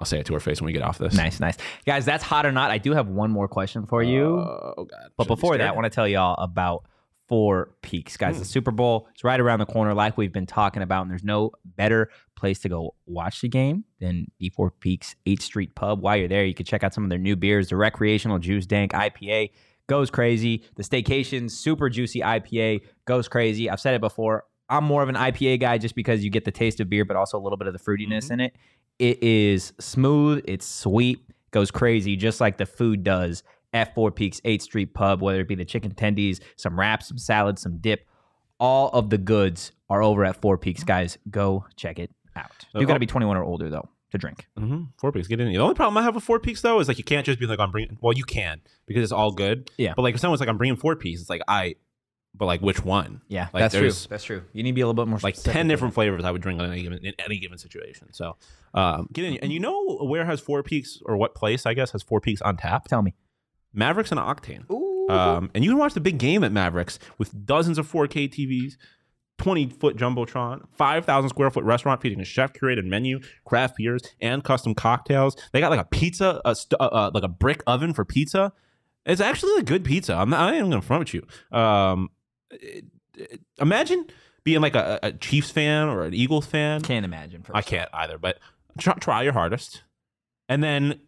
I'll 0.00 0.06
say 0.06 0.18
it 0.18 0.26
to 0.26 0.34
her 0.34 0.40
face 0.40 0.60
when 0.60 0.66
we 0.66 0.72
get 0.72 0.82
off 0.82 0.98
this. 0.98 1.14
Nice, 1.14 1.38
nice. 1.40 1.58
Guys, 1.86 2.06
that's 2.06 2.24
hot 2.24 2.44
or 2.46 2.52
not. 2.52 2.70
I 2.70 2.78
do 2.78 2.92
have 2.92 3.08
one 3.08 3.30
more 3.30 3.46
question 3.48 3.84
for 3.86 4.02
you. 4.02 4.24
Oh 4.38 4.86
god. 4.90 5.10
but 5.16 5.24
Should 5.24 5.30
I 5.30 5.34
be 5.34 5.36
before 5.36 5.58
that, 5.58 5.68
I 5.68 5.72
want 5.72 5.84
to 5.84 5.90
tell 5.90 6.08
y'all 6.08 6.42
about 6.42 6.84
Four 7.30 7.70
Peaks. 7.80 8.16
Guys, 8.16 8.38
the 8.38 8.40
hmm. 8.40 8.48
Super 8.48 8.72
Bowl 8.72 9.06
is 9.14 9.22
right 9.22 9.38
around 9.38 9.60
the 9.60 9.66
corner, 9.66 9.94
like 9.94 10.18
we've 10.18 10.32
been 10.32 10.46
talking 10.46 10.82
about, 10.82 11.02
and 11.02 11.10
there's 11.12 11.22
no 11.22 11.52
better 11.64 12.10
place 12.34 12.58
to 12.58 12.68
go 12.68 12.96
watch 13.06 13.40
the 13.40 13.48
game 13.48 13.84
than 14.00 14.26
the 14.40 14.48
Four 14.48 14.72
Peaks 14.72 15.14
8th 15.26 15.42
Street 15.42 15.76
Pub. 15.76 16.02
While 16.02 16.16
you're 16.16 16.26
there, 16.26 16.44
you 16.44 16.54
can 16.54 16.66
check 16.66 16.82
out 16.82 16.92
some 16.92 17.04
of 17.04 17.10
their 17.10 17.20
new 17.20 17.36
beers. 17.36 17.68
The 17.68 17.76
recreational 17.76 18.40
juice 18.40 18.66
dank 18.66 18.90
IPA 18.94 19.52
goes 19.86 20.10
crazy. 20.10 20.64
The 20.74 20.82
staycation 20.82 21.48
super 21.48 21.88
juicy 21.88 22.18
IPA 22.18 22.80
goes 23.04 23.28
crazy. 23.28 23.70
I've 23.70 23.78
said 23.78 23.94
it 23.94 24.00
before. 24.00 24.46
I'm 24.68 24.82
more 24.82 25.04
of 25.04 25.08
an 25.08 25.14
IPA 25.14 25.60
guy 25.60 25.78
just 25.78 25.94
because 25.94 26.24
you 26.24 26.30
get 26.30 26.44
the 26.44 26.50
taste 26.50 26.80
of 26.80 26.90
beer, 26.90 27.04
but 27.04 27.16
also 27.16 27.38
a 27.38 27.42
little 27.42 27.58
bit 27.58 27.68
of 27.68 27.74
the 27.74 27.78
fruitiness 27.78 28.24
mm-hmm. 28.24 28.32
in 28.32 28.40
it. 28.40 28.56
It 28.98 29.22
is 29.22 29.72
smooth, 29.78 30.42
it's 30.48 30.66
sweet, 30.66 31.20
goes 31.52 31.70
crazy, 31.70 32.16
just 32.16 32.40
like 32.40 32.58
the 32.58 32.66
food 32.66 33.04
does 33.04 33.44
at 33.72 33.94
Four 33.94 34.10
Peaks 34.10 34.40
8th 34.44 34.62
Street 34.62 34.94
Pub, 34.94 35.22
whether 35.22 35.40
it 35.40 35.48
be 35.48 35.54
the 35.54 35.64
chicken 35.64 35.94
tendies, 35.94 36.40
some 36.56 36.78
wraps, 36.78 37.08
some 37.08 37.18
salad, 37.18 37.58
some 37.58 37.78
dip. 37.78 38.06
All 38.58 38.90
of 38.90 39.10
the 39.10 39.18
goods 39.18 39.72
are 39.88 40.02
over 40.02 40.24
at 40.24 40.40
Four 40.40 40.58
Peaks, 40.58 40.84
guys. 40.84 41.18
Go 41.30 41.64
check 41.76 41.98
it 41.98 42.10
out. 42.36 42.50
You 42.74 42.86
got 42.86 42.94
to 42.94 43.00
be 43.00 43.06
21 43.06 43.36
or 43.36 43.44
older, 43.44 43.70
though, 43.70 43.88
to 44.12 44.18
drink. 44.18 44.46
Mm-hmm. 44.58 44.84
Four 44.98 45.12
peaks, 45.12 45.28
get 45.28 45.40
in. 45.40 45.48
The 45.48 45.58
only 45.58 45.74
problem 45.74 45.96
I 45.96 46.02
have 46.02 46.14
with 46.14 46.24
four 46.24 46.40
peaks 46.40 46.62
though 46.62 46.80
is 46.80 46.88
like 46.88 46.98
you 46.98 47.04
can't 47.04 47.24
just 47.24 47.38
be 47.38 47.46
like 47.46 47.58
I'm 47.58 47.70
bringing. 47.70 47.98
Well, 48.00 48.12
you 48.12 48.24
can 48.24 48.60
because 48.86 49.02
it's 49.02 49.12
all 49.12 49.32
good. 49.32 49.70
Yeah. 49.76 49.94
But 49.94 50.02
like 50.02 50.14
if 50.14 50.20
someone's 50.20 50.40
like 50.40 50.48
I'm 50.48 50.58
bringing 50.58 50.76
four 50.76 50.96
peaks, 50.96 51.20
it's 51.20 51.30
like 51.30 51.42
I, 51.48 51.76
but 52.34 52.46
like 52.46 52.60
which 52.60 52.84
one? 52.84 53.22
Yeah, 53.28 53.48
Like, 53.52 53.62
that's 53.62 53.74
true. 53.74 53.90
That's 54.08 54.24
true. 54.24 54.42
You 54.52 54.62
need 54.62 54.70
to 54.70 54.74
be 54.74 54.80
a 54.80 54.86
little 54.86 55.04
bit 55.04 55.08
more 55.08 55.18
Like 55.22 55.36
ten 55.36 55.68
different 55.68 55.94
flavors 55.94 56.24
I 56.24 56.30
would 56.30 56.42
drink 56.42 56.60
in 56.60 56.70
any 56.70 56.82
given 56.82 57.04
in 57.04 57.14
any 57.24 57.38
given 57.38 57.58
situation. 57.58 58.12
So 58.12 58.36
um, 58.74 59.08
get 59.12 59.24
in, 59.24 59.36
and 59.38 59.52
you 59.52 59.60
know 59.60 59.98
where 60.02 60.24
has 60.24 60.40
Four 60.40 60.62
Peaks 60.62 61.00
or 61.04 61.16
what 61.16 61.34
place 61.34 61.66
I 61.66 61.74
guess 61.74 61.92
has 61.92 62.02
Four 62.02 62.20
Peaks 62.20 62.40
on 62.42 62.56
tap? 62.56 62.86
Tell 62.86 63.02
me. 63.02 63.14
Mavericks 63.72 64.10
and 64.10 64.20
Octane. 64.20 64.64
Um, 65.10 65.50
and 65.54 65.64
you 65.64 65.70
can 65.70 65.78
watch 65.78 65.94
the 65.94 66.00
big 66.00 66.18
game 66.18 66.44
at 66.44 66.52
Mavericks 66.52 66.98
with 67.18 67.44
dozens 67.46 67.78
of 67.78 67.90
4K 67.90 68.28
TVs, 68.28 68.74
20 69.38 69.66
foot 69.70 69.96
jumbotron, 69.96 70.66
5,000 70.76 71.28
square 71.30 71.50
foot 71.50 71.64
restaurant 71.64 72.00
featuring 72.00 72.20
a 72.20 72.24
chef 72.24 72.52
curated 72.52 72.84
menu, 72.84 73.20
craft 73.44 73.76
beers, 73.76 74.02
and 74.20 74.44
custom 74.44 74.74
cocktails. 74.74 75.36
They 75.52 75.60
got 75.60 75.70
like 75.70 75.80
a 75.80 75.84
pizza, 75.84 76.40
a 76.44 76.54
st- 76.54 76.80
uh, 76.80 76.84
uh, 76.84 77.10
like 77.14 77.22
a 77.24 77.28
brick 77.28 77.62
oven 77.66 77.92
for 77.94 78.04
pizza. 78.04 78.52
It's 79.06 79.20
actually 79.20 79.54
a 79.58 79.62
good 79.62 79.82
pizza. 79.84 80.14
I'm 80.14 80.30
not, 80.30 80.40
I 80.40 80.48
ain't 80.48 80.58
even 80.58 80.70
gonna 80.70 80.82
front 80.82 81.00
with 81.12 81.14
you. 81.14 81.58
Um, 81.58 82.10
it- 82.50 82.84
it- 83.16 83.40
imagine 83.60 84.06
being 84.44 84.60
like 84.60 84.74
a, 84.76 84.98
a 85.02 85.12
Chiefs 85.12 85.50
fan 85.50 85.88
or 85.88 86.04
an 86.04 86.14
Eagles 86.14 86.46
fan. 86.46 86.82
Can't 86.82 87.04
imagine. 87.04 87.44
I 87.52 87.62
can't 87.62 87.88
either, 87.92 88.18
but 88.18 88.38
try, 88.78 88.94
try 88.94 89.22
your 89.22 89.32
hardest, 89.32 89.82
and 90.48 90.62
then 90.62 91.00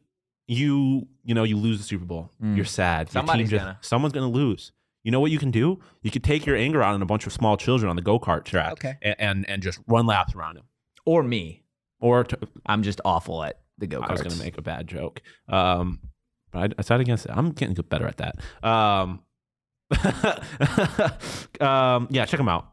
you 0.53 1.07
you 1.25 1.35
know 1.35 1.45
you 1.45 1.57
lose 1.57 1.79
the 1.79 1.85
Super 1.85 2.05
Bowl. 2.05 2.31
Mm. 2.43 2.57
You're 2.57 2.65
sad. 2.65 3.11
Somebody's 3.11 3.49
team 3.49 3.59
just- 3.59 3.65
gonna. 3.65 3.79
someone's 3.81 4.13
gonna 4.15 4.29
lose. 4.29 4.73
You 5.05 5.11
know 5.11 5.19
what 5.19 5.33
you 5.33 5.39
can 5.39 5.51
do? 5.51 5.81
You 6.03 6.11
could 6.13 6.23
take 6.23 6.47
your 6.47 6.55
anger 6.57 6.81
out 6.83 6.95
on 6.95 7.03
a 7.03 7.07
bunch 7.07 7.27
of 7.27 7.33
small 7.33 7.57
children 7.57 7.91
on 7.91 7.97
the 7.97 8.03
go 8.03 8.21
kart 8.21 8.45
track, 8.45 8.73
Okay. 8.75 8.95
and, 9.03 9.17
and 9.19 9.49
and 9.51 9.63
just 9.63 9.81
run 9.89 10.07
laps 10.07 10.35
around 10.35 10.57
them, 10.57 10.65
Or 11.05 11.23
me. 11.25 11.65
Or 12.01 12.23
to, 12.25 12.39
I'm 12.67 12.83
just 12.85 13.01
awful 13.05 13.43
at 13.43 13.59
the 13.79 13.87
go 13.89 14.01
karts. 14.01 14.09
I 14.09 14.13
was 14.13 14.23
gonna 14.23 14.37
make 14.37 14.59
a 14.59 14.63
bad 14.63 14.87
joke, 14.87 15.21
um, 15.49 15.99
but 16.53 16.59
I, 16.61 16.65
I 16.65 16.69
decided 16.69 17.01
against 17.03 17.27
it. 17.27 17.33
I'm 17.35 17.51
getting 17.51 17.75
better 17.89 18.07
at 18.07 18.19
that. 18.19 18.37
Um, 18.63 19.23
um, 21.61 22.09
yeah, 22.11 22.25
check 22.25 22.39
them 22.39 22.49
out. 22.49 22.69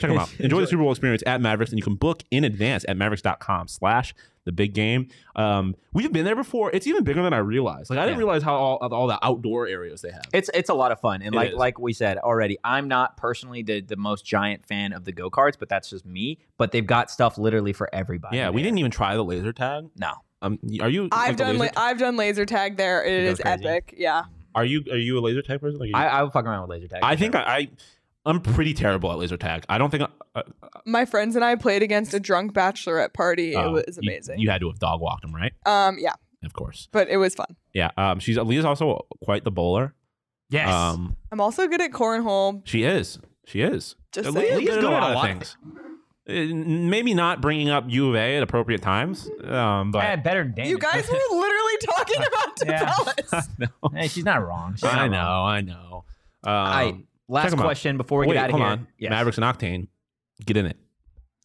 Check 0.00 0.10
them 0.10 0.18
out. 0.18 0.32
Enjoy 0.40 0.60
the 0.60 0.66
Super 0.66 0.82
Bowl 0.82 0.90
experience 0.92 1.22
at 1.26 1.40
Mavericks, 1.40 1.70
and 1.72 1.78
you 1.78 1.82
can 1.82 1.94
book 1.94 2.22
in 2.30 2.44
advance 2.44 2.84
at 2.88 2.96
mavericks.com 2.96 3.68
slash 3.68 4.14
the 4.44 4.52
big 4.52 4.74
game. 4.74 5.08
Um, 5.36 5.76
we've 5.92 6.12
been 6.12 6.24
there 6.24 6.34
before. 6.36 6.70
It's 6.72 6.86
even 6.86 7.04
bigger 7.04 7.22
than 7.22 7.32
I 7.32 7.38
realized. 7.38 7.90
Like 7.90 7.98
I 7.98 8.02
didn't 8.04 8.16
Yeah. 8.16 8.24
realize 8.24 8.42
how 8.42 8.54
all, 8.56 8.76
all 8.78 9.06
the 9.06 9.18
outdoor 9.24 9.68
areas 9.68 10.02
they 10.02 10.10
have. 10.10 10.24
It's 10.32 10.50
it's 10.54 10.68
a 10.70 10.74
lot 10.74 10.90
of 10.92 11.00
fun, 11.00 11.22
and 11.22 11.34
It 11.34 11.36
like 11.36 11.50
is. 11.50 11.56
like 11.56 11.78
we 11.78 11.92
said 11.92 12.18
already, 12.18 12.58
I'm 12.64 12.88
not 12.88 13.16
personally 13.16 13.62
the 13.62 13.80
the 13.80 13.96
most 13.96 14.24
giant 14.24 14.66
fan 14.66 14.92
of 14.92 15.04
the 15.04 15.12
go 15.12 15.30
karts, 15.30 15.54
but 15.58 15.68
that's 15.68 15.88
just 15.90 16.04
me. 16.04 16.38
But 16.58 16.72
they've 16.72 16.86
got 16.86 17.10
stuff 17.10 17.38
literally 17.38 17.72
for 17.72 17.88
everybody. 17.94 18.36
yeah, 18.38 18.50
we 18.50 18.62
didn't 18.62 18.78
even 18.78 18.90
try 18.90 19.14
the 19.14 19.24
laser 19.24 19.52
tag. 19.52 19.86
No, 19.96 20.12
Um, 20.42 20.58
are 20.80 20.88
you? 20.88 21.08
I've 21.12 21.30
into 21.30 21.44
done 21.44 21.58
laser 21.58 21.72
la- 21.76 21.82
I've 21.82 21.98
done 21.98 22.16
laser 22.16 22.44
tag 22.46 22.76
there. 22.76 23.04
It 23.04 23.24
goes 23.24 23.32
is 23.34 23.38
crazy. 23.40 23.66
epic. 23.66 23.94
Yeah. 23.96 24.24
Are 24.54 24.64
you? 24.64 24.82
Are 24.90 24.98
you 24.98 25.18
a 25.18 25.20
laser 25.20 25.40
tag 25.42 25.60
person? 25.60 25.78
Like 25.78 25.88
you- 25.88 25.94
I, 25.94 26.06
I 26.08 26.22
would 26.22 26.32
fuck 26.32 26.44
around 26.44 26.62
with 26.62 26.70
laser 26.70 26.88
tag. 26.88 27.00
I 27.02 27.14
for 27.14 27.20
think 27.20 27.32
sure. 27.34 27.42
I, 27.42 27.56
I 27.56 27.68
I'm 28.24 28.40
pretty 28.40 28.72
terrible 28.74 29.10
at 29.12 29.18
laser 29.18 29.36
tag. 29.36 29.64
I 29.68 29.78
don't 29.78 29.90
think. 29.90 30.04
I, 30.04 30.38
uh, 30.40 30.42
My 30.86 31.04
friends 31.04 31.34
and 31.36 31.44
I 31.44 31.56
played 31.56 31.82
against 31.82 32.14
a 32.14 32.20
drunk 32.20 32.52
bachelorette 32.52 33.12
party. 33.14 33.54
uh, 33.56 33.68
it 33.74 33.86
was 33.88 33.98
amazing. 33.98 34.38
You, 34.38 34.48
had 34.50 34.60
to 34.60 34.68
have 34.68 34.78
dog 34.78 35.00
walked 35.00 35.24
him, 35.24 35.34
right? 35.34 35.52
um, 35.66 35.96
yeah, 35.98 36.12
Of 36.44 36.52
course. 36.52 36.88
but 36.92 37.08
it 37.08 37.16
was 37.16 37.34
fun. 37.34 37.56
Yeah. 37.74 37.90
Um. 37.96 38.18
She's 38.20 38.38
Leah's 38.38 38.64
also 38.64 39.06
quite 39.24 39.44
the 39.44 39.50
bowler. 39.50 39.94
yes. 40.50 40.68
Um. 40.72 41.16
I'm 41.32 41.40
also 41.40 41.66
good 41.66 41.80
at 41.80 41.90
cornhole. 41.90 42.62
She 42.64 42.84
is. 42.84 43.18
She 43.46 43.60
is. 43.62 43.96
Just 44.12 44.28
Uh, 44.28 44.32
saying. 44.32 44.46
Leah's 44.56 44.58
Leah's 44.58 44.68
good 44.76 44.84
at 44.84 44.92
a 44.92 44.96
at 44.96 45.00
lot 45.00 45.10
of 45.10 45.16
lot. 45.16 45.26
things. 45.26 45.56
Uh, 46.28 46.54
Maybe 46.54 47.14
not 47.14 47.40
bringing 47.40 47.68
up 47.70 47.86
U 47.88 48.08
of 48.10 48.14
A 48.14 48.36
at 48.36 48.42
appropriate 48.44 48.82
times. 48.82 49.28
Um. 49.44 49.90
But 49.90 50.04
Eh, 50.04 50.16
better 50.16 50.44
than 50.44 50.54
Daniel. 50.54 50.70
You 50.70 50.78
guys 50.78 51.08
were 51.10 51.14
literally 51.32 51.78
talking 51.84 52.16
about 52.18 52.52
Yeah. 52.66 52.84
Dallas. 52.84 53.48
no. 53.58 53.66
Hey, 53.92 54.06
she's 54.06 54.24
not 54.24 54.46
wrong. 54.46 54.74
She's 54.76 54.84
I 54.84 55.08
not 55.08 55.10
know. 55.10 55.18
wrong. 55.18 55.48
I 55.50 55.60
know. 55.62 56.04
Um, 56.44 56.52
All 56.54 56.64
right. 56.70 56.94
Last 57.32 57.44
check 57.44 57.52
'em 57.54 57.60
out. 57.60 57.64
question 57.64 57.96
before 57.96 58.20
we 58.20 58.26
wait, 58.28 58.34
get 58.34 58.44
out 58.44 58.50
of 58.50 58.52
hold 58.52 58.62
here. 58.62 58.70
on. 58.72 58.86
Yes. 58.98 59.10
Mavericks 59.10 59.38
and 59.38 59.44
Octane. 59.44 59.88
Get 60.44 60.56
in 60.56 60.66
it. 60.66 60.76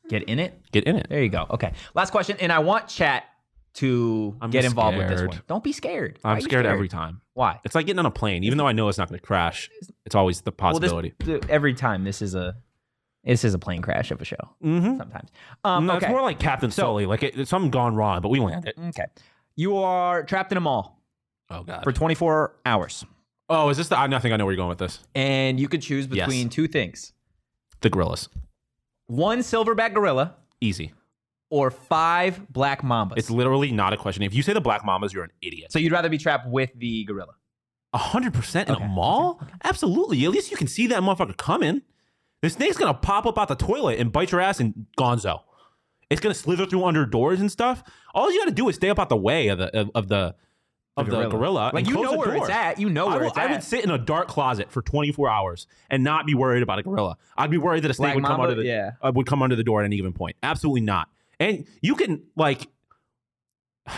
Get 0.09 0.23
in 0.23 0.39
it. 0.39 0.61
Get 0.71 0.83
in 0.85 0.95
it. 0.97 1.07
There 1.09 1.21
you 1.23 1.29
go. 1.29 1.45
Okay. 1.49 1.73
Last 1.95 2.11
question, 2.11 2.37
and 2.39 2.51
I 2.51 2.59
want 2.59 2.87
chat 2.87 3.25
to 3.75 4.35
I'm 4.41 4.49
get 4.49 4.65
involved 4.65 4.97
with 4.97 5.07
this 5.09 5.21
one. 5.21 5.41
Don't 5.47 5.63
be 5.63 5.71
scared. 5.71 6.17
Why 6.21 6.31
I'm 6.31 6.37
you 6.37 6.41
scared 6.43 6.65
every 6.65 6.87
time. 6.87 7.21
Why? 7.33 7.59
It's 7.63 7.75
like 7.75 7.85
getting 7.85 7.99
on 7.99 8.05
a 8.07 8.11
plane. 8.11 8.43
Even 8.43 8.57
though 8.57 8.65
I 8.67 8.71
know 8.71 8.87
it's 8.89 8.97
not 8.97 9.07
going 9.09 9.19
to 9.19 9.25
crash, 9.25 9.69
it's 10.05 10.15
always 10.15 10.41
the 10.41 10.51
Well, 10.59 10.79
this- 10.79 10.91
possibility. 10.91 11.13
every 11.49 11.73
time 11.75 12.03
this 12.03 12.21
is 12.21 12.33
a 12.35 12.55
this 13.23 13.43
is 13.43 13.53
a 13.53 13.59
plane 13.59 13.81
crash 13.81 14.09
of 14.11 14.21
a 14.21 14.25
show. 14.25 14.37
mm-hmm. 14.63 14.97
Sometimes. 14.97 15.29
Um, 15.65 15.85
no, 15.85 15.95
okay. 15.97 16.05
It's 16.05 16.11
more 16.11 16.21
like 16.21 16.39
Captain 16.39 16.71
So- 16.71 16.83
Sully. 16.83 17.05
Like 17.05 17.23
it, 17.23 17.37
it's 17.37 17.49
something 17.49 17.69
gone 17.71 17.93
wrong, 17.95 18.21
but 18.21 18.29
we 18.29 18.39
land 18.39 18.65
it. 18.67 18.75
okay. 18.89 19.05
You 19.55 19.77
are 19.77 20.23
trapped 20.23 20.51
in 20.51 20.57
a 20.57 20.61
mall 20.61 21.03
Oh 21.49 21.63
god. 21.63 21.83
for 21.83 21.91
24 21.91 22.55
hours, 22.65 23.05
oh, 23.49 23.69
is 23.69 23.77
this 23.77 23.87
the? 23.89 23.97
I 23.99 24.07
think 24.19 24.33
I 24.33 24.37
know 24.37 24.45
where 24.45 24.53
you're 24.53 24.57
going 24.57 24.69
with 24.69 24.77
this. 24.79 24.99
and 25.15 25.59
you 25.59 25.67
could 25.67 25.81
choose 25.81 26.07
Yes. 26.07 26.25
between 26.27 26.49
two 26.49 26.67
things: 26.67 27.13
The 27.81 27.89
gorillas. 27.89 28.29
one 29.07 29.39
silverback 29.39 29.93
gorilla 29.93 30.35
Easy. 30.61 30.93
or 31.49 31.71
five 31.71 32.51
black 32.51 32.81
mambas. 32.81 33.13
It's 33.17 33.29
literally 33.29 33.71
not 33.71 33.93
a 33.93 33.97
question. 33.97 34.23
If 34.23 34.33
you 34.33 34.43
say 34.43 34.53
the 34.53 34.61
black 34.61 34.83
mambas, 34.83 35.13
you're 35.13 35.23
an 35.23 35.31
idiot. 35.41 35.71
so 35.71 35.79
you'd 35.79 35.91
rather 35.91 36.09
be 36.09 36.17
trapped 36.17 36.47
with 36.47 36.71
the 36.75 37.03
gorilla. 37.05 37.33
A 37.93 37.97
hundred 37.97 38.33
percent 38.33 38.67
in 38.69 38.75
a 38.75 38.79
mall? 38.87 39.41
Absolutely. 39.63 40.23
At 40.25 40.31
least 40.31 40.51
you 40.51 40.57
can 40.57 40.67
see 40.67 40.87
that 40.87 41.01
motherfucker 41.01 41.37
coming. 41.37 41.81
The 42.41 42.49
snake's 42.49 42.77
gonna 42.77 42.93
pop 42.93 43.25
up 43.25 43.37
out 43.39 43.47
the 43.47 43.55
toilet 43.55 43.99
and 43.99 44.11
bite 44.11 44.31
your 44.31 44.41
ass 44.41 44.59
and 44.59 44.85
gonzo. 44.99 45.41
It's 46.09 46.21
gonna 46.21 46.35
slither 46.35 46.65
through 46.65 46.83
under 46.83 47.05
doors 47.05 47.39
and 47.39 47.51
stuff. 47.51 47.83
All 48.13 48.31
you 48.31 48.39
gotta 48.39 48.51
do 48.51 48.67
is 48.69 48.75
stay 48.75 48.89
up 48.89 48.99
out 48.99 49.09
the 49.09 49.15
way 49.17 49.47
of 49.47 49.57
the 49.57 49.75
of, 49.75 49.89
of 49.95 50.07
the 50.09 50.35
of 50.97 51.09
the 51.09 51.27
gorilla. 51.29 51.71
Like 51.73 51.87
you 51.87 52.01
know 52.01 52.17
where 52.17 52.27
door. 52.33 52.37
it's 52.37 52.49
at. 52.49 52.79
You 52.79 52.89
know 52.89 53.07
I 53.07 53.11
where 53.11 53.19
would, 53.19 53.27
it's 53.29 53.37
I 53.37 53.45
at. 53.45 53.51
would 53.51 53.63
sit 53.63 53.83
in 53.83 53.91
a 53.91 53.97
dark 53.97 54.27
closet 54.27 54.71
for 54.71 54.81
24 54.81 55.29
hours 55.29 55.67
and 55.89 56.03
not 56.03 56.25
be 56.25 56.33
worried 56.33 56.63
about 56.63 56.79
a 56.79 56.83
gorilla. 56.83 57.17
I'd 57.37 57.51
be 57.51 57.57
worried 57.57 57.83
that 57.83 57.91
a 57.91 57.93
snake 57.93 58.07
Black 58.07 58.15
would 58.15 58.23
come 58.25 58.37
mamba? 58.37 58.51
under 58.51 58.61
the 58.63 58.67
Yeah. 58.67 58.91
uh, 59.01 59.11
would 59.15 59.25
come 59.27 59.41
under 59.41 59.55
the 59.55 59.63
door 59.63 59.81
at 59.81 59.85
any 59.85 59.97
given 59.97 60.13
point. 60.13 60.35
Absolutely 60.43 60.81
not. 60.81 61.07
And 61.39 61.65
you 61.81 61.95
can 61.95 62.23
like 62.35 62.67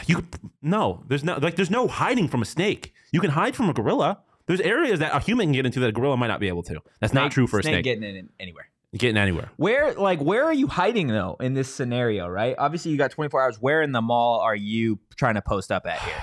you 0.06 0.26
no, 0.62 1.04
there's 1.08 1.24
no 1.24 1.38
like 1.38 1.56
there's 1.56 1.72
no 1.72 1.88
hiding 1.88 2.28
from 2.28 2.42
a 2.42 2.46
snake. 2.46 2.94
You 3.12 3.22
can 3.22 3.32
hide 3.32 3.56
from 3.56 3.70
a 3.70 3.74
gorilla. 3.74 4.20
There's 4.46 4.62
areas 4.62 5.00
that 5.00 5.16
a 5.16 5.20
human 5.20 5.48
can 5.48 5.54
get 5.54 5.66
into 5.66 5.80
that 5.80 5.88
a 5.90 5.92
gorilla 5.92 6.18
might 6.18 6.28
not 6.28 6.40
be 6.40 6.48
able 6.48 6.64
to. 6.64 6.80
That's 7.00 7.14
not 7.14 7.32
true 7.32 7.48
for 7.48 7.60
a 7.60 7.64
snake. 7.64 7.84
getting 7.84 8.04
in 8.04 8.30
anywhere. 8.40 8.68
getting 8.98 9.18
anywhere. 9.18 9.50
Where 9.58 9.94
like 9.94 10.20
where 10.20 10.44
are 10.46 10.54
you 10.54 10.68
hiding 10.68 11.08
though 11.08 11.38
in 11.40 11.54
this 11.54 11.74
scenario, 11.74 12.28
right? 12.28 12.56
Obviously 12.58 12.92
you 12.92 12.98
got 12.98 13.12
24 13.12 13.42
hours. 13.44 13.58
Where 13.62 13.82
in 13.82 13.92
the 13.92 14.02
mall 14.02 14.40
are 14.42 14.56
you 14.56 15.00
trying 15.16 15.36
to 15.36 15.42
post 15.42 15.72
up 15.72 15.86
at 15.88 16.00
here? 16.02 16.16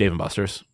Dave 0.00 0.10
and 0.12 0.18
Buster's. 0.18 0.64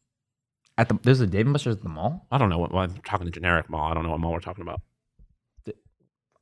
At 0.78 0.88
the 0.88 0.98
there's 1.02 1.20
a 1.20 1.26
Dave 1.26 1.46
and 1.46 1.52
Buster's 1.52 1.76
at 1.76 1.82
the 1.82 1.88
mall? 1.88 2.26
I 2.30 2.38
don't 2.38 2.48
know 2.48 2.58
what 2.58 2.72
well, 2.72 2.82
I'm 2.84 2.94
talking 3.04 3.26
to 3.26 3.30
generic 3.32 3.68
mall. 3.68 3.90
I 3.90 3.94
don't 3.94 4.04
know 4.04 4.10
what 4.10 4.20
mall 4.20 4.32
we're 4.32 4.40
talking 4.40 4.62
about. 4.62 4.80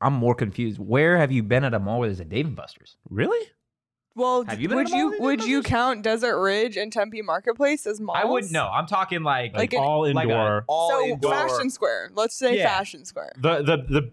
I'm 0.01 0.12
more 0.12 0.35
confused. 0.35 0.78
Where 0.78 1.16
have 1.18 1.32
you 1.32 1.43
been 1.43 1.64
at 1.64 1.72
a 1.72 1.78
mall 1.78 2.01
where 2.01 2.09
there's 2.09 2.20
a 2.20 2.24
Dave 2.26 2.47
and 2.47 2.57
Buster's? 2.57 2.97
Really? 3.09 3.47
Well, 4.16 4.45
Have 4.45 4.61
you 4.61 4.68
been 4.68 4.76
would 4.76 4.87
at 4.89 4.93
a 4.93 4.97
mall 4.97 5.01
you 5.01 5.11
with 5.12 5.20
would 5.20 5.45
you 5.45 5.59
Buster's? 5.59 5.70
count 5.70 6.03
Desert 6.03 6.39
Ridge 6.41 6.76
and 6.76 6.93
Tempe 6.93 7.22
Marketplace 7.22 7.87
as 7.87 8.01
malls? 8.01 8.18
I 8.20 8.26
wouldn't 8.26 8.53
know. 8.53 8.68
I'm 8.68 8.87
talking 8.87 9.22
like 9.22 9.55
Like 9.57 9.72
an- 9.72 9.80
all 9.80 10.03
like 10.12 10.28
a 10.28 10.30
indoor. 10.30 10.64
all 10.68 10.91
so 10.91 11.07
indoor. 11.07 11.32
Fashion 11.32 11.70
Square. 11.70 12.11
Let's 12.14 12.37
say 12.37 12.59
Yeah. 12.59 12.68
Fashion 12.68 13.05
Square. 13.05 13.32
the 13.39 13.62
the 13.62 13.76
the 13.89 14.11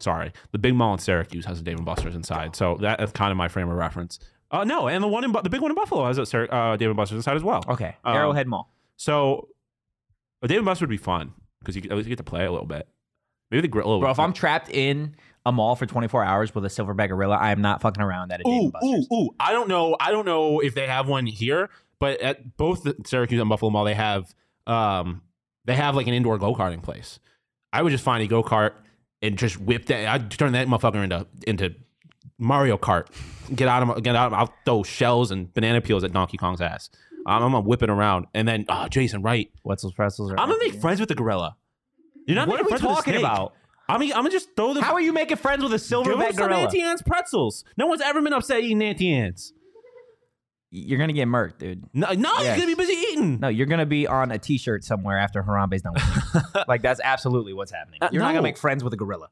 sorry, 0.00 0.32
the 0.52 0.58
big 0.58 0.74
mall 0.74 0.92
in 0.94 0.98
Syracuse 0.98 1.44
has 1.44 1.60
a 1.60 1.62
Dave 1.62 1.76
and 1.76 1.86
Buster's 1.86 2.14
inside, 2.16 2.56
so 2.56 2.76
that- 2.80 2.98
that's 2.98 3.12
kind 3.12 3.30
of 3.30 3.36
my 3.36 3.48
frame 3.48 3.68
of 3.68 3.76
reference. 3.76 4.18
Uh, 4.50 4.64
no, 4.64 4.88
and 4.88 5.02
the 5.02 5.08
one 5.08 5.24
in 5.24 5.32
Bu- 5.32 5.42
the 5.42 5.50
big 5.50 5.60
one 5.60 5.70
in 5.70 5.74
Buffalo 5.76 6.06
has 6.06 6.18
a 6.18 6.54
uh, 6.54 6.76
Dave 6.76 6.88
and 6.88 6.96
Buster's 6.96 7.16
inside 7.16 7.36
as 7.36 7.42
well. 7.42 7.64
Okay. 7.68 7.96
Um, 8.04 8.16
Arrowhead 8.16 8.48
Mall. 8.48 8.72
So 8.96 9.48
a 10.42 10.48
Dave 10.48 10.58
and 10.58 10.66
Buster's 10.66 10.82
would 10.82 10.90
be 10.90 10.96
fun 10.96 11.32
because 11.60 11.76
you 11.76 11.82
at 11.90 11.96
least 11.96 12.06
you 12.08 12.10
get 12.10 12.16
to 12.18 12.24
play 12.28 12.44
a 12.44 12.50
little 12.50 12.66
bit. 12.66 12.88
Maybe 13.50 13.62
the 13.62 13.68
grill. 13.68 14.00
Bro, 14.00 14.10
if 14.10 14.18
I'm 14.18 14.32
trapped 14.32 14.68
in 14.70 15.14
a 15.46 15.52
mall 15.52 15.74
for 15.76 15.86
24 15.86 16.24
hours 16.24 16.54
with 16.54 16.64
a 16.64 16.68
silverback 16.68 17.08
gorilla, 17.08 17.36
I 17.36 17.50
am 17.52 17.62
not 17.62 17.80
fucking 17.80 18.02
around 18.02 18.32
at 18.32 18.40
a 18.40 18.44
Dave 18.44 18.52
ooh 18.52 18.64
and 18.64 18.72
Buster's. 18.72 19.08
ooh 19.12 19.14
ooh, 19.16 19.30
I 19.38 19.52
don't 19.52 19.68
know. 19.68 19.96
I 20.00 20.10
don't 20.10 20.26
know 20.26 20.60
if 20.60 20.74
they 20.74 20.86
have 20.86 21.08
one 21.08 21.26
here, 21.26 21.70
but 21.98 22.20
at 22.20 22.56
both 22.56 22.82
the 22.82 22.96
Syracuse 23.06 23.40
and 23.40 23.48
Buffalo 23.48 23.70
Mall, 23.70 23.84
they 23.84 23.94
have 23.94 24.34
um 24.66 25.22
they 25.64 25.76
have 25.76 25.94
like 25.94 26.06
an 26.08 26.14
indoor 26.14 26.38
go 26.38 26.54
karting 26.54 26.82
place. 26.82 27.20
I 27.72 27.82
would 27.82 27.90
just 27.90 28.02
find 28.04 28.22
a 28.22 28.26
go 28.26 28.42
kart 28.42 28.72
and 29.22 29.38
just 29.38 29.60
whip 29.60 29.86
that. 29.86 30.06
I'd 30.08 30.30
turn 30.32 30.52
that 30.52 30.66
motherfucker 30.66 31.04
into 31.04 31.26
into 31.46 31.74
Mario 32.38 32.76
Kart. 32.76 33.06
Get 33.54 33.68
out 33.68 33.82
of 33.88 34.02
get 34.02 34.16
out. 34.16 34.28
Of, 34.28 34.32
I'll 34.34 34.54
throw 34.64 34.82
shells 34.82 35.30
and 35.30 35.52
banana 35.52 35.80
peels 35.80 36.04
at 36.04 36.12
Donkey 36.12 36.36
Kong's 36.36 36.60
ass. 36.60 36.90
I'm, 37.26 37.42
I'm 37.42 37.52
gonna 37.52 37.60
whip 37.60 37.82
it 37.82 37.90
around, 37.90 38.26
and 38.34 38.46
then 38.46 38.64
oh, 38.68 38.88
Jason, 38.88 39.22
right? 39.22 39.50
Wetzel's 39.64 39.92
pretzels. 39.92 40.32
Are 40.32 40.38
I'm 40.38 40.48
gonna 40.48 40.58
make 40.62 40.80
friends 40.80 41.00
with 41.00 41.08
the 41.08 41.14
gorilla. 41.14 41.56
You're 42.26 42.36
not 42.36 42.48
What 42.48 42.60
are 42.60 42.64
we 42.64 42.68
friends 42.68 42.82
with 42.82 42.90
the 42.90 42.94
talking 42.96 43.16
about? 43.16 43.54
I 43.88 43.98
mean, 43.98 44.12
I'm 44.12 44.18
gonna 44.18 44.30
just 44.30 44.54
throw 44.56 44.72
the. 44.72 44.82
How 44.82 44.94
are 44.94 45.00
you 45.00 45.12
making 45.12 45.36
friends 45.36 45.62
with 45.62 45.72
a 45.72 45.76
Give 45.76 46.04
silverback 46.04 46.34
some 46.34 46.48
gorilla? 46.48 46.62
Auntie 46.62 46.80
Anne's 46.80 47.02
pretzels. 47.02 47.64
No 47.76 47.86
one's 47.86 48.00
ever 48.00 48.22
been 48.22 48.32
upset 48.32 48.60
eating 48.62 48.82
Auntie 48.82 49.12
Anne's. 49.12 49.52
You're 50.72 51.00
gonna 51.00 51.12
get 51.12 51.26
murked, 51.26 51.58
dude. 51.58 51.84
No, 51.92 52.12
no, 52.12 52.32
Yes. 52.38 52.54
he's 52.54 52.64
gonna 52.64 52.76
be 52.76 52.80
busy 52.80 52.92
eating. 52.92 53.40
No, 53.40 53.48
you're 53.48 53.66
gonna 53.66 53.86
be 53.86 54.06
on 54.06 54.30
a 54.30 54.38
T-shirt 54.38 54.84
somewhere 54.84 55.18
after 55.18 55.42
Harambe's 55.42 55.82
done 55.82 55.94
with 55.94 56.04
you. 56.54 56.60
like 56.68 56.80
that's 56.80 57.00
absolutely 57.02 57.52
what's 57.52 57.72
happening. 57.72 57.98
Uh, 58.00 58.08
You're 58.12 58.22
not 58.22 58.28
gonna 58.28 58.42
make 58.42 58.56
friends 58.56 58.84
with 58.84 58.92
a 58.92 58.96
gorilla. 58.96 59.30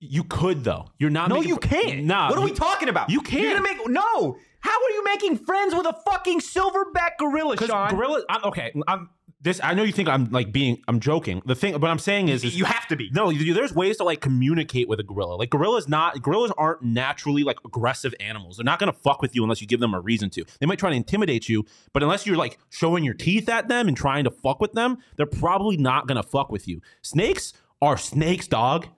You 0.00 0.24
could 0.24 0.62
though. 0.64 0.86
You're 0.98 1.10
not. 1.10 1.28
No, 1.28 1.36
making 1.36 1.48
you 1.48 1.56
can't. 1.56 2.04
Nah. 2.04 2.28
What 2.30 2.38
are 2.38 2.44
we 2.44 2.52
talking 2.52 2.88
about? 2.88 3.10
you 3.10 3.14
You're 3.16 3.22
can't. 3.24 3.62
gonna 3.64 3.76
make 3.76 3.88
no. 3.88 4.36
How 4.60 4.72
are 4.76 4.90
you 4.90 5.04
making 5.04 5.38
friends 5.38 5.74
with 5.74 5.86
a 5.86 5.92
fucking 6.06 6.40
silverback 6.40 7.18
gorilla, 7.18 7.56
Sean? 7.56 7.90
gorilla. 7.94 8.22
I'm, 8.28 8.44
okay, 8.44 8.72
I'm 8.86 9.10
this 9.40 9.60
I 9.62 9.74
know 9.74 9.84
you 9.84 9.92
think 9.92 10.08
I'm 10.08 10.30
like 10.30 10.52
being 10.52 10.82
I'm 10.88 10.98
joking. 11.00 11.42
The 11.46 11.54
thing, 11.54 11.78
but 11.78 11.88
I'm 11.90 11.98
saying 12.00 12.28
is, 12.28 12.42
is 12.44 12.56
You 12.58 12.64
have 12.64 12.86
to 12.88 12.96
be. 12.96 13.08
no. 13.12 13.30
you- 13.30 13.54
There's 13.54 13.72
ways 13.74 13.96
to 13.98 14.04
like 14.04 14.20
communicate 14.20 14.88
with 14.88 14.98
a 15.00 15.04
gorilla. 15.04 15.34
Like 15.36 15.50
gorillas, 15.50 15.88
not 15.88 16.20
gorillas 16.22 16.52
aren't 16.58 16.82
naturally 16.82 17.42
like 17.44 17.58
aggressive 17.64 18.14
animals. 18.20 18.56
They're 18.56 18.64
not 18.64 18.78
gonna 18.80 18.92
fuck 18.92 19.20
with 19.22 19.34
you 19.36 19.42
unless 19.44 19.60
you 19.60 19.66
give 19.68 19.80
them 19.80 19.94
a 19.94 20.00
reason 20.00 20.30
to. 20.30 20.44
They 20.60 20.66
might 20.66 20.78
try 20.78 20.90
to 20.90 20.96
intimidate 20.96 21.48
you, 21.48 21.64
but 21.92 22.02
unless 22.04 22.26
you're 22.26 22.36
like 22.36 22.58
showing 22.70 23.02
your 23.04 23.14
teeth 23.14 23.48
at 23.48 23.68
them 23.68 23.86
and 23.88 23.96
trying 23.96 24.24
to 24.24 24.30
fuck 24.30 24.60
with 24.60 24.72
them, 24.74 24.98
they're 25.16 25.26
probably 25.26 25.76
not 25.76 26.06
gonna 26.08 26.22
fuck 26.24 26.50
with 26.50 26.66
you. 26.68 26.80
Snakes 27.02 27.52
are 27.82 27.96
snakes, 27.96 28.46
dog. 28.48 28.88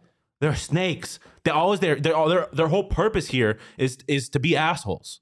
They're 0.40 0.54
snakes. 0.54 1.18
They're 1.44 1.54
always 1.54 1.80
their 1.80 1.96
their 1.96 2.28
their 2.28 2.48
their 2.52 2.68
whole 2.68 2.84
purpose 2.84 3.28
here 3.28 3.58
is 3.78 3.98
is 4.08 4.28
to 4.30 4.40
be 4.40 4.56
assholes. 4.56 5.20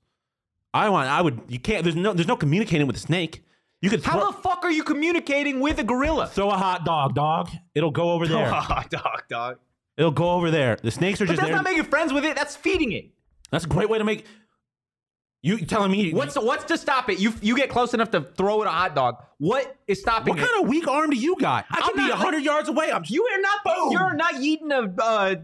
I 0.74 0.88
want. 0.90 1.08
I 1.08 1.22
would. 1.22 1.40
You 1.48 1.58
can't. 1.58 1.82
There's 1.82 1.96
no. 1.96 2.12
There's 2.12 2.28
no 2.28 2.36
communicating 2.36 2.86
with 2.86 2.96
a 2.96 3.00
snake. 3.00 3.42
You 3.80 3.90
could 3.90 4.02
How 4.04 4.18
throw, 4.18 4.26
the 4.32 4.38
fuck 4.38 4.64
are 4.64 4.70
you 4.70 4.82
communicating 4.82 5.60
with 5.60 5.78
a 5.78 5.84
gorilla? 5.84 6.26
throw 6.26 6.50
a 6.50 6.56
hot 6.56 6.84
dog, 6.84 7.14
dog. 7.14 7.48
It'll 7.74 7.92
go 7.92 8.10
over 8.10 8.26
there. 8.26 8.50
Hot 8.50 8.90
dog, 8.90 9.22
dog. 9.28 9.58
It'll 9.96 10.10
go 10.10 10.30
over 10.32 10.50
there. 10.50 10.76
The 10.82 10.90
snakes 10.90 11.20
are 11.20 11.26
But 11.26 11.32
just 11.32 11.40
that's 11.40 11.48
there. 11.50 11.56
not 11.56 11.64
making 11.64 11.84
friends 11.84 12.12
with 12.12 12.24
it. 12.24 12.36
That's 12.36 12.54
feeding 12.56 12.92
it. 12.92 13.10
that's 13.50 13.64
a 13.64 13.68
great 13.68 13.88
way 13.88 13.98
to 13.98 14.04
make. 14.04 14.24
You 15.40 15.58
telling 15.64 15.92
me 15.92 16.12
What's 16.12 16.34
what's 16.36 16.64
to 16.64 16.76
stop 16.76 17.08
it? 17.08 17.18
You 17.20 17.32
you 17.40 17.56
get 17.56 17.70
close 17.70 17.94
enough 17.94 18.10
to 18.10 18.22
throw 18.22 18.62
it 18.62 18.66
a 18.66 18.70
hot 18.70 18.94
dog. 18.94 19.22
What 19.38 19.76
is 19.86 20.00
stopping 20.00 20.34
what 20.34 20.42
it? 20.42 20.46
kind 20.46 20.62
of 20.62 20.68
weak 20.68 20.88
arm 20.88 21.10
do 21.10 21.16
you 21.16 21.36
got? 21.36 21.64
I 21.70 21.80
can 21.80 21.94
be 21.94 22.10
hundred 22.10 22.42
yards 22.42 22.68
away. 22.68 22.90
I'm. 22.90 23.04
you 23.06 23.24
are 23.24 23.40
not. 23.40 23.64
Boom. 23.64 23.92
You're 23.92 24.14
not 24.14 24.34
eating 24.40 24.72
a 24.72 24.92
uh, 25.00 25.34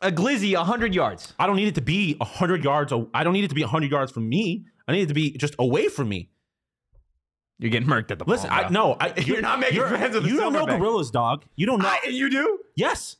a 0.00 0.12
glizzy 0.12 0.54
hundred 0.54 0.94
yards. 0.94 1.34
I 1.38 1.46
don't 1.46 1.56
need 1.56 1.68
it 1.68 1.74
to 1.74 1.80
be 1.80 2.16
hundred 2.20 2.62
yards. 2.62 2.92
I 3.12 3.24
don't 3.24 3.32
need 3.32 3.44
it 3.44 3.48
to 3.48 3.56
be 3.56 3.62
hundred 3.62 3.90
yards 3.90 4.12
from 4.12 4.28
me. 4.28 4.66
I 4.86 4.92
need 4.92 5.02
it 5.02 5.08
to 5.08 5.14
be 5.14 5.32
just 5.32 5.56
away 5.58 5.88
from 5.88 6.08
me. 6.08 6.30
You're 7.58 7.70
getting 7.70 7.88
murked 7.88 8.10
at 8.10 8.18
the 8.18 8.24
Listen, 8.26 8.50
I 8.50 8.68
no. 8.68 8.96
I, 9.00 9.14
You're 9.24 9.40
not 9.40 9.58
making 9.58 9.80
friends 9.80 10.14
with 10.14 10.24
the 10.24 10.28
You 10.28 10.36
don't 10.36 10.52
know 10.52 10.66
gorillas, 10.66 11.10
dog. 11.10 11.44
You 11.56 11.66
don't 11.66 11.80
know. 11.80 11.92
you 12.08 12.30
do. 12.30 12.60
Yes. 12.76 13.16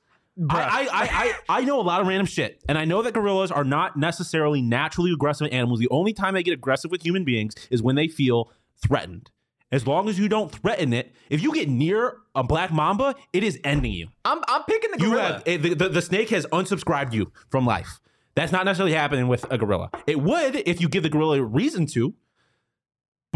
I, 0.50 0.54
I, 0.60 0.88
I, 0.92 1.34
I, 1.60 1.64
know 1.64 1.80
a 1.80 1.82
lot 1.82 2.00
of 2.00 2.06
random 2.06 2.26
shit. 2.26 2.62
And 2.68 2.76
I 2.76 2.84
know 2.84 3.00
that 3.02 3.14
gorillas 3.14 3.50
are 3.50 3.64
not 3.64 3.96
necessarily 3.96 4.60
naturally 4.60 5.12
aggressive 5.12 5.48
animals. 5.50 5.80
The 5.80 5.88
only 5.90 6.12
time 6.12 6.34
they 6.34 6.42
get 6.42 6.52
aggressive 6.52 6.90
with 6.90 7.02
human 7.02 7.24
beings 7.24 7.54
is 7.70 7.82
when 7.82 7.96
they 7.96 8.06
feel 8.06 8.50
threatened. 8.86 9.30
As 9.72 9.86
long 9.86 10.08
as 10.08 10.18
you 10.18 10.28
don't 10.28 10.52
threaten 10.52 10.92
it, 10.92 11.12
if 11.28 11.42
you 11.42 11.52
get 11.52 11.68
near 11.68 12.18
a 12.34 12.44
black 12.44 12.70
mamba, 12.70 13.14
it 13.32 13.42
is 13.42 13.58
ending 13.64 13.92
you. 13.92 14.08
I'm 14.24 14.40
I'm 14.46 14.62
picking 14.64 14.90
the 14.92 14.98
You 15.00 15.10
gorilla. 15.10 15.32
have 15.32 15.42
eh, 15.46 15.56
the, 15.56 15.74
the, 15.74 15.88
the 15.88 16.02
snake 16.02 16.28
has 16.30 16.46
unsubscribed 16.46 17.12
you 17.12 17.32
from 17.50 17.66
life. 17.66 17.98
That's 18.36 18.52
not 18.52 18.64
necessarily 18.64 18.92
happening 18.94 19.26
with 19.28 19.44
a 19.50 19.58
gorilla. 19.58 19.90
It 20.06 20.20
would 20.20 20.56
if 20.68 20.80
you 20.80 20.88
give 20.88 21.02
the 21.02 21.08
gorilla 21.08 21.40
a 21.40 21.42
reason 21.42 21.86
to, 21.86 22.14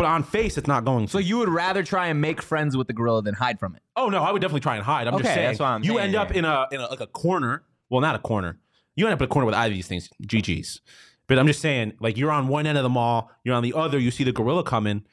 but 0.01 0.07
on 0.07 0.23
face, 0.23 0.57
it's 0.57 0.67
not 0.67 0.85
going 0.85 1.05
to. 1.07 1.11
so 1.13 1.19
you 1.19 1.37
would 1.39 1.49
rather 1.51 1.83
try 1.83 2.07
and 2.07 2.21
make 2.21 2.41
friends 2.41 2.77
with 2.77 2.87
the 2.87 2.93
gorilla 2.95 3.23
than 3.23 3.35
hide 3.35 3.59
from 3.61 3.75
it. 3.77 3.83
Oh 3.97 4.09
no, 4.09 4.23
I 4.23 4.31
would 4.33 4.41
definitely 4.41 4.61
try 4.61 4.77
and 4.77 4.85
hide. 4.85 5.07
I'm 5.07 5.13
just 5.15 5.25
Okay, 5.27 5.35
saying. 5.35 5.47
that's 5.49 5.59
what 5.61 5.67
I'm 5.67 5.83
you 5.85 5.91
saying, 5.97 6.01
end 6.01 6.15
up 6.17 6.31
in 6.33 6.45
a 6.45 6.67
in 6.73 6.81
a 6.81 6.87
like 6.89 7.01
a 7.01 7.07
corner. 7.07 7.63
Well, 7.91 8.01
not 8.01 8.15
a 8.15 8.19
corner. 8.19 8.59
You 8.97 9.07
end 9.07 9.13
up 9.15 9.21
in 9.21 9.25
a 9.27 9.29
corner 9.29 9.45
with 9.47 9.55
either 9.55 9.73
of 9.73 9.77
these 9.77 9.87
things. 9.89 10.09
GG's. 10.23 10.81
But 11.27 11.39
I'm 11.39 11.47
just 11.47 11.61
saying, 11.61 11.93
like 12.01 12.17
you're 12.17 12.31
on 12.33 12.49
one 12.49 12.67
end 12.67 12.79
of 12.79 12.83
the 12.83 12.89
mall, 12.89 13.31
you're 13.45 13.55
on 13.55 13.63
the 13.63 13.75
other. 13.75 13.99
You 13.99 14.11
see 14.11 14.25
the 14.25 14.33
gorilla 14.33 14.65
coming. 14.65 15.05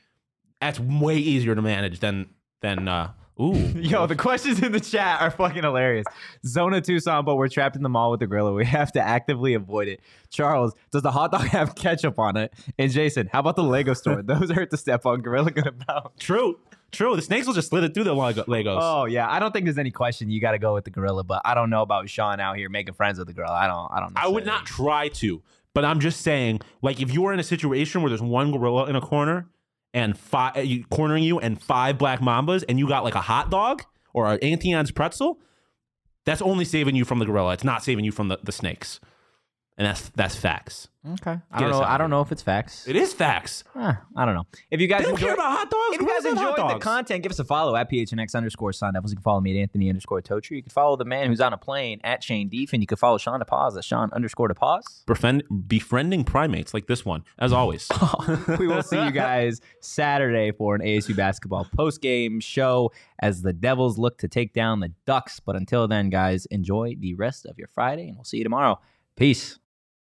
That's 0.62 0.80
way 0.80 1.18
easier 1.18 1.54
to 1.56 1.62
manage 1.62 2.00
than 2.00 2.30
than. 2.62 2.88
uh 2.88 3.12
Ooh, 3.40 3.54
Yo, 3.76 4.08
the 4.08 4.16
questions 4.16 4.62
in 4.64 4.72
the 4.72 4.80
chat 4.80 5.22
are 5.22 5.30
fucking 5.30 5.64
hilarious. 5.64 6.06
Zona 6.46 6.82
Tucson, 6.82 7.24
but 7.24 7.36
we're 7.36 7.48
trapped 7.50 7.76
in 7.76 7.84
the 7.84 7.90
mall 7.90 8.10
with 8.12 8.20
the 8.20 8.28
gorilla. 8.28 8.54
We 8.54 8.66
have 8.66 8.92
to 8.94 9.02
actively 9.02 9.54
avoid 9.54 9.88
it. 9.88 10.02
Charles, 10.30 10.74
does 10.92 11.04
the 11.04 11.12
hot 11.12 11.32
dog 11.32 11.42
have 11.48 11.76
ketchup 11.76 12.18
on 12.18 12.36
it? 12.38 12.54
And 12.80 12.92
Jason, 12.92 13.30
how 13.32 13.40
about 13.40 13.56
the 13.56 13.64
Lego 13.64 13.94
store? 13.94 14.22
Those 14.24 14.50
hurt 14.52 14.72
to 14.72 14.78
step 14.78 15.06
on. 15.06 15.22
Gorilla 15.22 15.52
gonna 15.52 15.72
bounce. 15.72 16.10
true, 16.20 16.60
true. 16.92 17.16
The 17.16 17.22
snakes 17.22 17.46
will 17.46 17.54
just 17.54 17.70
slid 17.70 17.84
it 17.84 17.94
through 17.94 18.06
the 18.06 18.14
Lego- 18.16 18.44
Legos. 18.46 18.80
Oh 18.82 19.06
yeah, 19.06 19.30
I 19.30 19.40
don't 19.40 19.52
think 19.52 19.66
there's 19.66 19.78
any 19.78 19.92
question. 19.92 20.30
You 20.30 20.42
got 20.42 20.52
to 20.54 20.60
go 20.60 20.74
with 20.74 20.86
the 20.86 20.92
gorilla, 20.92 21.24
but 21.24 21.42
I 21.46 21.54
don't 21.54 21.70
know 21.70 21.82
about 21.84 22.10
Sean 22.10 22.40
out 22.40 22.58
here 22.58 22.70
making 22.70 22.96
friends 22.96 23.20
with 23.20 23.28
the 23.28 23.34
gorilla. 23.34 23.54
I 23.56 23.68
don't. 23.68 23.92
I 23.92 24.00
don't. 24.00 24.14
Know. 24.16 24.22
I 24.22 24.28
would 24.28 24.46
not 24.46 24.66
try 24.66 25.10
to, 25.10 25.44
but 25.76 25.86
I'm 25.86 26.00
just 26.00 26.22
saying, 26.22 26.62
like, 26.82 27.00
if 27.02 27.14
you 27.14 27.22
were 27.22 27.34
in 27.34 27.40
a 27.40 27.44
situation 27.44 28.02
where 28.02 28.10
there's 28.10 28.22
one 28.22 28.52
gorilla 28.52 28.90
in 28.90 28.96
a 28.96 29.02
corner 29.02 29.48
and 29.94 30.18
five 30.18 30.56
cornering 30.90 31.24
you 31.24 31.40
and 31.40 31.62
five 31.62 31.98
black 31.98 32.20
mambas, 32.20 32.64
and 32.68 32.80
you 32.80 32.88
got 32.88 33.04
like 33.04 33.16
a 33.16 33.22
hot 33.22 33.50
dog 33.50 33.84
or 34.14 34.34
an 34.34 34.40
Auntie 34.40 34.72
Anne's 34.72 34.92
pretzel, 34.92 35.40
that's 36.26 36.42
only 36.42 36.66
saving 36.66 36.96
you 36.96 37.06
from 37.06 37.20
the 37.20 37.26
gorilla. 37.26 37.54
It's 37.54 37.64
not 37.64 37.84
saving 37.84 38.06
you 38.06 38.12
from 38.12 38.28
the, 38.28 38.38
the 38.44 38.52
snakes, 38.52 39.00
and 39.78 39.86
that's 39.88 40.10
that's 40.10 40.36
facts. 40.36 40.88
Okay. 41.14 41.38
I 41.52 41.60
don't 41.62 41.70
know. 41.70 41.82
I 41.82 41.98
don't 41.98 42.10
know 42.10 42.20
if 42.22 42.32
it's 42.34 42.42
facts. 42.42 42.86
It 42.86 42.98
is 42.98 43.14
facts. 43.14 43.64
Huh, 43.74 43.94
I 44.16 44.26
don't 44.26 44.34
know. 44.36 44.46
If 44.70 44.82
you 44.82 44.88
guys 44.88 45.00
They 45.00 45.04
don't 45.06 45.14
enjoy, 45.14 45.26
care 45.28 45.34
about 45.36 45.58
hot 45.58 45.70
dogs. 45.70 45.96
if 45.96 46.02
you 46.02 46.08
guys 46.08 46.24
Gorillas 46.24 46.36
love 46.36 46.38
hot 46.50 46.60
enjoyed 46.60 46.76
the 46.76 46.84
content, 46.84 47.24
give 47.24 47.32
us 47.32 47.40
a 47.40 47.46
follow 47.46 47.76
at 47.78 47.90
PHNX 47.90 48.36
underscore 48.36 48.74
Sun 48.74 48.94
Devils. 48.96 49.12
You 49.12 49.16
can 49.16 49.24
follow 49.24 49.40
me 49.40 49.58
at 49.58 49.62
Anthony 49.62 49.88
underscore 49.88 50.22
Totri. 50.22 50.58
You 50.58 50.64
can 50.64 50.72
follow 50.72 50.98
the 50.98 51.06
man 51.06 51.28
who's 51.30 51.40
on 51.40 51.54
a 51.54 51.58
plane 51.58 52.02
at 52.04 52.24
Shane 52.24 52.50
Deef, 52.50 52.74
and 52.74 52.84
you 52.84 52.88
can 52.88 52.98
follow 52.98 53.18
Sean 53.18 53.40
DePause 53.40 53.78
at 53.78 53.86
Sean 53.86 54.10
underscore 54.12 54.50
DePause. 54.50 55.06
Befriend, 55.06 55.44
befriending 55.68 56.26
primates 56.26 56.74
like 56.74 56.88
this 56.88 57.06
one, 57.06 57.24
as 57.40 57.54
always. 57.54 57.88
we 58.60 58.68
will 58.68 58.84
see 58.84 59.02
you 59.02 59.12
guys 59.12 59.62
Saturday 59.80 60.52
for 60.52 60.76
an 60.76 60.82
ASU 60.82 61.16
basketball 61.16 61.68
post 61.74 62.02
game 62.02 62.42
show 62.42 62.92
as 63.20 63.44
the 63.44 63.54
Devils 63.54 63.98
look 63.98 64.18
to 64.18 64.28
take 64.28 64.52
down 64.54 64.82
the 64.82 64.92
Ducks. 65.06 65.40
But 65.40 65.56
until 65.56 65.88
then, 65.88 66.10
guys, 66.10 66.48
enjoy 66.48 66.96
the 67.00 67.14
rest 67.14 67.46
of 67.46 67.58
your 67.58 67.68
Friday, 67.70 68.08
and 68.10 68.18
we'll 68.18 68.26
see 68.26 68.38
you 68.40 68.44
tomorrow. 68.44 68.82
Peace. 69.16 69.58